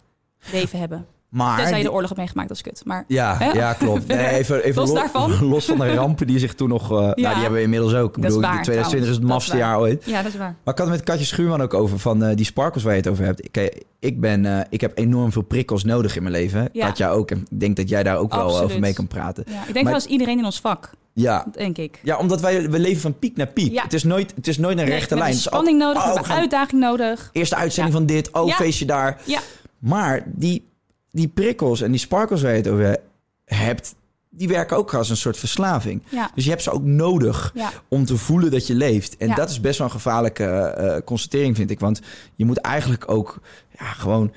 [0.52, 1.06] leven hebben.
[1.32, 1.56] Maar...
[1.58, 2.82] Tenzij je de oorlog hebt meegemaakt, dat is kut.
[2.84, 3.50] Maar Ja, Hè?
[3.50, 4.06] ja, klopt.
[4.06, 5.44] Nee, even, even los lo- daarvan.
[5.54, 6.82] los van de rampen die zich toen nog...
[6.90, 8.16] eh, Nou, die hebben we inmiddels ook.
[8.16, 10.04] Ik Dat is bedoel, waar, 2020 is het mafste Dat jaar ooit.
[10.04, 10.54] ja, dat is waar.
[10.64, 12.98] Maar ik had het met Katje Schuurman ook over, van eh, die sparkles waar je
[12.98, 13.44] het over hebt.
[13.44, 16.68] Ik, ik, ben, eh, ik heb enorm veel prikkels nodig in mijn leven.
[16.72, 16.86] Ja.
[16.86, 17.30] Katja ook.
[17.30, 19.44] En ik denk dat jij daar ook wel over mee kan praten.
[19.48, 22.00] Ja, ik denk wel eens iedereen in ons vak, Ja, denk ik.
[22.02, 23.72] ja omdat wij we leven van piek naar piek.
[23.72, 23.82] Ja.
[23.82, 25.34] Het, is nooit, het is nooit een rechte lijn.
[25.34, 27.30] spanning nodig, oh, uitdaging nodig.
[27.32, 29.20] Eerste uitzending van dit, oh, feestje daar.
[29.24, 29.40] Ja,
[29.78, 30.70] Maar die,
[31.12, 32.98] die prikkels en die sparkles waar je het over
[33.44, 33.94] hebt...
[34.30, 36.02] die werken ook als een soort verslaving.
[36.08, 37.70] ja, Dus je hebt ze ook nodig ja.
[37.88, 39.16] om te voelen dat je leeft.
[39.16, 39.34] En Ja.
[39.34, 41.80] dat is best wel een gevaarlijke eh, constatering, vind ik.
[41.80, 42.00] Want
[42.34, 43.40] je moet eigenlijk ook
[43.78, 44.32] ja, gewoon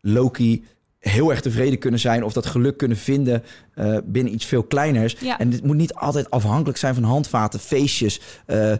[0.00, 0.64] Loki
[0.98, 2.24] heel erg tevreden kunnen zijn...
[2.24, 3.42] of dat geluk kunnen vinden
[3.74, 5.16] eh, binnen iets veel kleiners.
[5.20, 5.38] Ja.
[5.38, 8.72] En dit moet niet altijd afhankelijk zijn van handvaten, feestjes, eh,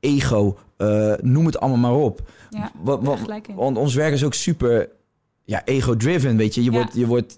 [0.00, 0.58] ego...
[0.76, 2.30] eh, noem het allemaal maar op.
[3.54, 4.88] want ons werk is ook super
[5.44, 6.64] ja, ego-driven, weet je.
[6.64, 6.76] Je, Ja.
[6.76, 7.36] wordt, je, wordt,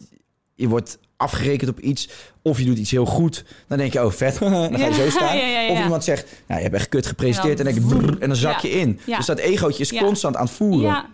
[0.55, 2.09] je wordt afgerekend op iets
[2.43, 3.45] of je doet iets heel goed.
[3.69, 5.37] Dan denk je, oh vet, dan ga je zo staan.
[5.71, 7.59] Of iemand zegt, nou, je hebt echt kut gepresenteerd.
[7.59, 9.01] En, dan, denk brrr, en dan zak je in.
[9.07, 10.81] Dus dat egootje is constant aan het voeren.
[10.81, 11.07] Ja,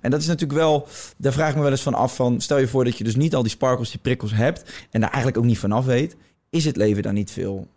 [0.00, 2.40] En dat is natuurlijk wel, daar vraag ik me wel eens van af van...
[2.40, 4.72] stel je voor dat je dus niet al die sparkles, die prikkels hebt...
[4.90, 6.16] en daar eigenlijk ook niet vanaf weet...
[6.50, 7.68] is het leven dan niet veel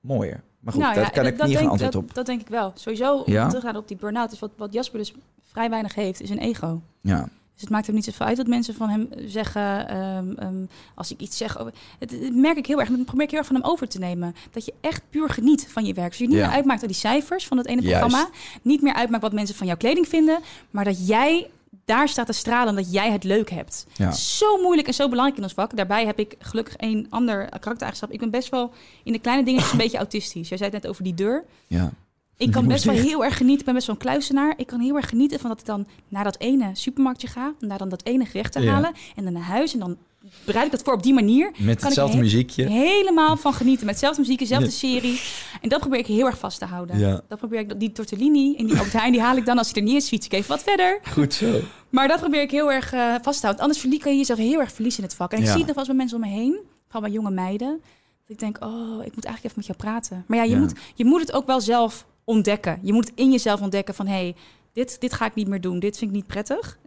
[0.00, 0.40] mooier?
[0.60, 2.14] Maar goed, Nou daar ja, kan dat- ik dat niet een antwoord dat, op.
[2.14, 2.72] Dat denk ik wel.
[2.74, 3.46] Sowieso, om Ja?
[3.48, 5.14] terug te gaan op die burn-out, is wat, wat Jasper dus
[5.52, 6.82] vrij weinig heeft, is een ego.
[7.00, 7.28] Ja.
[7.52, 9.88] Dus het maakt hem niet zoveel uit wat mensen van hem zeggen.
[9.88, 11.58] ehm, ehm, als ik iets zeg.
[11.58, 12.88] over- Het, het merk ik heel erg.
[12.88, 14.34] Dat probeer ik heel erg van hem over te nemen.
[14.50, 16.08] Dat je echt puur geniet van je werk.
[16.10, 16.46] Dus je niet Ja.
[16.46, 18.00] meer uitmaakt door die cijfers van het ene Juist.
[18.00, 18.30] programma.
[18.62, 20.38] Niet meer uitmaakt wat mensen van jouw kleding vinden.
[20.70, 21.48] Maar dat jij
[21.84, 22.74] daar staat te stralen.
[22.74, 23.86] Dat jij het leuk hebt.
[23.92, 24.12] Ja.
[24.12, 25.76] Zo moeilijk en zo belangrijk in ons vak.
[25.76, 28.10] Daarbij heb ik gelukkig een ander karaktereigenschap.
[28.10, 28.72] Ik ben best wel
[29.04, 30.48] in de kleine dingetjes een beetje autistisch.
[30.48, 31.44] Jij zei het net over die deur.
[31.66, 31.92] ja.
[32.36, 33.58] Ik kan best wel heel erg genieten.
[33.60, 34.54] Ik ben best wel een kluisenaar.
[34.56, 37.54] Ik kan heel erg genieten van dat ik dan naar dat ene supermarktje ga.
[37.60, 38.72] Om daar dan dat ene gerecht te Ja.
[38.72, 38.92] halen.
[39.16, 39.72] En dan naar huis.
[39.72, 39.96] En dan
[40.44, 41.44] bereid ik dat voor op die manier.
[41.50, 42.64] Met Kan ik hetzelfde he- muziekje.
[42.68, 43.84] Helemaal van genieten.
[43.86, 44.72] Met hetzelfde muziek, dezelfde Ja.
[44.72, 45.20] serie.
[45.60, 46.98] En dat probeer ik heel erg vast te houden.
[46.98, 47.20] Ja.
[47.28, 49.76] Dat probeer ik, die tortellini in die Albert Heijn, die haal ik dan als hij
[49.82, 51.00] er niet is, fiets ik even wat verder.
[51.12, 51.60] Goed zo.
[51.90, 53.64] Maar dat probeer ik heel erg eh, vast te houden.
[53.64, 55.32] Anders kan je jezelf heel erg verliezen in het vak.
[55.32, 57.30] En ik zie het nog wel eens bij mensen om me heen, vooral bij jonge
[57.30, 57.80] meiden.
[58.26, 60.24] Dat ik denk, oh, ik moet eigenlijk even met jou praten.
[60.26, 60.56] Maar ja, je.
[60.56, 62.78] Moet, je moet het ook wel zelf ontdekken.
[62.82, 64.34] Je moet het in jezelf ontdekken van, hé, hey,
[64.72, 65.78] dit, dit ga ik niet meer doen.
[65.78, 66.78] Dit vind ik niet prettig.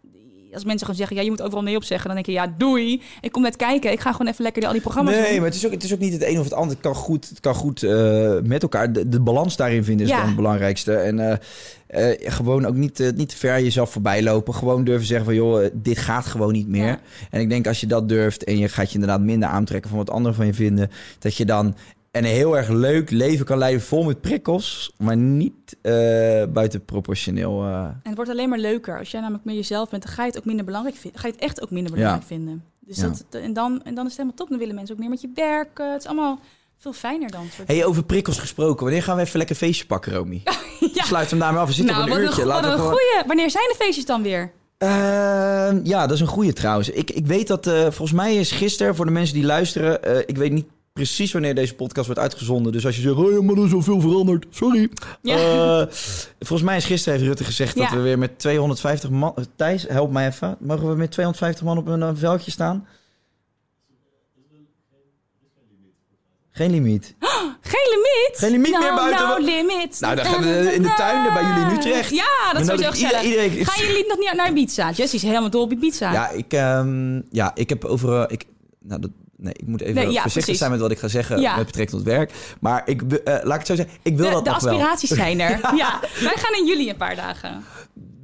[0.54, 2.06] Als mensen gewoon zeggen, ja, je moet overal nee op zeggen.
[2.06, 3.02] Dan denk je, ja, doei.
[3.22, 3.92] Ik kom net kijken.
[3.92, 5.36] Ik ga gewoon even lekker al die programma's Nee, doen.
[5.36, 6.72] maar het is, ook, het is ook niet het een of het ander.
[6.72, 8.94] Het kan goed, het kan goed eh, met elkaar.
[8.94, 10.18] De, de balans daarin vinden is Ja.
[10.18, 10.96] dan het belangrijkste.
[10.96, 14.54] En eh, eh, gewoon ook niet, niet te ver jezelf voorbij lopen.
[14.54, 16.86] Gewoon durven zeggen van, joh, dit gaat gewoon niet meer.
[16.86, 17.00] Ja.
[17.30, 20.00] En ik denk als je dat durft en je gaat je inderdaad minder aantrekken van
[20.00, 21.76] wat anderen van je vinden, dat je dan
[22.24, 25.92] een heel erg leuk leven kan leiden vol met prikkels, maar niet eh
[26.50, 27.64] buitenproportioneel.
[27.64, 29.00] eh En het wordt alleen maar leuker.
[29.00, 31.20] Als jij namelijk meer jezelf bent, dan ga je het ook minder belangrijk vinden.
[31.20, 32.64] Ga je het echt ook minder belangrijk vinden.
[32.80, 33.08] Dus Ja.
[33.30, 34.50] dat, en, dan, en dan is het helemaal top.
[34.50, 35.92] Dan willen mensen ook meer met je werken.
[35.92, 36.40] Het is allemaal
[36.78, 37.48] veel fijner dan.
[37.66, 38.84] Hey, over prikkels gesproken.
[38.84, 40.42] Wanneer gaan we even lekker feestje pakken, Romy?
[40.94, 41.04] ja.
[41.04, 41.68] Sluit hem daarmee af.
[41.68, 42.42] We zitten nou, op een uurtje.
[42.42, 43.00] een, wat Laten we een gewoon...
[43.12, 43.28] goeie.
[43.28, 44.52] Wanneer zijn de feestjes dan weer?
[44.78, 46.90] Ehm, ja, dat is een goede trouwens.
[46.90, 50.38] Ik, ik weet dat, eh, volgens mij is gisteren, voor de mensen die luisteren, ik
[50.38, 50.66] weet niet
[51.00, 52.72] precies wanneer deze podcast wordt uitgezonden.
[52.72, 54.46] Dus als je zegt, oh ja, maar er is al veel veranderd.
[54.50, 54.90] Sorry.
[55.22, 55.36] Ja.
[55.82, 55.88] Eh,
[56.40, 59.34] volgens mij is gisteren heeft Rutte gezegd dat we weer met 250 man...
[59.36, 60.56] eh, Thijs, help mij even.
[60.60, 62.88] Mogen we met 250 man op een eh, veldje staan?
[66.52, 67.16] Geen limiet.
[67.72, 68.38] Geen limiet?
[68.38, 69.28] Geen limiet nou, meer buiten.
[69.28, 70.00] Nou, limit.
[70.00, 72.10] Nou, dan gaan we in de tuin bij jullie in Utrecht.
[72.10, 72.96] Ja, dat ik gezellig.
[73.24, 74.92] ieder- iedereen- Gaan jullie nog niet naar Ibiza?
[74.92, 76.12] Jessie is helemaal dol op Ibiza.
[76.12, 78.32] Ja, ik, ehm, ja, ik heb over...
[78.32, 78.46] ik,
[78.80, 80.58] nou, dat, nee, ik moet even Nee, ja, voorzichtig precies.
[80.58, 81.56] zijn met wat ik ga zeggen Ja.
[81.56, 82.32] met betrekking tot werk.
[82.60, 84.72] Maar ik, eh, laat ik het zo zeggen, ik wil de dat de nog wel.
[84.74, 85.60] aspiraties zijn er.
[85.76, 87.64] ja, wij gaan in juli een paar dagen.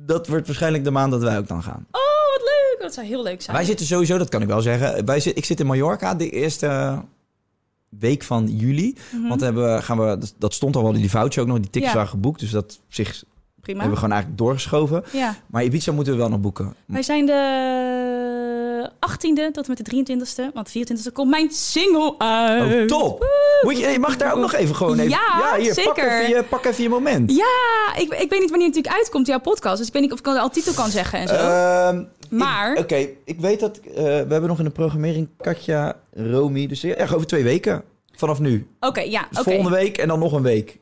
[0.05, 1.85] Dat wordt waarschijnlijk de maand dat wij ook dan gaan.
[1.91, 2.01] Oh,
[2.37, 2.77] wat leuk.
[2.81, 3.55] Dat zou heel leuk zijn.
[3.55, 5.05] Wij zitten sowieso, dat kan ik wel zeggen.
[5.05, 7.01] Wij zit, ik zit in Mallorca de eerste
[7.89, 8.95] week van juli.
[9.11, 9.27] Mhm.
[9.27, 11.59] Want hebben, gaan we, dat stond al wel in die voucher ook nog.
[11.59, 12.39] Die tickets waren geboekt.
[12.39, 13.23] Dus dat zich
[13.61, 13.77] Prima.
[13.79, 15.03] hebben we gewoon eigenlijk doorgeschoven.
[15.11, 15.35] Ja.
[15.47, 16.75] Maar Ibiza moeten we wel nog boeken.
[16.85, 17.31] Wij zijn de
[19.09, 20.53] 18e tot en met de 23e.
[20.53, 22.91] Want de 24e komt mijn single uit.
[22.91, 23.25] Oh, top!
[23.61, 25.09] Moet je, je mag daar ook nog even gewoon even...
[25.09, 26.21] Ja, hier, Pak zeker.
[26.21, 27.31] even, je, pak even je moment.
[27.35, 29.77] Ja, ik, ik weet niet wanneer het natuurlijk uitkomt, jouw podcast.
[29.77, 31.33] Dus ik weet niet of ik al titel kan zeggen en zo.
[31.33, 32.95] Ehm, Maar- Oké,
[33.25, 33.77] ik weet dat...
[33.79, 36.67] eh, we hebben nog in de programmering Katja, Romy.
[36.67, 37.83] Dus ja, over twee weken.
[38.15, 38.67] Vanaf nu.
[38.79, 40.79] Oké, ja, Dus volgende week en dan nog een week.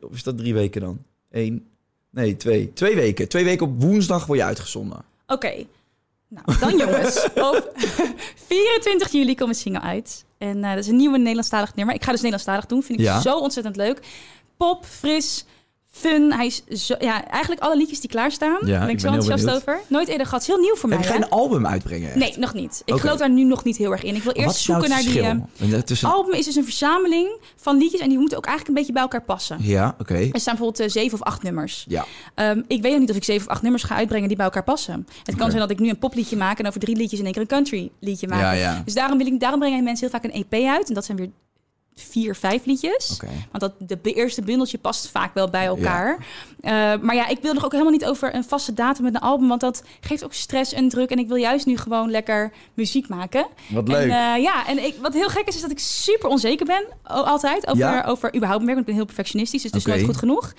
[0.00, 0.98] Of is dat drie weken dan?
[1.30, 1.66] Eén?
[2.10, 2.72] Nee, twee.
[2.72, 3.28] Twee weken.
[3.28, 5.04] Twee weken op woensdag word je uitgezonden.
[5.26, 5.52] Oké.
[6.28, 7.24] Nou, dan jongens.
[7.34, 7.72] Op
[8.46, 10.24] 24 juli komt mijn single uit.
[10.38, 11.94] En eh, dat is een nieuwe Nederlandstalig nummer.
[11.94, 12.82] Ik ga dus Nederlandstalig doen.
[12.82, 13.20] Vind ik Ja.
[13.20, 14.00] zo ontzettend leuk.
[14.56, 15.44] Pop, fris,
[15.96, 16.32] fun.
[16.32, 16.94] Hij is zo...
[16.98, 18.58] Ja, eigenlijk alle liedjes die klaarstaan.
[18.60, 19.80] Ja, Daar ben ik ik zo ben enthousiast over.
[19.88, 20.40] Nooit eerder gehad.
[20.40, 21.20] Het is heel nieuw voor Heb mij, je hè?
[21.20, 22.08] geen album uitbrengen?
[22.08, 22.16] echt?
[22.18, 22.82] Nee, nog niet.
[22.84, 23.00] Ik Oké.
[23.02, 24.14] geloof daar nu nog niet heel erg in.
[24.14, 25.38] Ik wil eerst nou zoeken naar
[25.68, 25.84] die...
[25.84, 28.00] tussen- album is dus een verzameling van liedjes...
[28.00, 29.58] en die moeten ook eigenlijk een beetje bij elkaar passen.
[29.60, 30.14] Ja, oké.
[30.14, 31.84] Er staan bijvoorbeeld eh, zeven of acht nummers.
[31.88, 32.04] Ja.
[32.34, 34.46] Ehm, ik weet nog niet of ik zeven of acht nummers ga uitbrengen die bij
[34.46, 35.06] elkaar passen.
[35.24, 37.32] Het kan zijn dat ik nu een popliedje maak en over drie liedjes in één
[37.34, 38.40] keer een country liedje maak.
[38.40, 38.82] Ja, ja.
[38.84, 40.88] Dus daarom, wil ik, daarom brengen mensen heel vaak een EP uit.
[40.88, 41.30] En dat zijn weer
[42.00, 43.16] vier, vijf liedjes.
[43.52, 46.26] Want dat, de eerste bundeltje past vaak wel bij elkaar.
[46.60, 49.20] Eh, maar ja, ik wil nog ook helemaal niet over een vaste datum met een
[49.20, 49.48] album.
[49.48, 51.10] Want dat geeft ook stress en druk.
[51.10, 53.46] En ik wil juist nu gewoon lekker muziek maken.
[53.68, 54.02] Wat En, leuk.
[54.10, 56.84] eh, ja, en ik, wat heel gek is, is dat ik super onzeker ben.
[57.02, 57.66] altijd.
[57.66, 58.04] Over, Ja?
[58.04, 58.74] over überhaupt werk.
[58.76, 59.62] Want ik ben heel perfectionistisch.
[59.62, 60.52] Dus het is nooit goed genoeg.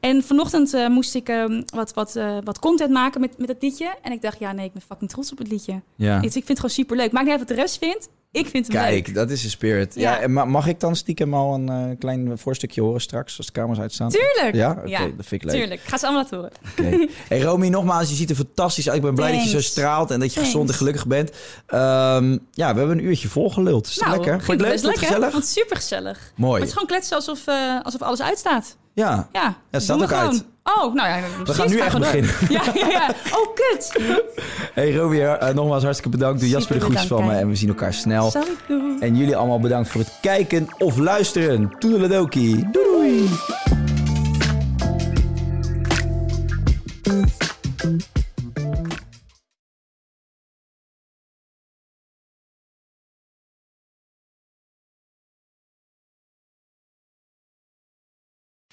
[0.00, 3.94] En vanochtend eh, moest ik ehm, wat, wat, wat content maken met, met het liedje.
[4.02, 5.82] En ik dacht, ja, nee, ik ben fucking trots op het liedje.
[5.96, 6.16] Ja.
[6.16, 7.12] Ik, ik vind het gewoon super leuk.
[7.12, 8.08] Maakt niet uit wat de rest vindt.
[8.32, 8.84] Ik vind het leuk.
[8.84, 9.94] Kijk, dat is de spirit.
[9.94, 10.28] Ja.
[10.28, 14.10] Mag ik dan stiekem al een eh, klein voorstukje horen straks als de kamers uitstaan?
[14.10, 14.54] Tuurlijk.
[14.54, 14.74] Ja?
[14.74, 15.54] Dat vind ik leuk.
[15.54, 15.80] Tuurlijk.
[15.80, 17.08] Ik ga ze allemaal laten horen.
[17.28, 18.96] Hey Romy, nogmaals, je ziet er fantastisch uit.
[18.96, 20.50] Ik ben blij dat je zo straalt en dat je Thanks.
[20.50, 21.30] gezond en gelukkig bent.
[21.66, 23.86] Ehm, ja, we hebben een uurtje volgeluld.
[23.86, 24.42] Is dat lekker?
[24.42, 24.82] Vond je het leuk?
[24.82, 25.06] lekker.
[25.06, 25.30] gezellig?
[25.30, 26.32] Vond het super gezellig.
[26.36, 26.58] Mooi.
[26.58, 28.76] Het is gewoon kletsen alsof, eh, alsof alles uitstaat.
[28.94, 29.28] Ja.
[29.32, 30.24] Ja, het staat ook gewoon.
[30.24, 30.44] uit.
[30.64, 31.20] Oh, nou ja.
[31.44, 32.30] We gaan nu echt beginnen.
[32.48, 33.08] Ja, ja, ja.
[33.30, 33.92] Oh, kut.
[34.74, 36.40] Hey Romy, eh, nogmaals hartstikke bedankt.
[36.40, 38.30] Doe Jasper de groetjes van me en we zien elkaar snel.
[38.30, 38.96] Zal ik doen.
[39.00, 41.76] En jullie allemaal bedankt voor het kijken of luisteren.
[41.78, 42.68] Toedeledokie.
[42.70, 43.81] Doei doei.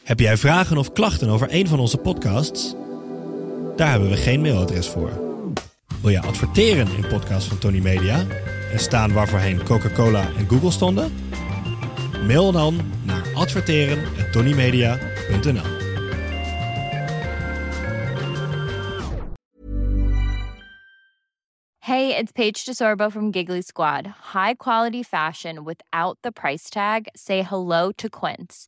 [0.09, 2.75] Heb jij vragen of klachten over een van onze podcasts?
[3.75, 5.09] Daar hebben we geen mailadres voor.
[6.01, 8.25] Wil je adverteren in podcasts van Tony Media
[8.71, 11.13] en staan waarvoorheen Coca-Cola en Google stonden?
[12.27, 15.77] Mail dan naar adverteren@tonymedia.nl.
[21.77, 24.05] Hey, it's Paige DeSorbo from Giggly Squad.
[24.33, 27.01] High quality fashion without the price tag.
[27.11, 28.67] Say hello to Quince.